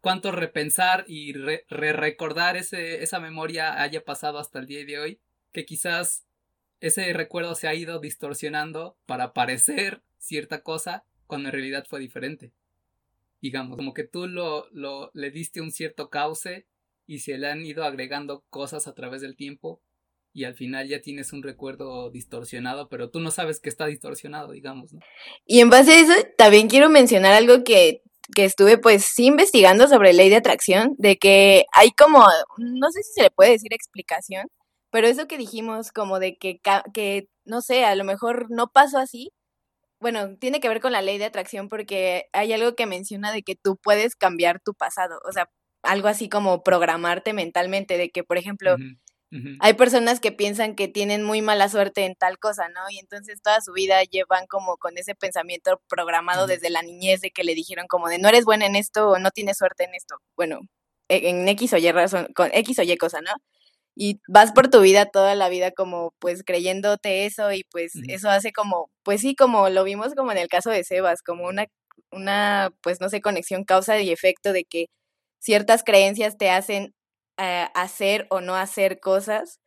cuánto 0.04 0.32
repensar 0.32 1.06
y 1.08 1.32
re, 1.32 1.64
recordar 1.70 2.58
ese, 2.58 3.02
esa 3.02 3.20
memoria 3.20 3.80
haya 3.80 4.04
pasado 4.04 4.38
hasta 4.38 4.58
el 4.58 4.66
día 4.66 4.84
de 4.84 4.98
hoy, 4.98 5.20
que 5.50 5.64
quizás 5.64 6.26
ese 6.80 7.10
recuerdo 7.14 7.54
se 7.54 7.68
ha 7.68 7.74
ido 7.74 8.00
distorsionando 8.00 8.98
para 9.06 9.32
parecer 9.32 10.02
cierta 10.18 10.62
cosa 10.62 11.06
cuando 11.26 11.48
en 11.48 11.54
realidad 11.54 11.86
fue 11.88 12.00
diferente. 12.00 12.52
Digamos, 13.40 13.78
como 13.78 13.94
que 13.94 14.04
tú 14.04 14.26
lo, 14.26 14.68
lo 14.72 15.10
le 15.14 15.30
diste 15.30 15.62
un 15.62 15.72
cierto 15.72 16.10
cauce 16.10 16.66
y 17.06 17.20
se 17.20 17.38
le 17.38 17.48
han 17.48 17.64
ido 17.64 17.84
agregando 17.84 18.44
cosas 18.50 18.86
a 18.86 18.94
través 18.94 19.20
del 19.20 19.36
tiempo 19.36 19.80
y 20.32 20.44
al 20.44 20.54
final 20.54 20.88
ya 20.88 21.00
tienes 21.00 21.32
un 21.32 21.42
recuerdo 21.42 22.10
distorsionado, 22.10 22.88
pero 22.88 23.08
tú 23.08 23.20
no 23.20 23.30
sabes 23.30 23.60
que 23.60 23.68
está 23.68 23.86
distorsionado, 23.86 24.50
digamos, 24.50 24.92
¿no? 24.92 25.00
Y 25.46 25.60
en 25.60 25.70
base 25.70 25.92
a 25.92 26.00
eso, 26.00 26.12
también 26.36 26.68
quiero 26.68 26.90
mencionar 26.90 27.32
algo 27.32 27.62
que, 27.62 28.02
que 28.34 28.44
estuve 28.44 28.76
pues 28.76 29.16
investigando 29.18 29.86
sobre 29.86 30.12
ley 30.12 30.30
de 30.30 30.36
atracción, 30.36 30.96
de 30.98 31.16
que 31.18 31.66
hay 31.72 31.92
como, 31.92 32.26
no 32.58 32.90
sé 32.90 33.02
si 33.04 33.12
se 33.14 33.22
le 33.22 33.30
puede 33.30 33.52
decir 33.52 33.72
explicación, 33.72 34.48
pero 34.90 35.06
eso 35.06 35.28
que 35.28 35.38
dijimos 35.38 35.92
como 35.92 36.18
de 36.18 36.36
que, 36.36 36.60
que 36.92 37.28
no 37.44 37.60
sé, 37.62 37.84
a 37.84 37.94
lo 37.94 38.04
mejor 38.04 38.46
no 38.50 38.68
pasó 38.68 38.98
así, 38.98 39.30
bueno, 40.00 40.36
tiene 40.38 40.60
que 40.60 40.68
ver 40.68 40.80
con 40.80 40.92
la 40.92 41.00
ley 41.00 41.18
de 41.18 41.26
atracción 41.26 41.68
porque 41.68 42.24
hay 42.32 42.52
algo 42.52 42.74
que 42.74 42.86
menciona 42.86 43.32
de 43.32 43.42
que 43.42 43.54
tú 43.54 43.76
puedes 43.76 44.16
cambiar 44.16 44.60
tu 44.60 44.74
pasado, 44.74 45.20
o 45.28 45.32
sea, 45.32 45.48
algo 45.84 46.08
así 46.08 46.28
como 46.28 46.62
programarte 46.62 47.32
mentalmente 47.32 47.96
de 47.96 48.10
que, 48.10 48.24
por 48.24 48.38
ejemplo, 48.38 48.76
hay 49.58 49.74
personas 49.74 50.20
que 50.20 50.30
piensan 50.30 50.76
que 50.76 50.86
tienen 50.86 51.24
muy 51.24 51.42
mala 51.42 51.68
suerte 51.68 52.04
en 52.04 52.14
tal 52.14 52.38
cosa, 52.38 52.68
¿no? 52.68 52.80
Y 52.90 52.98
entonces 52.98 53.42
toda 53.42 53.60
su 53.60 53.72
vida 53.72 54.02
llevan 54.04 54.46
como 54.46 54.76
con 54.76 54.96
ese 54.96 55.14
pensamiento 55.16 55.80
programado 55.88 56.46
desde 56.46 56.70
la 56.70 56.82
niñez 56.82 57.20
de 57.20 57.30
que 57.30 57.42
le 57.42 57.54
dijeron 57.54 57.86
como 57.88 58.08
de 58.08 58.18
no 58.18 58.28
eres 58.28 58.44
buena 58.44 58.66
en 58.66 58.76
esto 58.76 59.08
o 59.10 59.18
no 59.18 59.30
tienes 59.30 59.58
suerte 59.58 59.84
en 59.84 59.94
esto. 59.94 60.16
Bueno, 60.36 60.60
e, 61.08 61.28
en 61.30 61.48
X 61.48 61.72
o 61.72 61.78
Y 61.78 61.90
razón, 61.90 62.28
con 62.34 62.50
X 62.52 62.78
o 62.78 62.82
Y 62.82 62.96
cosa, 62.96 63.20
¿no? 63.22 63.32
Y 63.96 64.20
vas 64.28 64.52
por 64.52 64.68
tu 64.70 64.80
vida 64.80 65.06
toda 65.06 65.34
la 65.34 65.48
vida 65.48 65.72
como 65.72 66.14
pues 66.20 66.44
creyéndote 66.44 67.26
eso 67.26 67.52
y 67.52 67.64
pues 67.70 67.92
eso 68.08 68.30
hace 68.30 68.52
como, 68.52 68.90
pues 69.02 69.20
sí, 69.20 69.34
como 69.36 69.68
lo 69.68 69.84
vimos 69.84 70.14
como 70.14 70.32
en 70.32 70.38
el 70.38 70.48
caso 70.48 70.70
de 70.70 70.84
Sebas, 70.84 71.22
como 71.22 71.46
una, 71.46 71.66
una, 72.10 72.72
pues 72.82 73.00
no 73.00 73.08
sé, 73.08 73.20
conexión 73.20 73.64
causa 73.64 74.00
y 74.00 74.10
efecto 74.10 74.52
de 74.52 74.64
que 74.64 74.86
ciertas 75.44 75.84
creencias 75.84 76.38
te 76.38 76.50
hacen 76.50 76.94
eh, 77.38 77.68
hacer 77.74 78.26
o 78.30 78.40
no 78.40 78.56
hacer 78.56 78.98
cosas. 78.98 79.60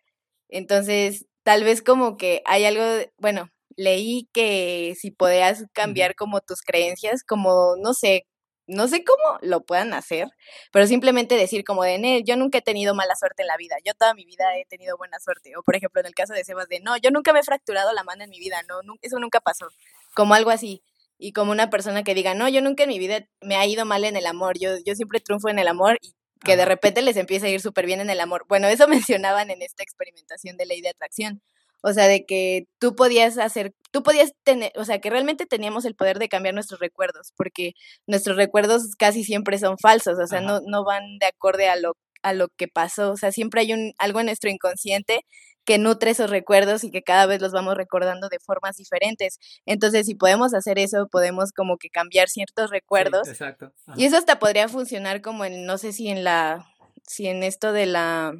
Entonces, 0.49 1.27
tal 1.43 1.63
vez 1.63 1.83
como 1.83 2.17
que 2.17 2.41
hay 2.45 2.65
algo, 2.65 2.83
bueno, 3.19 3.51
leí 3.77 4.27
que 4.33 4.95
si 4.99 5.11
podías 5.11 5.65
cambiar 5.73 6.15
como 6.15 6.41
tus 6.41 6.61
creencias, 6.63 7.23
como, 7.23 7.75
no 7.77 7.93
sé, 7.93 8.25
no 8.67 8.87
sé 8.87 9.03
cómo 9.03 9.39
lo 9.41 9.65
puedan 9.65 9.93
hacer, 9.93 10.27
pero 10.71 10.87
simplemente 10.87 11.35
decir 11.35 11.63
como 11.63 11.83
de, 11.83 12.23
yo 12.25 12.37
nunca 12.37 12.57
he 12.59 12.61
tenido 12.63 12.95
mala 12.95 13.15
suerte 13.15 13.43
en 13.43 13.47
la 13.47 13.57
vida, 13.57 13.77
yo 13.85 13.93
toda 13.93 14.15
mi 14.15 14.25
vida 14.25 14.57
he 14.57 14.65
tenido 14.65 14.97
buena 14.97 15.19
suerte. 15.19 15.55
O 15.57 15.63
por 15.63 15.75
ejemplo, 15.75 16.01
en 16.01 16.07
el 16.07 16.15
caso 16.15 16.33
de 16.33 16.43
Sebas, 16.43 16.67
de, 16.69 16.79
no, 16.81 16.97
yo 16.97 17.11
nunca 17.11 17.33
me 17.33 17.39
he 17.41 17.43
fracturado 17.43 17.93
la 17.93 18.03
mano 18.03 18.23
en 18.23 18.31
mi 18.31 18.39
vida, 18.39 18.57
no, 18.67 18.81
eso 19.01 19.19
nunca 19.19 19.41
pasó. 19.41 19.67
Como 20.15 20.33
algo 20.33 20.49
así 20.49 20.81
y 21.17 21.31
como 21.33 21.51
una 21.51 21.69
persona 21.69 22.03
que 22.03 22.13
diga, 22.13 22.33
no, 22.33 22.47
yo 22.47 22.61
nunca 22.61 22.83
en 22.83 22.89
mi 22.89 22.99
vida 22.99 23.27
me 23.41 23.55
ha 23.55 23.65
ido 23.65 23.85
mal 23.85 24.03
en 24.03 24.15
el 24.15 24.25
amor, 24.25 24.57
yo, 24.59 24.71
yo 24.85 24.95
siempre 24.95 25.19
triunfo 25.19 25.49
en 25.49 25.59
el 25.59 25.67
amor 25.67 25.97
y 26.01 26.13
que 26.43 26.55
de 26.57 26.65
repente 26.65 27.01
les 27.01 27.17
empieza 27.17 27.47
a 27.47 27.49
ir 27.49 27.61
súper 27.61 27.85
bien 27.85 27.99
en 27.99 28.09
el 28.09 28.19
amor. 28.19 28.45
Bueno, 28.47 28.67
eso 28.67 28.87
mencionaban 28.87 29.49
en 29.49 29.61
esta 29.61 29.83
experimentación 29.83 30.57
de 30.57 30.65
ley 30.65 30.81
de 30.81 30.89
atracción. 30.89 31.41
O 31.81 31.93
sea, 31.93 32.07
de 32.07 32.25
que 32.25 32.65
tú 32.79 32.95
podías 32.95 33.37
hacer, 33.37 33.73
tú 33.91 34.01
podías 34.01 34.33
tener, 34.43 34.71
o 34.75 34.83
sea, 34.83 34.99
que 34.99 35.11
realmente 35.11 35.45
teníamos 35.45 35.85
el 35.85 35.95
poder 35.95 36.17
de 36.17 36.27
cambiar 36.27 36.55
nuestros 36.55 36.79
recuerdos, 36.79 37.33
porque 37.37 37.73
nuestros 38.07 38.35
recuerdos 38.35 38.95
casi 38.97 39.23
siempre 39.23 39.59
son 39.59 39.77
falsos, 39.77 40.17
o 40.19 40.25
sea, 40.27 40.41
no, 40.41 40.59
no 40.65 40.83
van 40.83 41.19
de 41.19 41.27
acorde 41.27 41.69
a 41.69 41.75
lo, 41.75 41.95
a 42.23 42.33
lo 42.33 42.49
que 42.49 42.67
pasó, 42.67 43.11
o 43.11 43.17
sea, 43.17 43.31
siempre 43.31 43.61
hay 43.61 43.73
un, 43.73 43.93
algo 43.99 44.19
en 44.19 44.25
nuestro 44.25 44.49
inconsciente 44.49 45.21
que 45.67 45.77
nutre 45.77 46.11
esos 46.11 46.29
recuerdos 46.29 46.85
y 46.85 46.91
que 46.91 47.03
cada 47.03 47.25
vez 47.25 47.41
los 47.41 47.51
vamos 47.51 47.75
recordando 47.75 48.29
de 48.29 48.39
formas 48.39 48.77
diferentes. 48.77 49.37
Entonces, 49.65 50.05
si 50.05 50.15
podemos 50.15 50.53
hacer 50.53 50.79
eso, 50.79 51.09
podemos 51.11 51.51
como 51.51 51.77
que 51.77 51.89
cambiar 51.89 52.29
ciertos 52.29 52.69
recuerdos. 52.69 53.27
exacto. 53.27 53.73
Y 53.97 54.05
eso 54.05 54.15
hasta 54.15 54.39
podría 54.39 54.69
funcionar 54.69 55.21
como 55.21 55.43
en, 55.43 55.65
no 55.65 55.77
sé 55.77 55.91
si 55.91 56.07
en 56.07 56.23
la, 56.23 56.65
si 57.05 57.27
en 57.27 57.43
esto 57.43 57.73
de 57.73 57.85
la 57.85 58.33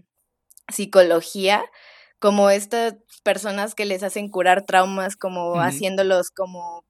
psicología, 0.69 1.65
como 2.17 2.49
estas 2.49 2.95
personas 3.23 3.75
que 3.75 3.83
les 3.83 4.03
hacen 4.03 4.29
curar 4.29 4.65
traumas, 4.65 5.17
como 5.17 5.55
haciéndolos 5.59 6.29
como 6.31 6.85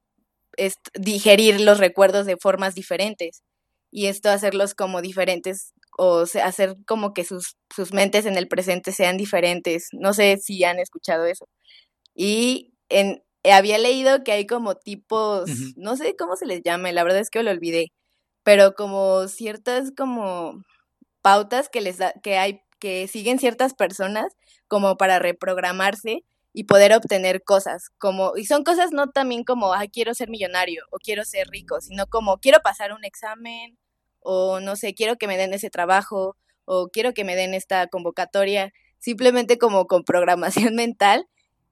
digerir 0.94 1.60
los 1.60 1.78
recuerdos 1.78 2.26
de 2.26 2.36
formas 2.36 2.76
diferentes 2.76 3.42
y 3.90 4.06
esto 4.06 4.30
hacerlos 4.30 4.74
como 4.74 5.02
diferentes 5.02 5.72
o 5.98 6.24
hacer 6.44 6.76
como 6.86 7.12
que 7.12 7.24
sus, 7.24 7.56
sus 7.74 7.92
mentes 7.92 8.24
en 8.24 8.36
el 8.38 8.48
presente 8.48 8.92
sean 8.92 9.16
diferentes. 9.16 9.88
No 9.92 10.14
sé 10.14 10.38
si 10.38 10.62
han 10.64 10.78
escuchado 10.78 11.26
eso. 11.26 11.48
Y 12.14 12.72
en, 12.88 13.22
había 13.44 13.78
leído 13.78 14.22
que 14.24 14.32
hay 14.32 14.46
como 14.46 14.76
tipos, 14.76 15.50
no 15.76 15.96
sé 15.96 16.16
cómo 16.16 16.36
se 16.36 16.46
les 16.46 16.62
llame, 16.62 16.92
la 16.92 17.04
verdad 17.04 17.20
es 17.20 17.30
que 17.30 17.42
lo 17.42 17.50
olvidé, 17.50 17.88
pero 18.44 18.74
como 18.74 19.28
ciertas 19.28 19.92
como 19.96 20.62
pautas 21.22 21.68
que 21.68 21.80
les 21.80 21.98
da, 21.98 22.12
que 22.22 22.38
hay, 22.38 22.60
que 22.80 23.08
siguen 23.08 23.38
ciertas 23.38 23.74
personas 23.74 24.32
como 24.68 24.96
para 24.96 25.18
reprogramarse 25.18 26.24
y 26.52 26.64
poder 26.64 26.94
obtener 26.94 27.42
cosas, 27.44 27.90
como, 27.98 28.36
y 28.36 28.46
son 28.46 28.64
cosas 28.64 28.92
no 28.92 29.10
también 29.10 29.44
como, 29.44 29.74
ah, 29.74 29.86
quiero 29.92 30.14
ser 30.14 30.28
millonario 30.30 30.84
o 30.90 30.98
quiero 30.98 31.24
ser 31.24 31.48
rico, 31.48 31.80
sino 31.80 32.06
como, 32.06 32.38
quiero 32.38 32.60
pasar 32.60 32.92
un 32.92 33.04
examen 33.04 33.78
o 34.20 34.60
no 34.60 34.76
sé, 34.76 34.94
quiero 34.94 35.16
que 35.16 35.26
me 35.26 35.36
den 35.36 35.54
ese 35.54 35.70
trabajo 35.70 36.36
o 36.64 36.88
quiero 36.88 37.14
que 37.14 37.24
me 37.24 37.36
den 37.36 37.54
esta 37.54 37.86
convocatoria, 37.86 38.72
simplemente 38.98 39.58
como 39.58 39.86
con 39.86 40.04
programación 40.04 40.74
mental. 40.74 41.26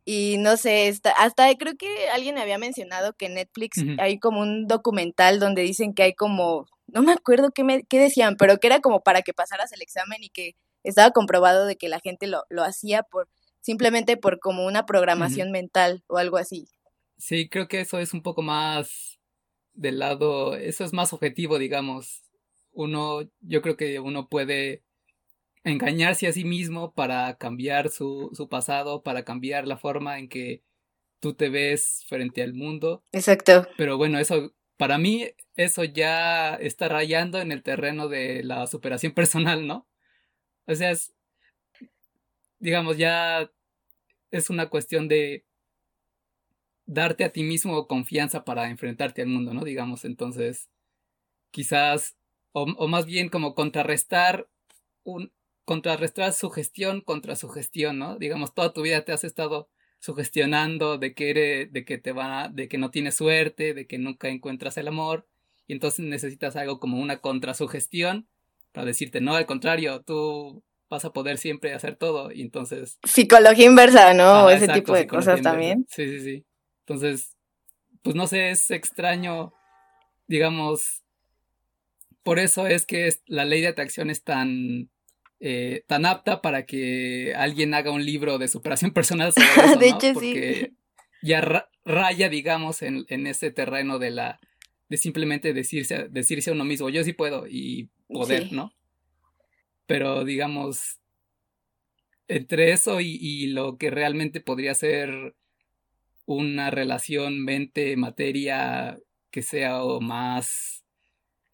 Y 0.04 0.36
no 0.38 0.56
sé, 0.56 0.94
hasta 1.16 1.52
creo 1.56 1.76
que 1.76 2.08
alguien 2.10 2.36
me 2.36 2.40
había 2.40 2.58
mencionado 2.58 3.14
que 3.14 3.26
en 3.26 3.34
Netflix 3.34 3.82
hay 3.98 4.20
como 4.20 4.40
un 4.40 4.68
documental 4.68 5.40
donde 5.40 5.62
dicen 5.62 5.94
que 5.94 6.04
hay 6.04 6.14
como, 6.14 6.68
no 6.86 7.02
me 7.02 7.12
acuerdo 7.12 7.50
qué, 7.50 7.64
me, 7.64 7.82
qué 7.82 7.98
decían, 7.98 8.36
pero 8.36 8.58
que 8.58 8.68
era 8.68 8.78
como 8.80 9.00
para 9.00 9.22
que 9.22 9.34
pasaras 9.34 9.72
el 9.72 9.82
examen 9.82 10.22
y 10.22 10.28
que 10.28 10.54
estaba 10.84 11.10
comprobado 11.10 11.66
de 11.66 11.74
que 11.74 11.88
la 11.88 11.98
gente 11.98 12.28
lo, 12.28 12.44
lo 12.50 12.62
hacía 12.62 13.02
por 13.02 13.28
simplemente 13.66 14.16
por 14.16 14.38
como 14.38 14.64
una 14.64 14.86
programación 14.86 15.50
mental 15.50 16.04
o 16.06 16.18
algo 16.18 16.36
así. 16.36 16.68
Sí, 17.18 17.48
creo 17.48 17.66
que 17.66 17.80
eso 17.80 17.98
es 17.98 18.14
un 18.14 18.22
poco 18.22 18.40
más 18.40 19.18
del 19.74 19.98
lado, 19.98 20.54
eso 20.54 20.84
es 20.84 20.92
más 20.92 21.12
objetivo, 21.12 21.58
digamos. 21.58 22.22
Uno, 22.76 23.22
yo 23.40 23.62
creo 23.62 23.76
que 23.76 23.98
uno 24.00 24.28
puede 24.28 24.82
engañarse 25.64 26.28
a 26.28 26.32
sí 26.32 26.44
mismo 26.44 26.92
para 26.92 27.36
cambiar 27.38 27.88
su, 27.88 28.30
su 28.34 28.48
pasado, 28.48 29.02
para 29.02 29.24
cambiar 29.24 29.66
la 29.66 29.78
forma 29.78 30.18
en 30.18 30.28
que 30.28 30.62
tú 31.20 31.34
te 31.34 31.48
ves 31.48 32.04
frente 32.08 32.42
al 32.42 32.54
mundo. 32.54 33.02
Exacto. 33.12 33.66
Pero 33.76 33.96
bueno, 33.96 34.18
eso, 34.18 34.54
para 34.76 34.98
mí, 34.98 35.28
eso 35.56 35.84
ya 35.84 36.54
está 36.54 36.88
rayando 36.88 37.40
en 37.40 37.50
el 37.50 37.62
terreno 37.62 38.08
de 38.08 38.44
la 38.44 38.66
superación 38.66 39.12
personal, 39.14 39.66
¿no? 39.66 39.88
O 40.66 40.74
sea, 40.74 40.90
es, 40.90 41.14
digamos, 42.58 42.98
ya 42.98 43.50
es 44.30 44.50
una 44.50 44.68
cuestión 44.68 45.08
de 45.08 45.46
darte 46.84 47.24
a 47.24 47.32
ti 47.32 47.42
mismo 47.42 47.86
confianza 47.86 48.44
para 48.44 48.68
enfrentarte 48.68 49.22
al 49.22 49.28
mundo, 49.28 49.54
¿no? 49.54 49.64
Digamos, 49.64 50.04
entonces, 50.04 50.68
quizás, 51.50 52.16
o, 52.58 52.62
o 52.62 52.88
más 52.88 53.04
bien 53.04 53.28
como 53.28 53.54
contrarrestar 53.54 54.48
un, 55.04 55.30
contrarrestar 55.66 56.32
sugestión 56.32 57.02
contra 57.02 57.36
sugestión, 57.36 57.98
¿no? 57.98 58.16
Digamos, 58.16 58.54
toda 58.54 58.72
tu 58.72 58.80
vida 58.80 59.04
te 59.04 59.12
has 59.12 59.24
estado 59.24 59.68
sugestionando 59.98 60.96
de 60.96 61.12
que 61.12 61.28
eres, 61.28 61.72
de 61.72 61.84
que 61.84 61.98
te 61.98 62.12
va, 62.12 62.48
de 62.48 62.66
que 62.66 62.78
no 62.78 62.90
tienes 62.90 63.16
suerte, 63.16 63.74
de 63.74 63.86
que 63.86 63.98
nunca 63.98 64.28
encuentras 64.28 64.78
el 64.78 64.88
amor, 64.88 65.26
y 65.66 65.74
entonces 65.74 66.06
necesitas 66.06 66.56
algo 66.56 66.80
como 66.80 66.98
una 66.98 67.18
contrasugestión 67.18 68.26
para 68.72 68.86
decirte, 68.86 69.20
no, 69.20 69.34
al 69.34 69.44
contrario, 69.44 70.00
tú 70.00 70.62
vas 70.88 71.04
a 71.04 71.12
poder 71.12 71.36
siempre 71.36 71.74
hacer 71.74 71.96
todo, 71.96 72.32
y 72.32 72.40
entonces... 72.40 72.98
Psicología 73.02 73.66
inversa, 73.66 74.14
¿no? 74.14 74.48
Ese 74.48 74.68
tipo 74.68 74.94
de 74.94 75.06
cosas 75.06 75.42
también. 75.42 75.84
Sí, 75.90 76.08
sí, 76.08 76.20
sí. 76.20 76.46
Entonces, 76.86 77.36
pues 78.00 78.16
no 78.16 78.26
sé, 78.26 78.48
es 78.48 78.70
extraño, 78.70 79.52
digamos, 80.26 81.02
por 82.26 82.40
eso 82.40 82.66
es 82.66 82.86
que 82.86 83.08
la 83.26 83.44
ley 83.44 83.60
de 83.60 83.68
atracción 83.68 84.10
es 84.10 84.24
tan, 84.24 84.90
eh, 85.38 85.84
tan 85.86 86.04
apta 86.04 86.42
para 86.42 86.66
que 86.66 87.32
alguien 87.36 87.72
haga 87.72 87.92
un 87.92 88.04
libro 88.04 88.38
de 88.38 88.48
superación 88.48 88.90
personal 88.94 89.32
sobre 89.32 89.46
eso, 89.64 89.78
de 89.78 89.88
hecho, 89.88 90.12
Porque 90.12 90.72
ya 91.22 91.68
raya, 91.84 92.28
digamos, 92.28 92.82
en, 92.82 93.06
en, 93.10 93.28
ese 93.28 93.52
terreno 93.52 94.00
de 94.00 94.10
la 94.10 94.40
de 94.88 94.96
simplemente 94.96 95.52
decirse, 95.52 96.08
decirse 96.10 96.50
a 96.50 96.54
uno 96.54 96.64
mismo, 96.64 96.88
yo 96.88 97.04
sí 97.04 97.12
puedo 97.12 97.46
y 97.48 97.90
poder, 98.08 98.52
¿no? 98.52 98.72
Pero 99.86 100.24
digamos, 100.24 100.98
entre 102.26 102.72
eso 102.72 103.00
y, 103.00 103.18
y 103.20 103.46
lo 103.48 103.78
que 103.78 103.90
realmente 103.90 104.40
podría 104.40 104.74
ser 104.74 105.36
una 106.24 106.72
relación 106.72 107.44
mente-materia 107.44 108.98
que 109.30 109.42
sea 109.42 109.84
o 109.84 110.00
más, 110.00 110.85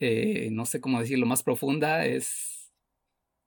eh, 0.04 0.48
no 0.50 0.66
sé 0.66 0.80
cómo 0.80 1.00
decirlo, 1.00 1.26
más 1.26 1.44
profunda, 1.44 2.04
es... 2.06 2.72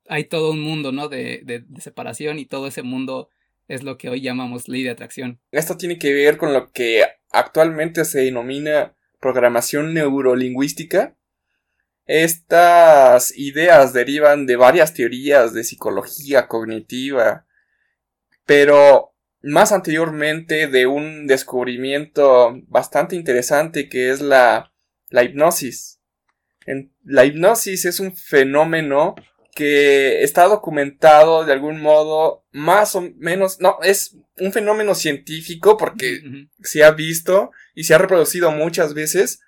Hay 0.08 0.24
todo 0.24 0.52
un 0.52 0.60
mundo, 0.60 0.90
¿no? 0.90 1.08
De, 1.08 1.42
de, 1.44 1.64
separación 1.80 2.38
y 2.38 2.46
todo 2.46 2.66
ese 2.66 2.82
mundo 2.82 3.28
es 3.68 3.82
lo 3.82 3.98
que 3.98 4.08
hoy 4.08 4.22
llamamos 4.22 4.66
ley 4.66 4.82
de 4.82 4.90
atracción. 4.90 5.38
Esto 5.50 5.76
tiene 5.76 5.98
que 5.98 6.14
ver 6.14 6.38
con 6.38 6.54
lo 6.54 6.72
que 6.72 7.04
actualmente 7.30 8.06
se 8.06 8.20
denomina 8.20 8.94
programación 9.20 9.92
neurolingüística. 9.92 11.16
Estas 12.06 13.36
ideas 13.36 13.92
derivan 13.92 14.46
de 14.46 14.56
varias 14.56 14.94
teorías 14.94 15.52
de 15.52 15.64
psicología 15.64 16.48
cognitiva, 16.48 17.46
pero 18.46 19.14
más 19.42 19.72
anteriormente 19.72 20.68
de 20.68 20.86
un 20.86 21.26
descubrimiento 21.26 22.62
bastante 22.68 23.14
interesante 23.14 23.90
que 23.90 24.10
es 24.10 24.22
la, 24.22 24.72
la 25.10 25.24
hipnosis. 25.24 25.95
En, 26.66 26.92
la 27.04 27.24
hipnosis 27.24 27.84
es 27.84 28.00
un 28.00 28.14
fenómeno 28.14 29.14
que 29.54 30.22
está 30.22 30.44
documentado 30.44 31.46
de 31.46 31.52
algún 31.52 31.80
modo 31.80 32.44
más 32.52 32.94
o 32.94 33.00
menos, 33.16 33.58
no, 33.60 33.78
es 33.82 34.16
un 34.38 34.52
fenómeno 34.52 34.94
científico 34.94 35.78
porque 35.78 36.20
se 36.62 36.84
ha 36.84 36.90
visto 36.90 37.52
y 37.74 37.84
se 37.84 37.94
ha 37.94 37.98
reproducido 37.98 38.50
muchas 38.50 38.92
veces. 38.92 39.40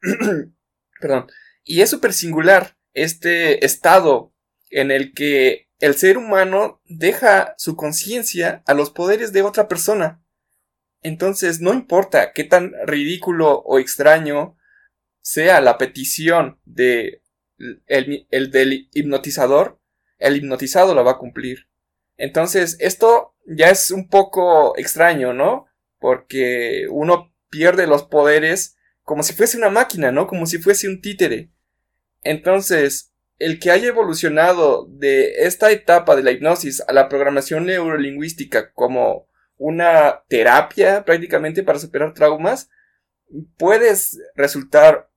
Perdón. 1.00 1.26
Y 1.62 1.82
es 1.82 1.90
súper 1.90 2.14
singular 2.14 2.76
este 2.94 3.64
estado 3.64 4.32
en 4.70 4.90
el 4.90 5.12
que 5.12 5.68
el 5.78 5.94
ser 5.94 6.16
humano 6.16 6.80
deja 6.86 7.54
su 7.58 7.76
conciencia 7.76 8.62
a 8.66 8.74
los 8.74 8.90
poderes 8.90 9.32
de 9.32 9.42
otra 9.42 9.68
persona. 9.68 10.22
Entonces, 11.02 11.60
no 11.60 11.72
importa 11.72 12.32
qué 12.32 12.44
tan 12.44 12.72
ridículo 12.86 13.58
o 13.60 13.78
extraño 13.78 14.56
sea 15.20 15.60
la 15.60 15.78
petición 15.78 16.58
de 16.64 17.22
el, 17.86 18.50
del 18.50 18.88
hipnotizador, 18.92 19.80
el 20.18 20.36
hipnotizado 20.36 20.94
la 20.94 21.02
va 21.02 21.12
a 21.12 21.18
cumplir. 21.18 21.68
Entonces, 22.16 22.76
esto 22.80 23.34
ya 23.46 23.70
es 23.70 23.90
un 23.90 24.08
poco 24.08 24.76
extraño, 24.76 25.32
¿no? 25.32 25.66
Porque 25.98 26.86
uno 26.90 27.34
pierde 27.48 27.86
los 27.86 28.04
poderes 28.04 28.76
como 29.02 29.22
si 29.22 29.32
fuese 29.32 29.56
una 29.56 29.70
máquina, 29.70 30.12
¿no? 30.12 30.26
Como 30.26 30.46
si 30.46 30.58
fuese 30.58 30.88
un 30.88 31.00
títere. 31.00 31.50
Entonces, 32.22 33.12
el 33.38 33.58
que 33.58 33.70
haya 33.70 33.88
evolucionado 33.88 34.86
de 34.88 35.46
esta 35.46 35.72
etapa 35.72 36.14
de 36.14 36.22
la 36.22 36.30
hipnosis 36.30 36.82
a 36.86 36.92
la 36.92 37.08
programación 37.08 37.66
neurolingüística 37.66 38.72
como 38.72 39.26
una 39.56 40.22
terapia 40.28 41.04
prácticamente 41.04 41.62
para 41.62 41.78
superar 41.78 42.14
traumas, 42.14 42.70
puede 43.56 43.94
resultar, 44.34 45.09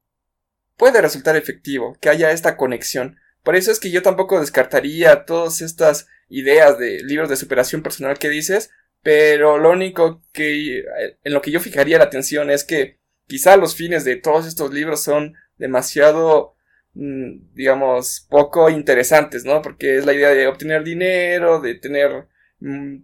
puede 0.78 1.02
resultar 1.02 1.36
efectivo 1.36 1.98
que 2.02 2.10
haya 2.10 2.32
esta 2.32 2.58
conexión. 2.58 3.18
Por 3.44 3.56
eso 3.56 3.72
es 3.72 3.80
que 3.80 3.92
yo 3.92 4.02
tampoco 4.02 4.40
descartaría 4.40 5.26
todas 5.26 5.62
estas 5.62 6.08
ideas 6.30 6.78
de 6.80 7.04
libros 7.04 7.30
de 7.30 7.36
superación 7.36 7.84
personal 7.84 8.18
que 8.18 8.30
dices, 8.30 8.72
pero 9.02 9.58
lo 9.58 9.72
único 9.72 10.24
que 10.32 10.84
en 11.24 11.34
lo 11.34 11.42
que 11.42 11.52
yo 11.52 11.60
fijaría 11.60 11.98
la 11.98 12.06
atención 12.06 12.50
es 12.50 12.64
que 12.64 13.00
quizá 13.28 13.58
los 13.58 13.76
fines 13.76 14.06
de 14.06 14.16
todos 14.16 14.48
estos 14.48 14.74
libros 14.74 15.04
son 15.04 15.36
demasiado 15.58 16.54
Mm, 16.96 17.54
digamos, 17.56 18.28
poco 18.30 18.70
interesantes, 18.70 19.46
¿no? 19.46 19.62
Porque 19.62 19.98
es 19.98 20.06
la 20.06 20.14
idea 20.14 20.30
de 20.30 20.48
obtener 20.48 20.84
dinero, 20.84 21.60
de 21.60 21.76
tener 21.76 22.28
mm, 22.60 22.98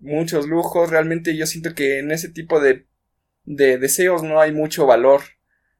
muchos 0.00 0.46
lujos. 0.46 0.90
Realmente 0.90 1.36
yo 1.36 1.46
siento 1.46 1.74
que 1.74 1.98
en 1.98 2.12
ese 2.12 2.28
tipo 2.30 2.60
de, 2.60 2.86
de 3.44 3.78
deseos 3.78 4.22
no 4.22 4.40
hay 4.40 4.52
mucho 4.52 4.86
valor. 4.86 5.22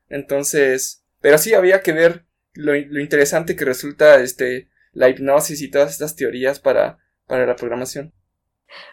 Entonces, 0.09 1.05
pero 1.21 1.39
sí 1.39 1.55
había 1.55 1.83
que 1.83 1.93
ver 1.93 2.27
lo, 2.55 2.75
interesante 2.75 3.57
que 3.57 3.65
resulta 3.65 4.17
este 4.17 4.69
la 4.93 5.09
hipnosis 5.09 5.61
y 5.61 5.71
todas 5.71 5.93
estas 5.93 6.17
teorías 6.17 6.59
para, 6.59 6.99
para 7.27 7.47
la 7.47 7.57
programación. 7.57 8.15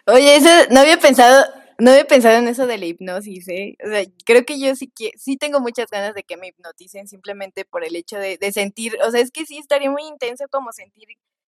Oye, 0.06 0.36
eso 0.36 0.50
no 0.70 0.80
había 0.80 0.98
pensado 0.98 1.44
no 1.78 1.90
había 1.90 2.06
pensado 2.06 2.38
en 2.38 2.46
eso 2.46 2.66
de 2.66 2.78
la 2.78 2.86
hipnosis, 2.86 3.48
¿eh? 3.48 3.76
O 3.84 3.88
sea, 3.88 4.04
creo 4.24 4.44
que 4.44 4.60
yo 4.60 4.76
sí, 4.76 4.92
que, 4.94 5.10
sí 5.16 5.36
tengo 5.36 5.60
muchas 5.60 5.90
ganas 5.90 6.14
de 6.14 6.22
que 6.22 6.36
me 6.36 6.48
hipnoticen 6.48 7.08
simplemente 7.08 7.64
por 7.64 7.84
el 7.84 7.96
hecho 7.96 8.16
de, 8.16 8.38
de 8.38 8.52
sentir, 8.52 8.96
o 9.04 9.10
sea, 9.10 9.20
es 9.20 9.32
que 9.32 9.44
sí 9.44 9.58
estaría 9.58 9.90
muy 9.90 10.04
intenso 10.04 10.44
como 10.50 10.72
sentir 10.72 11.08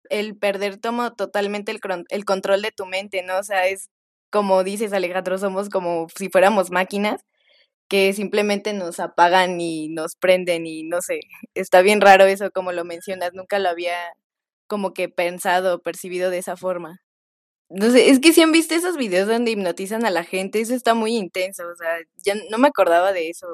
el 0.09 0.37
perder 0.37 0.77
tomo 0.77 1.13
totalmente 1.13 1.71
el, 1.71 1.79
el 2.09 2.25
control 2.25 2.61
de 2.61 2.71
tu 2.71 2.85
mente, 2.85 3.23
¿no? 3.23 3.39
O 3.39 3.43
sea, 3.43 3.67
es 3.67 3.89
como 4.29 4.63
dices 4.63 4.93
Alejandro, 4.93 5.37
somos 5.37 5.69
como 5.69 6.07
si 6.15 6.29
fuéramos 6.29 6.71
máquinas 6.71 7.25
que 7.91 8.13
simplemente 8.13 8.71
nos 8.71 9.01
apagan 9.01 9.59
y 9.59 9.89
nos 9.89 10.15
prenden 10.15 10.65
y 10.65 10.83
no 10.83 11.01
sé, 11.01 11.19
está 11.55 11.81
bien 11.81 11.99
raro 11.99 12.23
eso 12.23 12.49
como 12.49 12.71
lo 12.71 12.85
mencionas, 12.85 13.33
nunca 13.33 13.59
lo 13.59 13.67
había 13.67 13.97
como 14.65 14.93
que 14.93 15.09
pensado 15.09 15.75
o 15.75 15.81
percibido 15.81 16.29
de 16.29 16.37
esa 16.37 16.55
forma. 16.55 17.01
No 17.67 17.91
sé, 17.91 18.09
es 18.09 18.21
que 18.21 18.31
si 18.31 18.41
han 18.41 18.53
visto 18.53 18.75
esos 18.75 18.95
videos 18.95 19.27
donde 19.27 19.51
hipnotizan 19.51 20.05
a 20.05 20.09
la 20.09 20.23
gente, 20.23 20.61
eso 20.61 20.73
está 20.73 20.93
muy 20.93 21.17
intenso, 21.17 21.67
o 21.67 21.75
sea, 21.75 21.97
ya 22.23 22.35
no 22.49 22.59
me 22.59 22.69
acordaba 22.69 23.11
de 23.11 23.29
eso. 23.29 23.45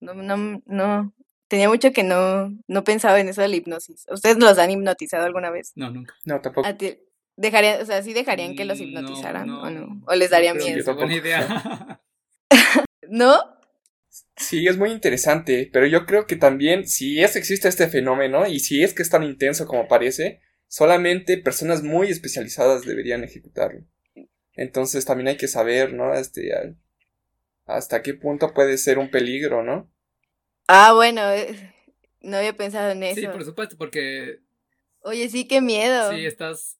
No, 0.00 0.12
no, 0.12 0.60
no, 0.66 1.14
tenía 1.46 1.68
mucho 1.68 1.92
que 1.92 2.02
no, 2.02 2.52
no 2.66 2.82
pensaba 2.82 3.20
en 3.20 3.28
eso 3.28 3.42
de 3.42 3.48
la 3.48 3.54
hipnosis. 3.54 4.06
¿Ustedes 4.10 4.38
los 4.38 4.58
han 4.58 4.72
hipnotizado 4.72 5.24
alguna 5.24 5.50
vez? 5.50 5.70
No, 5.76 5.92
nunca. 5.92 6.16
No, 6.24 6.40
tampoco. 6.40 6.68
dejarían, 7.36 7.80
o 7.80 7.86
sea, 7.86 8.02
sí 8.02 8.12
dejarían 8.12 8.56
que 8.56 8.64
los 8.64 8.80
hipnotizaran 8.80 9.48
o 9.50 9.70
no, 9.70 10.02
o 10.04 10.14
les 10.16 10.30
daría 10.30 10.52
miedo. 10.52 10.96
Buena 10.96 11.14
idea. 11.14 12.00
¿No? 13.08 13.53
Sí, 14.36 14.66
es 14.66 14.76
muy 14.76 14.90
interesante, 14.90 15.70
pero 15.72 15.86
yo 15.86 16.06
creo 16.06 16.26
que 16.26 16.36
también 16.36 16.86
si 16.86 17.20
es 17.20 17.36
existe 17.36 17.68
este 17.68 17.88
fenómeno 17.88 18.46
y 18.46 18.60
si 18.60 18.82
es 18.82 18.94
que 18.94 19.02
es 19.02 19.10
tan 19.10 19.22
intenso 19.22 19.66
como 19.66 19.88
parece, 19.88 20.40
solamente 20.68 21.38
personas 21.38 21.82
muy 21.82 22.08
especializadas 22.08 22.84
deberían 22.84 23.24
ejecutarlo. 23.24 23.84
Entonces 24.54 25.04
también 25.04 25.28
hay 25.28 25.36
que 25.36 25.48
saber, 25.48 25.92
¿no? 25.92 26.14
Este, 26.14 26.52
hasta 27.66 28.02
qué 28.02 28.14
punto 28.14 28.54
puede 28.54 28.78
ser 28.78 28.98
un 28.98 29.10
peligro, 29.10 29.62
¿no? 29.62 29.90
Ah, 30.68 30.92
bueno, 30.94 31.30
eh, 31.32 31.74
no 32.20 32.36
había 32.36 32.56
pensado 32.56 32.90
en 32.90 33.02
eso. 33.02 33.20
Sí, 33.20 33.26
por 33.26 33.44
supuesto, 33.44 33.76
porque... 33.76 34.40
Oye, 35.00 35.28
sí, 35.28 35.46
qué 35.46 35.60
miedo. 35.60 36.12
Sí, 36.12 36.24
estás... 36.24 36.78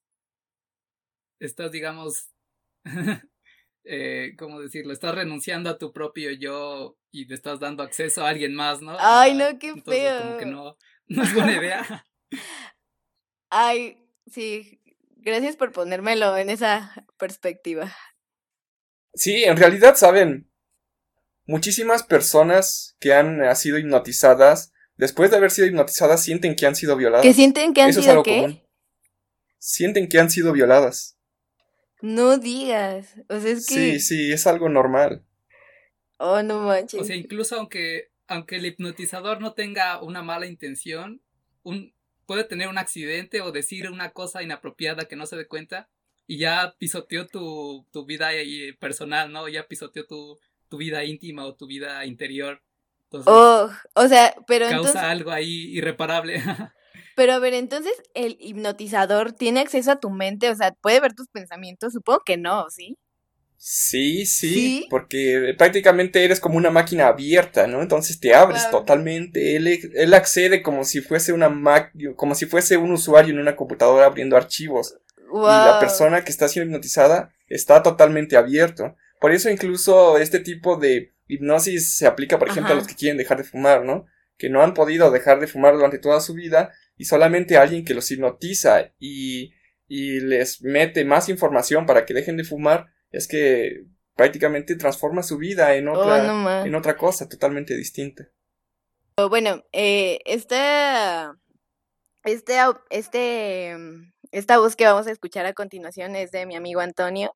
Estás, 1.41 1.73
digamos... 1.73 2.31
eh, 3.85 4.35
¿Cómo 4.39 4.61
decirlo? 4.61 4.93
Estás 4.93 5.15
renunciando 5.15 5.69
a 5.71 5.79
tu 5.79 5.93
propio 5.93 6.31
yo 6.31 6.97
y 7.15 7.29
te 7.29 7.35
estás 7.35 7.61
dando 7.61 7.85
acceso 7.85 8.27
a 8.27 8.31
alguien 8.31 8.57
más, 8.57 8.83
¿no? 8.83 8.97
Ay, 8.99 9.35
no, 9.35 9.57
qué 9.61 9.69
Entonces, 9.69 10.03
feo. 10.03 10.21
Como 10.21 10.39
que 10.39 10.47
no, 10.47 10.77
no 11.07 11.23
es 11.23 11.33
buena 11.33 11.53
idea. 11.53 12.09
Ay, 13.51 13.99
sí, 14.29 14.81
gracias 15.19 15.55
por 15.55 15.71
ponérmelo 15.71 16.37
en 16.37 16.51
esa 16.51 17.07
perspectiva. 17.17 17.95
Sí, 19.15 19.45
en 19.45 19.57
realidad, 19.57 19.95
saben, 19.95 20.51
muchísimas 21.47 22.03
personas 22.03 22.97
que 22.99 23.15
han 23.15 23.45
eh, 23.45 23.55
sido 23.55 23.79
hipnotizadas, 23.79 24.73
después 24.97 25.31
de 25.31 25.37
haber 25.37 25.53
sido 25.53 25.69
hipnotizadas, 25.69 26.21
sienten 26.21 26.57
que 26.57 26.67
han 26.67 26.75
sido 26.75 26.97
violadas. 26.97 27.25
¿Que 27.25 27.33
sienten 27.33 27.75
que 27.75 27.83
han 27.83 27.91
Eso 27.91 28.01
es 28.01 28.07
sido 28.07 28.13
algo 28.13 28.23
qué? 28.25 28.41
común. 28.41 28.61
Sienten 29.59 30.09
que 30.09 30.19
han 30.19 30.31
sido 30.31 30.53
violadas. 30.53 31.17
No 32.01 32.39
digas. 32.39 33.15
O 33.29 33.39
sea, 33.39 33.53
es 33.53 33.69
que. 33.69 33.75
Sí, 33.75 34.01
sí, 34.01 34.33
es 34.33 34.49
algo 34.49 34.69
normal. 34.69 35.25
Oh, 36.19 36.43
no 36.43 36.61
manches. 36.61 37.01
O 37.01 37.05
sea, 37.05 37.17
incluso 37.17 37.57
aunque, 37.57 38.11
aunque 38.27 38.57
el 38.57 38.67
hipnotizador 38.67 39.41
no 39.41 39.53
tenga 39.55 40.01
una 40.03 40.23
mala 40.23 40.47
intención, 40.47 41.21
un, 41.63 41.95
puede 42.27 42.45
tener 42.45 42.69
un 42.69 42.79
accidente 42.79 43.41
o 43.41 43.53
decir 43.53 43.91
una 43.91 44.11
cosa 44.13 44.43
inapropiada 44.43 45.05
que 45.07 45.17
no 45.17 45.27
se 45.27 45.37
dé 45.37 45.47
cuenta 45.47 45.89
y 46.27 46.39
ya 46.39 46.75
pisoteó 46.79 47.27
tu, 47.27 47.87
tu 47.91 48.07
vida 48.07 48.31
personal, 48.79 49.31
¿no? 49.33 49.49
Ya 49.49 49.67
pisoteó 49.67 50.07
tu, 50.07 50.39
tu 50.69 50.77
vida 50.79 51.05
íntima 51.05 51.45
o 51.45 51.55
tu 51.55 51.67
vida 51.67 52.05
interior. 52.07 52.63
Entonces, 53.05 53.33
Oh, 53.35 53.71
o 53.95 54.09
sea, 54.09 54.35
pero 54.47 54.67
causa 54.69 54.89
entonces. 54.89 55.03
algo 55.03 55.31
ahí 55.31 55.77
irreparable. 55.77 56.43
Pero 57.17 57.33
a 57.35 57.39
ver, 57.39 57.55
entonces 57.55 57.93
el 58.15 58.37
hipnotizador 58.41 59.33
tiene 59.33 59.61
acceso 59.61 59.93
a 59.93 60.01
tu 60.01 60.11
mente, 60.11 60.51
o 60.51 60.55
sea, 60.57 60.73
puede 60.73 60.99
ver 60.99 61.15
tus 61.15 61.29
pensamientos. 61.29 61.93
Supongo 61.93 62.23
que 62.27 62.37
no, 62.37 62.69
¿sí? 62.71 62.99
Sí, 63.67 64.27
sí, 64.27 64.49
¿Sí? 64.55 64.87
porque 64.91 65.55
prácticamente 65.57 66.23
eres 66.23 66.39
como 66.39 66.59
una 66.59 66.71
máquina 66.71 67.07
abierta, 67.07 67.67
¿no? 67.67 67.81
Entonces 67.81 68.21
te 68.21 68.35
abres 68.35 68.61
Claro. 68.61 68.81
totalmente. 68.81 69.57
Él, 69.57 69.67
él 69.95 70.13
accede 70.13 70.61
como 70.61 70.85
si 70.85 71.01
fuese 71.01 71.33
una 71.33 71.49
como 72.15 72.35
si 72.35 72.45
fuese 72.45 72.77
un 72.77 72.93
usuario 72.93 73.33
en 73.33 73.41
una 73.41 73.57
computadora 73.57 74.05
abriendo 74.05 74.37
archivos. 74.37 74.99
Wow. 75.31 75.45
Y 75.45 75.65
la 75.65 75.79
persona 75.81 76.23
que 76.25 76.31
está 76.31 76.47
siendo 76.47 76.69
hipnotizada 76.69 77.33
está 77.49 77.83
totalmente 77.83 78.37
abierto. 78.37 78.97
Por 79.19 79.33
eso 79.33 79.49
incluso 79.49 80.19
este 80.19 80.41
tipo 80.41 80.77
de 80.77 81.15
hipnosis 81.27 81.97
se 81.97 82.07
aplica, 82.07 82.39
por 82.39 82.51
ejemplo, 82.51 82.75
a 82.75 82.77
los 82.77 82.87
que 82.87 82.97
quieren 82.97 83.17
dejar 83.17 83.39
de 83.39 83.45
fumar, 83.45 83.83
¿no? 83.83 84.05
Que 84.37 84.51
no 84.51 84.63
han 84.63 84.75
podido 84.75 85.11
dejar 85.11 85.41
de 85.41 85.47
fumar 85.47 85.73
durante 85.73 85.99
toda 85.99 86.21
su 86.21 86.35
vida 86.35 86.71
y 86.99 87.07
solamente 87.07 87.57
alguien 87.57 87.87
que 87.87 87.95
los 87.95 88.11
hipnotiza 88.11 88.93
y, 88.99 89.55
y 89.89 90.21
les 90.21 90.61
mete 90.61 91.07
más 91.07 91.31
información 91.31 91.87
para 91.87 92.05
que 92.05 92.13
dejen 92.13 92.37
de 92.37 92.45
fumar 92.45 92.93
es 93.15 93.29
que 93.29 93.87
prácticamente 94.17 94.77
transforma 94.77 95.23
su 95.23 95.39
vida 95.39 95.75
en 95.75 95.89
Oh, 95.89 95.99
otra, 95.99 96.23
no 96.25 96.65
en 96.65 96.75
otra 96.75 96.97
cosa 96.97 97.29
totalmente 97.29 97.77
distinta. 97.77 98.29
Oh, 99.17 99.29
Bueno, 99.29 99.63
eh, 99.73 100.19
esta, 100.25 101.37
este, 102.25 102.57
este, 102.91 103.77
mm, 103.77 104.13
esta 104.33 104.59
voz 104.59 104.77
que 104.77 104.87
vamos 104.87 105.07
a 105.07 105.13
escuchar 105.13 105.47
a 105.47 105.53
continuación 105.53 106.17
es 106.17 106.33
de 106.33 106.47
mi 106.47 106.57
amigo 106.57 106.81
Antonio. 106.81 107.35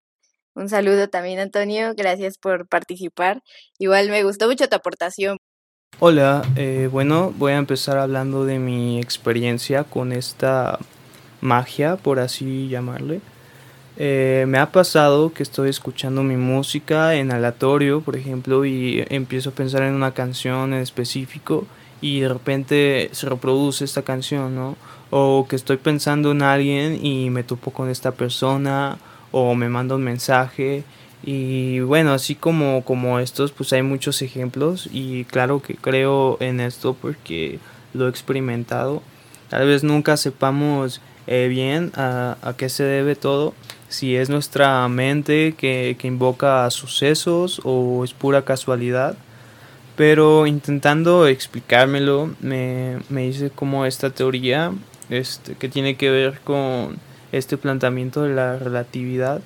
Un 0.55 0.68
saludo 0.68 1.09
también, 1.09 1.39
Antonio. 1.39 1.95
Gracias 1.97 2.37
por 2.37 2.66
participar. 2.66 3.43
Igual 3.79 4.11
me 4.11 4.24
gustó 4.24 4.49
mucho 4.49 4.68
tu 4.68 4.74
aportación. 4.74 5.39
Hola, 6.01 6.43
eh, 6.57 6.89
bueno, 6.91 7.33
voy 7.37 7.53
a 7.53 7.57
empezar 7.57 7.99
hablando 7.99 8.45
de 8.45 8.59
mi 8.59 9.01
experiencia 9.01 9.85
con 9.85 10.12
esta 10.12 10.79
magia, 11.41 11.97
por 11.97 12.18
así 12.18 12.68
llamarle. 12.68 13.20
Eh, 14.01 14.44
me 14.46 14.59
ha 14.59 14.70
pasado 14.70 15.32
que 15.32 15.42
estoy 15.42 15.70
escuchando 15.70 16.22
mi 16.22 16.36
música 16.36 17.16
en 17.16 17.32
aleatorio, 17.32 18.01
por 18.01 18.14
ejemplo, 18.14 18.64
y 18.64 19.05
empiezo 19.09 19.51
a 19.51 19.55
pensar 19.55 19.82
en 19.82 19.94
una 19.94 20.14
canción 20.14 20.72
en 20.72 20.80
específico 20.80 21.66
y 22.01 22.20
de 22.20 22.28
repente 22.28 23.11
se 23.11 23.28
reproduce 23.28 23.84
esta 23.84 24.03
canción, 24.03 24.55
¿no? 24.55 24.76
O 25.11 25.46
que 25.49 25.57
estoy 25.57 25.78
pensando 25.78 26.30
en 26.30 26.42
alguien 26.42 27.05
y 27.05 27.28
me 27.30 27.42
topo 27.42 27.72
con 27.72 27.90
esta 27.90 28.12
persona 28.12 28.99
o 29.32 29.57
me 29.57 29.68
manda 29.68 29.96
un 29.96 30.05
mensaje 30.05 30.84
y 31.24 31.80
bueno, 31.80 32.12
así 32.12 32.36
como, 32.36 32.84
como 32.84 33.18
estos, 33.18 33.51
pues 33.51 33.72
hay 33.72 33.82
muchos 33.82 34.22
ejemplos 34.22 34.88
y 34.92 35.24
claro 35.24 35.61
que 35.61 35.74
creo 35.74 36.36
en 36.38 36.61
esto 36.61 36.94
porque 36.94 37.59
lo 37.94 38.07
he 38.07 38.11
experimentado. 38.11 39.03
Tal 39.49 39.66
vez 39.66 39.82
nunca 39.82 40.16
sepamos 40.16 41.01
eh, 41.26 41.49
bien 41.49 41.90
a, 41.96 42.36
a 42.42 42.57
qué 42.57 42.68
se 42.68 42.84
debe 42.84 43.16
todo, 43.16 43.55
si 43.89 44.16
es 44.16 44.28
nuestra 44.28 44.86
mente 44.89 45.55
que, 45.57 45.97
que 45.99 46.09
invoca 46.09 46.70
sucesos 46.70 47.61
o 47.64 48.05
es 48.05 48.12
pura 48.12 48.43
casualidad. 48.43 49.16
Pero 49.97 50.47
intentando 50.47 51.26
explicármelo, 51.26 52.30
me, 52.41 52.99
me 53.09 53.26
hice 53.26 53.51
como 53.51 53.84
esta 53.84 54.11
teoría 54.11 54.72
este, 55.11 55.55
que 55.55 55.68
tiene 55.68 55.97
que 55.97 56.11
ver 56.11 56.41
con 56.45 56.99
este 57.32 57.57
planteamiento 57.57 58.22
de 58.22 58.34
la 58.34 58.59
relatividad 58.59 59.41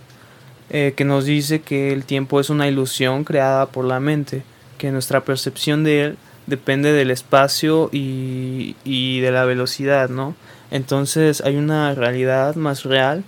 eh, 0.75 0.95
que 0.97 1.05
nos 1.05 1.27
dice 1.27 1.61
que 1.61 1.93
el 1.93 2.05
tiempo 2.05 2.41
es 2.41 2.49
una 2.49 2.67
ilusión 2.67 3.25
creada 3.25 3.67
por 3.67 3.85
la 3.85 4.01
mente, 4.01 4.43
que 4.79 4.91
nuestra 4.91 5.23
percepción 5.23 5.85
de 5.85 6.05
él 6.05 6.17
depende 6.47 6.93
del 6.93 7.11
espacio 7.11 7.91
y, 7.93 8.75
y 8.83 9.21
de 9.21 9.33
la 9.33 9.45
velocidad, 9.45 10.09
¿no? 10.09 10.35
Entonces 10.71 11.43
hay 11.43 11.57
una 11.57 11.95
realidad 11.95 12.55
más 12.55 12.85
real, 12.85 13.23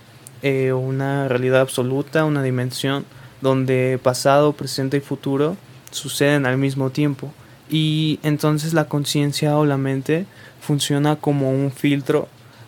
eh, 0.47 0.73
una 0.73 1.27
realidad 1.27 1.61
absoluta, 1.61 2.23
una 2.23 2.43
dimensión 2.43 3.03
donde 3.41 3.99
pasado, 4.03 4.53
presente 4.53 4.97
y 4.97 4.99
futuro 4.99 5.57
suceden 5.89 6.45
al 6.45 6.59
mismo 6.59 6.91
tiempo. 6.91 7.33
Y 7.67 8.19
entonces 8.21 8.75
la 8.75 8.85
conciencia 8.85 9.57
o 9.57 9.65
la 9.65 9.77
mente 9.77 10.27
funciona 10.61 11.15
como 11.15 11.49
un 11.49 11.71
filtro 11.71 12.27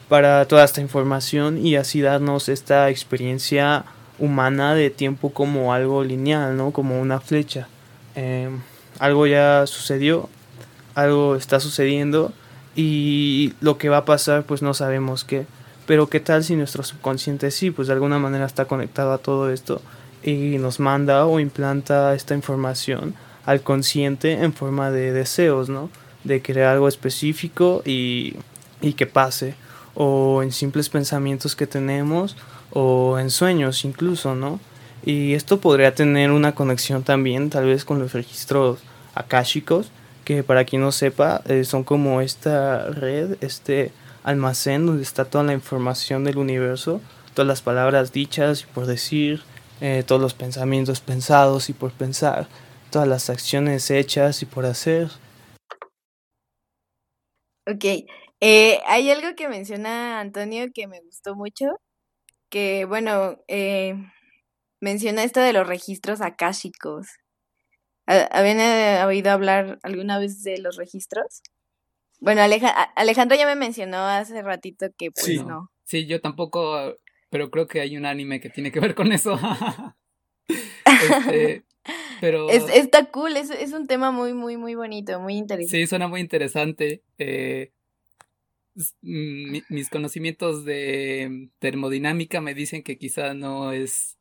para 0.10 0.46
toda 0.46 0.64
esta 0.64 0.82
información 0.82 1.64
y 1.64 1.76
así 1.76 2.02
darnos 2.02 2.50
esta 2.50 2.90
experiencia 2.90 3.86
humana 4.18 4.74
de 4.74 4.90
tiempo 4.90 5.32
como 5.32 5.72
algo 5.72 6.04
lineal, 6.04 6.58
¿no? 6.58 6.72
Como 6.72 7.00
una 7.00 7.20
flecha. 7.20 7.68
Eh, 8.16 8.50
algo 8.98 9.28
ya 9.28 9.68
sucedió, 9.68 10.30
algo 10.96 11.36
está 11.36 11.60
sucediendo 11.60 12.34
y 12.76 13.54
lo 13.62 13.78
que 13.78 13.90
va 13.90 13.98
a 13.98 14.06
pasar 14.06 14.46
pues 14.46 14.64
no 14.64 14.74
sabemos 14.74 15.24
qué. 15.24 15.46
Pero 15.88 16.08
qué 16.08 16.20
tal 16.20 16.44
si 16.44 16.56
nuestro 16.56 16.84
subconsciente 16.84 17.50
sí, 17.50 17.72
pues 17.72 17.88
de 17.88 17.94
alguna 17.96 18.20
manera 18.20 18.46
está 18.46 18.66
conectado 18.66 19.14
a 19.14 19.18
todo 19.18 19.50
esto 19.50 19.82
y 20.22 20.58
nos 20.60 20.80
manda 20.82 21.26
o 21.26 21.40
implanta 21.40 22.14
esta 22.14 22.36
información 22.36 23.16
al 23.46 23.62
consciente 23.62 24.34
en 24.34 24.52
forma 24.52 24.92
de 24.92 25.14
deseos, 25.14 25.70
¿no? 25.70 25.90
De 26.26 26.42
crear 26.42 26.74
algo 26.74 26.90
específico 26.90 27.82
y, 27.86 28.36
y 28.82 28.94
que 28.94 29.08
pase. 29.08 29.56
O 29.96 30.44
en 30.44 30.52
simples 30.52 30.90
pensamientos 30.90 31.56
que 31.56 31.66
tenemos 31.66 32.36
o 32.72 33.18
en 33.18 33.30
sueños 33.30 33.86
incluso, 33.86 34.36
¿no? 34.36 34.60
Y 35.06 35.36
esto 35.36 35.62
podría 35.62 35.96
tener 35.96 36.32
una 36.32 36.54
conexión 36.54 37.04
también 37.04 37.50
tal 37.50 37.66
vez 37.66 37.86
con 37.86 38.00
los 38.00 38.12
registros 38.12 38.80
akáshicos, 39.16 39.90
que 40.26 40.44
para 40.44 40.66
quien 40.66 40.82
no 40.82 40.92
sepa 40.92 41.42
eh, 41.46 41.64
son 41.64 41.86
como 41.86 42.20
esta 42.20 42.90
red, 42.90 43.38
este 43.40 43.94
almacén 44.28 44.86
donde 44.86 45.04
está 45.04 45.26
toda 45.26 45.44
la 45.44 45.54
información 45.54 46.24
del 46.24 46.38
universo, 46.38 47.02
todas 47.34 47.48
las 47.48 47.62
palabras 47.62 48.12
dichas 48.12 48.64
y 48.64 48.66
por 48.68 48.86
decir, 48.86 49.42
eh, 49.82 50.04
todos 50.06 50.22
los 50.22 50.34
pensamientos 50.34 51.02
pensados 51.02 51.70
y 51.70 51.74
por 51.74 51.92
pensar, 51.94 52.48
todas 52.92 53.08
las 53.08 53.30
acciones 53.30 53.90
hechas 53.92 54.42
y 54.44 54.46
por 54.46 54.66
hacer. 54.66 55.10
Ok, 57.66 57.84
eh, 58.40 58.80
hay 58.86 59.12
algo 59.12 59.36
que 59.36 59.50
menciona 59.50 60.20
Antonio 60.22 60.68
que 60.74 60.88
me 60.88 61.02
gustó 61.02 61.36
mucho, 61.36 61.66
que 62.50 62.86
bueno, 62.86 63.38
eh, 63.48 63.96
menciona 64.82 65.24
esto 65.24 65.42
de 65.42 65.54
los 65.54 65.68
registros 65.68 66.22
akáshicos. 66.22 67.08
¿Ha- 68.08 68.28
¿Habían 68.32 69.06
oído 69.08 69.32
hablar 69.32 69.80
alguna 69.84 70.20
vez 70.20 70.44
de 70.44 70.60
los 70.60 70.78
registros? 70.78 71.42
Bueno, 72.20 72.42
Alejandro 72.42 73.38
ya 73.38 73.46
me 73.46 73.56
mencionó 73.56 73.98
hace 73.98 74.42
ratito 74.42 74.88
que 74.98 75.12
pues 75.12 75.26
Sí. 75.26 75.38
no. 75.44 75.72
Sí, 75.84 76.06
yo 76.06 76.20
tampoco, 76.20 76.96
pero 77.30 77.50
creo 77.50 77.68
que 77.68 77.80
hay 77.80 77.96
un 77.96 78.06
anime 78.06 78.40
que 78.40 78.50
tiene 78.50 78.72
que 78.72 78.80
ver 78.80 78.96
con 78.96 79.12
eso. 79.12 79.40
Este, 80.50 81.64
Pero... 82.22 82.50
Es, 82.50 82.64
está 82.74 83.06
cool, 83.12 83.38
es, 83.38 83.50
es, 83.52 83.74
un 83.74 83.86
tema 83.88 84.12
muy, 84.12 84.34
muy, 84.34 84.58
muy 84.58 84.74
bonito, 84.74 85.20
muy 85.20 85.36
interesante. 85.36 85.78
Sí, 85.78 85.86
suena 85.86 86.08
muy 86.08 86.22
interesante. 86.22 87.04
Eh, 87.18 87.72
mis 89.02 89.90
conocimientos 89.90 90.66
de 90.66 91.50
termodinámica 91.60 92.42
me 92.42 92.54
dicen 92.54 92.84
que 92.84 92.98
quizá 92.98 93.34
no 93.34 93.72
es, 93.72 94.18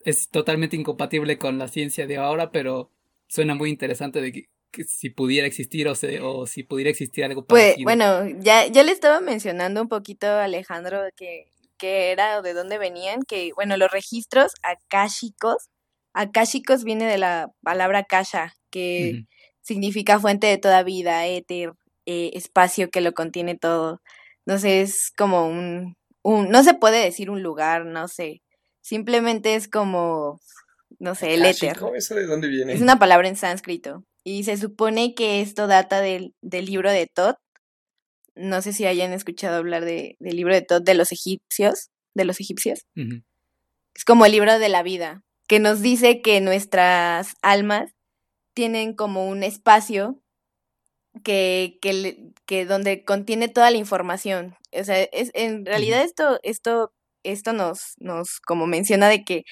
es 0.00 0.28
totalmente 0.28 0.76
incompatible 0.76 1.38
con 1.38 1.58
la 1.58 1.68
ciencia 1.68 2.06
de 2.06 2.16
ahora, 2.16 2.50
pero 2.50 2.90
suena 3.28 3.54
muy 3.54 3.70
interesante 3.70 4.20
de 4.20 4.48
que, 4.72 4.84
si 4.84 5.10
pudiera 5.10 5.46
existir 5.46 5.86
o, 5.86 5.92
o 6.22 6.46
si 6.46 6.62
pudiera 6.62 6.90
existir 6.90 7.24
algo 7.24 7.44
pues, 7.46 7.62
parecido. 7.62 7.84
Pues 7.84 7.96
bueno, 7.96 8.40
ya, 8.42 8.66
ya 8.66 8.82
le 8.82 8.92
estaba 8.92 9.20
mencionando 9.20 9.82
un 9.82 9.88
poquito 9.88 10.26
a 10.26 10.44
Alejandro 10.44 11.02
que, 11.16 11.52
que 11.78 12.10
era 12.10 12.38
o 12.38 12.42
de 12.42 12.54
dónde 12.54 12.78
venían, 12.78 13.22
que 13.22 13.52
bueno, 13.54 13.76
los 13.76 13.90
registros 13.90 14.52
akáshicos, 14.62 15.68
akáshicos 16.14 16.84
viene 16.84 17.06
de 17.06 17.18
la 17.18 17.50
palabra 17.62 18.04
kasha, 18.04 18.54
que 18.70 19.24
significa 19.60 20.18
fuente 20.18 20.46
de 20.46 20.58
toda 20.58 20.82
vida, 20.82 21.26
éter, 21.26 21.72
eh, 22.06 22.30
espacio 22.34 22.90
que 22.90 23.00
lo 23.00 23.12
contiene 23.12 23.56
todo. 23.56 24.00
No 24.46 24.58
sé, 24.58 24.80
es 24.80 25.12
como 25.16 25.46
un, 25.46 25.96
un, 26.22 26.48
no 26.50 26.64
se 26.64 26.74
puede 26.74 27.04
decir 27.04 27.30
un 27.30 27.42
lugar, 27.42 27.84
no 27.84 28.08
sé, 28.08 28.42
simplemente 28.80 29.54
es 29.54 29.68
como, 29.68 30.40
no 30.98 31.14
sé, 31.14 31.34
el 31.34 31.44
éter. 31.44 31.78
¿Eso 31.94 32.14
de 32.14 32.26
dónde 32.26 32.48
viene? 32.48 32.72
Es 32.72 32.80
una 32.80 32.98
palabra 32.98 33.28
en 33.28 33.36
sánscrito. 33.36 34.04
Y 34.24 34.44
se 34.44 34.56
supone 34.56 35.14
que 35.14 35.40
esto 35.40 35.66
data 35.66 36.00
del, 36.00 36.34
del 36.40 36.66
libro 36.66 36.90
de 36.90 37.06
Tot. 37.06 37.36
No 38.34 38.62
sé 38.62 38.72
si 38.72 38.86
hayan 38.86 39.12
escuchado 39.12 39.56
hablar 39.56 39.84
de, 39.84 40.16
del 40.20 40.36
libro 40.36 40.54
de 40.54 40.62
Tot 40.62 40.84
de 40.84 40.94
los 40.94 41.12
egipcios, 41.12 41.90
de 42.14 42.24
los 42.24 42.40
egipcios. 42.40 42.86
Es 43.94 44.04
como 44.04 44.24
el 44.24 44.32
libro 44.32 44.58
de 44.58 44.68
la 44.68 44.82
vida, 44.82 45.22
que 45.48 45.58
nos 45.58 45.82
dice 45.82 46.22
que 46.22 46.40
nuestras 46.40 47.34
almas 47.42 47.92
tienen 48.54 48.94
como 48.94 49.28
un 49.28 49.42
espacio 49.42 50.22
que, 51.24 51.78
que, 51.82 52.32
que 52.46 52.64
donde 52.64 53.04
contiene 53.04 53.48
toda 53.48 53.70
la 53.70 53.76
información. 53.76 54.56
O 54.72 54.84
sea, 54.84 55.02
es, 55.02 55.30
en 55.34 55.66
realidad 55.66 56.02
esto, 56.02 56.38
esto, 56.42 56.92
esto 57.22 57.52
nos, 57.52 57.94
nos 57.98 58.40
como 58.40 58.66
menciona 58.66 59.08
de 59.08 59.24
que 59.24 59.44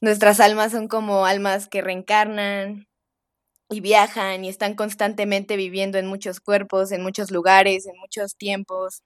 nuestras 0.00 0.40
almas 0.40 0.72
son 0.72 0.88
como 0.88 1.26
almas 1.26 1.68
que 1.68 1.82
reencarnan 1.82 2.86
y 3.70 3.80
viajan 3.80 4.44
y 4.44 4.48
están 4.48 4.74
constantemente 4.74 5.56
viviendo 5.56 5.98
en 5.98 6.06
muchos 6.06 6.40
cuerpos, 6.40 6.92
en 6.92 7.02
muchos 7.02 7.30
lugares, 7.30 7.86
en 7.86 7.96
muchos 7.98 8.36
tiempos, 8.36 9.02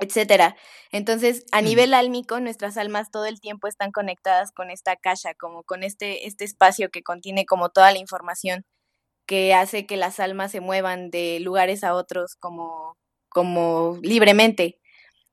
etcétera. 0.00 0.56
Entonces, 0.92 1.44
a 1.52 1.60
nivel 1.62 1.94
álmico, 1.94 2.40
nuestras 2.40 2.76
almas 2.76 3.10
todo 3.10 3.26
el 3.26 3.40
tiempo 3.40 3.68
están 3.68 3.92
conectadas 3.92 4.52
con 4.52 4.70
esta 4.70 4.96
caja, 4.96 5.34
como 5.34 5.62
con 5.64 5.82
este, 5.82 6.26
este 6.26 6.44
espacio 6.44 6.90
que 6.90 7.02
contiene 7.02 7.46
como 7.46 7.68
toda 7.68 7.92
la 7.92 7.98
información 7.98 8.64
que 9.26 9.54
hace 9.54 9.86
que 9.86 9.96
las 9.96 10.20
almas 10.20 10.52
se 10.52 10.60
muevan 10.60 11.10
de 11.10 11.40
lugares 11.40 11.84
a 11.84 11.94
otros 11.94 12.36
como, 12.36 12.96
como 13.28 13.98
libremente. 14.02 14.78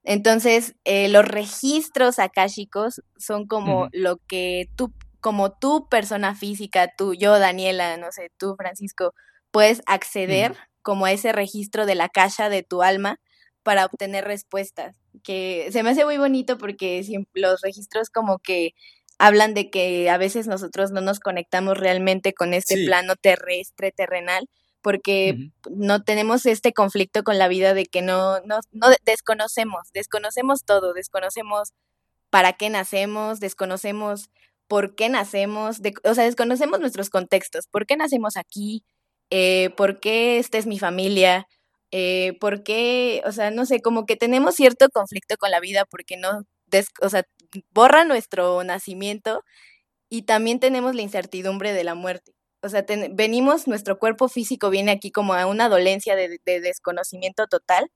Entonces, 0.04 0.76
eh, 0.86 1.10
los 1.10 1.26
registros 1.28 2.20
akáshicos 2.20 3.02
son 3.18 3.48
como 3.48 3.90
lo 3.92 4.18
que 4.28 4.70
tú, 4.76 4.94
como 5.22 5.54
tú, 5.54 5.88
persona 5.90 6.36
física, 6.36 6.94
tú, 6.98 7.14
yo, 7.14 7.40
Daniela, 7.40 7.98
no 7.98 8.12
sé, 8.12 8.32
tú, 8.38 8.56
Francisco, 8.58 9.14
puedes 9.52 9.82
acceder 9.86 10.56
como 10.82 11.06
a 11.06 11.12
ese 11.12 11.32
registro 11.32 11.86
de 11.86 11.96
la 11.96 12.10
caja 12.10 12.50
de 12.50 12.64
tu 12.64 12.82
alma 12.82 13.20
para 13.64 13.86
obtener 13.86 14.26
respuestas. 14.26 14.96
Que 15.24 15.70
se 15.72 15.84
me 15.84 15.92
hace 15.92 16.06
muy 16.06 16.18
bonito 16.18 16.58
porque 16.58 17.06
los 17.34 17.62
registros 17.62 18.10
como 18.10 18.40
que 18.40 18.74
hablan 19.20 19.54
de 19.54 19.70
que 19.70 20.10
a 20.10 20.18
veces 20.18 20.48
nosotros 20.48 20.92
no 20.92 21.02
nos 21.02 21.20
conectamos 21.20 21.78
realmente 21.78 22.34
con 22.34 22.54
este 22.54 22.86
plano 22.86 23.16
terrestre, 23.16 23.92
terrenal, 23.92 24.50
porque 24.82 25.52
no 25.70 26.02
tenemos 26.04 26.48
este 26.48 26.74
conflicto 26.74 27.24
con 27.24 27.38
la 27.38 27.48
vida 27.48 27.76
de 27.76 27.86
que 27.86 28.02
no, 28.02 28.40
no, 28.42 28.62
no 28.72 28.88
desconocemos, 29.06 29.90
desconocemos 29.94 30.66
todo, 30.66 30.94
desconocemos 30.94 31.74
para 32.32 32.54
qué 32.54 32.72
nacemos, 32.72 33.40
desconocemos 33.40 34.32
por 34.72 34.96
qué 34.96 35.10
nacemos, 35.10 35.82
o 36.06 36.16
sea, 36.16 36.24
desconocemos 36.24 36.80
nuestros 36.80 37.10
contextos, 37.10 37.68
por 37.68 37.86
qué 37.86 37.98
nacemos 37.98 38.38
aquí, 38.38 38.86
eh, 39.30 39.72
por 39.76 40.00
qué 40.00 40.40
esta 40.40 40.58
es 40.58 40.66
mi 40.66 40.80
familia, 40.80 41.46
eh, 41.92 42.38
por 42.40 42.64
qué, 42.64 43.22
o 43.26 43.34
sea, 43.34 43.52
no 43.52 43.66
sé, 43.66 43.82
como 43.82 44.06
que 44.06 44.16
tenemos 44.16 44.56
cierto 44.56 44.88
conflicto 44.90 45.36
con 45.38 45.52
la 45.52 45.60
vida 45.60 45.84
porque 45.84 46.16
no, 46.16 46.46
o 47.02 47.10
sea, 47.10 47.26
borra 47.72 48.06
nuestro 48.06 48.64
nacimiento 48.64 49.44
y 50.10 50.22
también 50.22 50.62
tenemos 50.62 50.96
la 50.96 51.02
incertidumbre 51.02 51.74
de 51.74 51.84
la 51.84 51.96
muerte. 51.96 52.32
O 52.62 52.70
sea, 52.70 52.86
venimos, 53.12 53.68
nuestro 53.68 54.00
cuerpo 54.00 54.30
físico 54.30 54.70
viene 54.70 54.92
aquí 54.92 55.12
como 55.12 55.34
a 55.34 55.48
una 55.48 55.68
dolencia 55.68 56.16
de, 56.16 56.40
desconocimiento 56.46 57.48
total. 57.48 57.92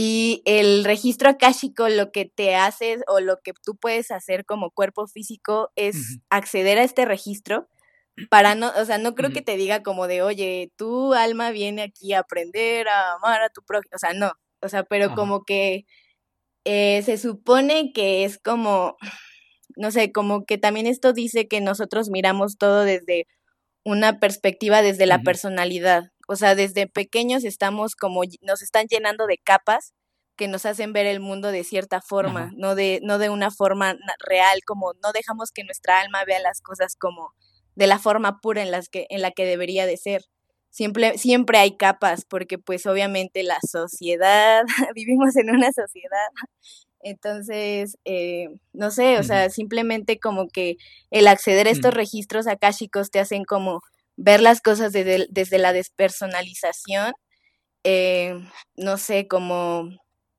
Y 0.00 0.42
el 0.44 0.84
registro 0.84 1.28
akáshico 1.28 1.88
lo 1.88 2.12
que 2.12 2.24
te 2.24 2.54
hace 2.54 2.98
o 3.08 3.18
lo 3.18 3.40
que 3.42 3.52
tú 3.64 3.74
puedes 3.74 4.12
hacer 4.12 4.44
como 4.44 4.70
cuerpo 4.70 5.08
físico 5.08 5.72
es 5.74 6.20
acceder 6.30 6.78
a 6.78 6.84
este 6.84 7.04
registro 7.04 7.66
para 8.30 8.54
no, 8.54 8.70
o 8.76 8.84
sea, 8.84 8.98
no 8.98 9.16
creo 9.16 9.32
que 9.32 9.42
te 9.42 9.56
diga 9.56 9.82
como 9.82 10.06
de, 10.06 10.22
oye, 10.22 10.70
tu 10.76 11.14
alma 11.14 11.50
viene 11.50 11.82
aquí 11.82 12.12
a 12.12 12.20
aprender 12.20 12.86
a 12.86 13.14
amar 13.14 13.42
a 13.42 13.48
tu 13.48 13.62
prójimo, 13.62 13.90
o 13.92 13.98
sea, 13.98 14.12
no, 14.12 14.30
o 14.62 14.68
sea, 14.68 14.84
pero 14.84 15.16
como 15.16 15.42
que 15.42 15.84
eh, 16.64 17.02
se 17.02 17.18
supone 17.18 17.92
que 17.92 18.24
es 18.24 18.38
como, 18.38 18.98
no 19.76 19.90
sé, 19.90 20.12
como 20.12 20.44
que 20.44 20.58
también 20.58 20.86
esto 20.86 21.12
dice 21.12 21.48
que 21.48 21.60
nosotros 21.60 22.08
miramos 22.08 22.56
todo 22.56 22.84
desde 22.84 23.26
una 23.84 24.20
perspectiva, 24.20 24.80
desde 24.80 25.06
la 25.06 25.22
personalidad. 25.22 26.12
O 26.30 26.36
sea, 26.36 26.54
desde 26.54 26.86
pequeños 26.86 27.42
estamos 27.42 27.96
como, 27.96 28.20
nos 28.42 28.60
están 28.60 28.86
llenando 28.86 29.26
de 29.26 29.38
capas 29.38 29.94
que 30.36 30.46
nos 30.46 30.66
hacen 30.66 30.92
ver 30.92 31.06
el 31.06 31.20
mundo 31.20 31.50
de 31.50 31.64
cierta 31.64 32.02
forma, 32.02 32.52
no 32.54 32.74
de, 32.74 33.00
no 33.02 33.18
de 33.18 33.30
una 33.30 33.50
forma 33.50 33.96
real, 34.20 34.60
como 34.66 34.92
no 35.02 35.12
dejamos 35.12 35.52
que 35.52 35.64
nuestra 35.64 36.00
alma 36.00 36.24
vea 36.26 36.38
las 36.38 36.60
cosas 36.60 36.96
como 36.96 37.32
de 37.76 37.86
la 37.86 37.98
forma 37.98 38.40
pura 38.40 38.62
en, 38.62 38.70
las 38.70 38.90
que, 38.90 39.06
en 39.08 39.22
la 39.22 39.30
que 39.30 39.46
debería 39.46 39.86
de 39.86 39.96
ser. 39.96 40.26
Siempre, 40.68 41.16
siempre 41.16 41.56
hay 41.56 41.78
capas, 41.78 42.26
porque 42.26 42.58
pues 42.58 42.84
obviamente 42.84 43.42
la 43.42 43.58
sociedad, 43.66 44.64
vivimos 44.94 45.34
en 45.36 45.48
una 45.48 45.72
sociedad, 45.72 46.28
entonces, 47.00 47.96
eh, 48.04 48.48
no 48.74 48.90
sé, 48.90 49.18
o 49.18 49.22
sea, 49.22 49.48
simplemente 49.48 50.18
como 50.18 50.48
que 50.48 50.76
el 51.10 51.26
acceder 51.26 51.68
a 51.68 51.70
estos 51.70 51.94
registros 51.94 52.46
akáshicos 52.46 53.10
te 53.10 53.18
hacen 53.18 53.44
como 53.44 53.80
ver 54.18 54.42
las 54.42 54.60
cosas 54.60 54.92
desde, 54.92 55.28
desde 55.30 55.58
la 55.58 55.72
despersonalización, 55.72 57.12
eh, 57.84 58.34
no 58.76 58.98
sé, 58.98 59.28
como 59.28 59.88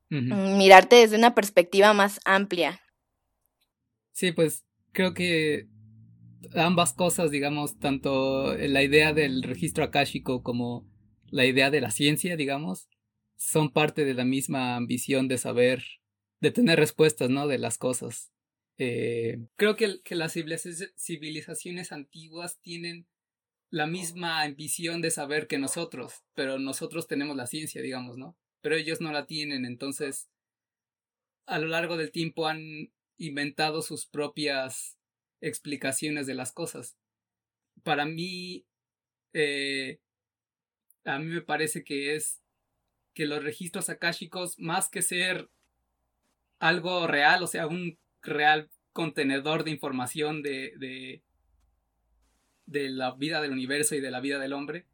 mirarte 0.09 0.97
desde 0.97 1.17
una 1.17 1.33
perspectiva 1.33 1.93
más 1.93 2.19
amplia. 2.25 2.81
Sí, 4.11 4.31
pues 4.31 4.65
creo 4.91 5.13
que 5.13 5.67
ambas 6.55 6.93
cosas, 6.93 7.31
digamos, 7.31 7.79
tanto 7.79 8.55
la 8.55 8.83
idea 8.83 9.13
del 9.13 9.43
registro 9.43 9.83
akáshico 9.83 10.43
como 10.43 10.85
la 11.27 11.45
idea 11.45 11.71
de 11.71 11.79
la 11.79 11.91
ciencia, 11.91 12.35
digamos, 12.35 12.89
son 13.37 13.71
parte 13.71 14.03
de 14.03 14.13
la 14.13 14.25
misma 14.25 14.75
ambición 14.75 15.27
de 15.27 15.37
saber, 15.37 15.83
de 16.41 16.51
tener 16.51 16.79
respuestas, 16.79 17.29
¿no? 17.29 17.47
De 17.47 17.59
las 17.59 17.77
cosas. 17.77 18.31
Eh, 18.77 19.37
creo 19.55 19.75
que, 19.75 20.01
que 20.03 20.15
las 20.15 20.33
civilizaciones 20.33 21.91
antiguas 21.91 22.59
tienen 22.61 23.07
la 23.71 23.87
misma 23.87 24.41
ambición 24.41 25.01
de 25.01 25.11
saber 25.11 25.47
que 25.47 25.57
nosotros, 25.57 26.23
pero 26.33 26.59
nosotros 26.59 27.07
tenemos 27.07 27.35
la 27.35 27.47
ciencia, 27.47 27.81
digamos, 27.81 28.17
¿no? 28.17 28.35
Pero 28.61 28.75
ellos 28.75 28.99
no 28.99 29.11
la 29.11 29.25
tienen, 29.25 29.65
entonces 29.65 30.29
a 31.45 31.59
lo 31.59 31.67
largo 31.67 31.97
del 31.97 32.11
tiempo 32.11 32.47
han 32.47 32.91
inventado 33.17 33.81
sus 33.81 34.05
propias 34.05 34.97
explicaciones 35.41 36.27
de 36.27 36.35
las 36.35 36.51
cosas. 36.51 36.97
Para 37.83 38.05
mí, 38.05 38.65
eh, 39.33 39.99
a 41.05 41.19
mí 41.19 41.25
me 41.25 41.41
parece 41.41 41.83
que 41.83 42.15
es 42.15 42.41
que 43.13 43.25
los 43.25 43.43
registros 43.43 43.89
akáshicos, 43.89 44.57
más 44.59 44.89
que 44.89 45.01
ser 45.01 45.49
algo 46.59 47.07
real, 47.07 47.43
o 47.43 47.47
sea, 47.47 47.67
un 47.67 47.97
real 48.21 48.69
contenedor 48.93 49.63
de 49.63 49.71
información 49.71 50.41
de, 50.41 50.73
de, 50.77 51.23
de 52.69 52.89
la 52.89 53.11
vida 53.11 53.41
del 53.41 53.51
universo 53.51 53.95
y 53.95 54.01
de 54.01 54.11
la 54.11 54.19
vida 54.19 54.39
del 54.39 54.53
hombre, 54.53 54.85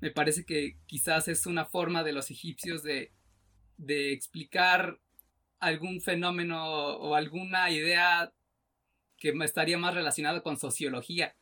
me 0.00 0.10
parece 0.10 0.44
que 0.44 0.76
quizás 0.86 1.28
es 1.28 1.46
una 1.46 1.64
forma 1.64 2.02
de 2.04 2.12
los 2.12 2.30
egipcios 2.30 2.82
de, 2.82 3.12
de 3.76 4.12
explicar 4.12 4.98
algún 5.58 6.00
fenómeno 6.00 6.64
o 6.96 7.14
alguna 7.14 7.70
idea 7.70 8.32
que 9.18 9.32
estaría 9.44 9.78
más 9.78 9.94
relacionado 9.94 10.42
con 10.42 10.58
sociología. 10.58 11.34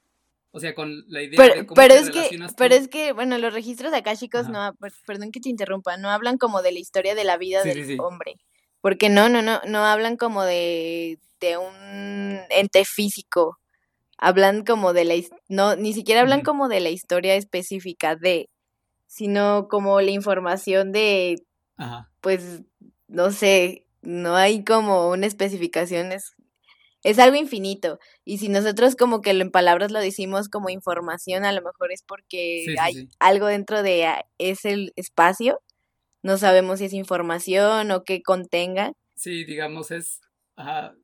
O 0.53 0.61
sea, 0.61 0.74
con 0.74 1.05
la 1.09 1.22
idea 1.22 1.55
de 1.55 1.66
cómo 1.66 1.74
pero 1.74 1.95
es 1.95 2.11
que, 2.11 2.38
Pero 2.57 2.74
es 2.74 2.88
que, 2.88 3.12
bueno, 3.12 3.38
los 3.38 3.55
registros 3.55 3.93
akáshicos 3.95 4.49
no, 4.49 4.76
perdón 5.07 5.32
que 5.32 5.40
te 5.40 5.49
interrumpa, 5.49 5.97
no 5.97 6.11
hablan 6.11 6.36
como 6.36 6.61
de 6.61 6.72
la 6.72 6.78
historia 6.78 7.14
de 7.14 7.24
la 7.24 7.38
vida 7.38 7.64
del 7.64 7.99
hombre. 8.01 8.36
Porque 8.80 9.09
no, 9.09 9.28
no, 9.28 9.40
no, 9.40 9.61
no 9.66 9.84
hablan 9.84 10.16
como 10.16 10.45
de, 10.45 11.18
de 11.40 11.57
un 11.57 12.40
ente 12.51 12.84
físico. 12.84 13.59
Hablan 14.23 14.64
como 14.64 14.93
de 14.93 15.05
la, 15.05 15.14
no, 15.49 15.75
ni 15.75 15.93
siquiera 15.93 16.20
hablan 16.20 16.43
como 16.43 16.68
de 16.68 16.79
la 16.79 16.91
historia 16.91 17.35
específica 17.35 18.14
de, 18.14 18.49
sino 19.09 19.66
como 19.68 20.01
la 20.01 20.12
información 20.12 20.93
de, 20.93 21.43
pues, 22.20 22.62
no 23.09 23.33
sé, 23.33 23.89
no 24.01 24.37
hay 24.37 24.62
como 24.62 25.11
una 25.11 25.27
especificación, 25.27 26.12
es, 26.12 26.37
es 27.03 27.18
algo 27.18 27.35
infinito. 27.35 27.99
Y 28.25 28.39
si 28.39 28.49
nosotros 28.49 28.95
como 28.95 29.23
que 29.23 29.31
en 29.31 29.51
palabras 29.51 29.91
lo 29.91 29.99
decimos 29.99 30.49
como 30.49 30.70
información, 30.70 31.45
a 31.45 31.51
lo 31.51 31.61
mejor 31.61 31.91
es 31.91 32.05
porque 32.05 32.77
hay 32.81 33.09
algo 33.18 33.47
dentro 33.47 33.83
de 33.83 34.07
ese 34.39 34.93
espacio, 34.95 35.61
no 36.23 36.39
sabemos 36.39 36.79
si 36.79 36.85
es 36.85 36.93
información 36.93 37.91
o 37.91 38.05
qué 38.05 38.23
contenga. 38.23 38.93
Sí, 39.16 39.45
digamos, 39.45 39.91
es 39.91 40.20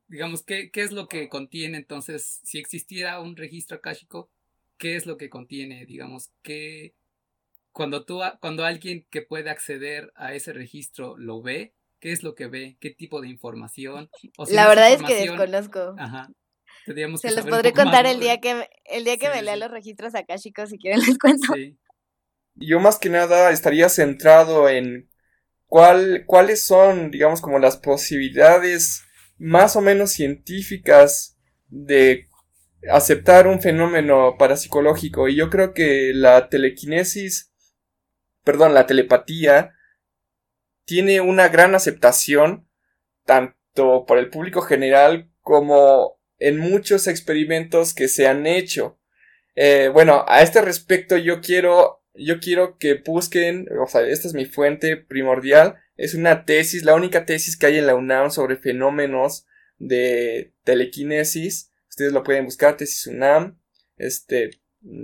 digamos, 0.07 0.43
¿qué, 0.43 0.71
¿qué 0.71 0.81
es 0.81 0.91
lo 0.91 1.07
que 1.07 1.29
contiene 1.29 1.77
entonces? 1.77 2.39
Si 2.43 2.59
existiera 2.59 3.19
un 3.19 3.35
registro 3.35 3.77
akáshico, 3.77 4.29
¿qué 4.77 4.95
es 4.95 5.05
lo 5.05 5.17
que 5.17 5.29
contiene? 5.29 5.85
Digamos, 5.85 6.31
que 6.41 6.95
cuando 7.71 8.05
tú, 8.05 8.21
cuando 8.41 8.65
alguien 8.65 9.05
que 9.09 9.21
puede 9.21 9.49
acceder 9.49 10.11
a 10.15 10.33
ese 10.33 10.53
registro 10.53 11.17
lo 11.17 11.41
ve, 11.41 11.73
¿qué 11.99 12.11
es 12.11 12.23
lo 12.23 12.35
que 12.35 12.47
ve? 12.47 12.77
¿Qué 12.79 12.89
tipo 12.89 13.21
de 13.21 13.29
información? 13.29 14.09
La 14.49 14.67
verdad 14.67 14.91
es 14.91 15.03
que 15.03 15.15
desconozco. 15.15 15.95
Ajá. 15.97 16.29
Se 16.85 17.31
los 17.31 17.45
podré 17.45 17.73
contar 17.73 18.05
el 18.05 18.19
día 18.19 18.39
que 18.39 18.67
el 18.85 19.03
día 19.03 19.17
que 19.17 19.29
me 19.29 19.41
lea 19.41 19.55
los 19.57 19.69
registros 19.69 20.15
akáshicos 20.15 20.69
si 20.69 20.79
quieren 20.79 21.01
les 21.01 21.17
cuento. 21.19 21.53
Yo 22.55 22.79
más 22.79 22.97
que 22.97 23.09
nada 23.09 23.51
estaría 23.51 23.89
centrado 23.89 24.69
en 24.69 25.09
cuál, 25.67 26.23
cuáles 26.25 26.63
son, 26.63 27.11
digamos, 27.11 27.41
como 27.41 27.59
las 27.59 27.77
posibilidades 27.77 29.03
más 29.39 29.75
o 29.75 29.81
menos 29.81 30.11
científicas 30.11 31.37
de 31.69 32.27
aceptar 32.91 33.47
un 33.47 33.61
fenómeno 33.61 34.35
parapsicológico 34.37 35.27
y 35.27 35.35
yo 35.35 35.49
creo 35.49 35.73
que 35.73 36.11
la 36.13 36.49
telequinesis, 36.49 37.51
perdón, 38.43 38.73
la 38.73 38.85
telepatía 38.85 39.73
tiene 40.85 41.21
una 41.21 41.47
gran 41.49 41.75
aceptación 41.75 42.67
tanto 43.25 44.05
por 44.05 44.17
el 44.17 44.29
público 44.29 44.61
general 44.61 45.31
como 45.41 46.19
en 46.37 46.57
muchos 46.57 47.07
experimentos 47.07 47.93
que 47.93 48.07
se 48.07 48.27
han 48.27 48.47
hecho. 48.47 48.99
Eh, 49.55 49.89
bueno, 49.93 50.25
a 50.27 50.41
este 50.41 50.61
respecto 50.61 51.17
yo 51.17 51.41
quiero, 51.41 52.01
yo 52.13 52.39
quiero 52.39 52.77
que 52.77 52.95
busquen, 52.95 53.67
o 53.79 53.87
sea, 53.87 54.01
esta 54.01 54.27
es 54.27 54.33
mi 54.33 54.45
fuente 54.45 54.97
primordial, 54.97 55.75
es 55.99 56.13
una 56.13 56.45
tesis, 56.45 56.85
la 56.85 56.95
única 56.95 57.25
tesis 57.25 57.57
que 57.57 57.65
hay 57.65 57.77
en 57.77 57.85
la 57.85 57.95
UNAM 57.95 58.31
sobre 58.31 58.55
fenómenos 58.55 59.45
de 59.77 60.53
telequinesis. 60.63 61.73
Ustedes 61.89 62.13
lo 62.13 62.23
pueden 62.23 62.45
buscar, 62.45 62.77
tesis 62.77 63.05
UNAM, 63.07 63.59
este, 63.97 64.61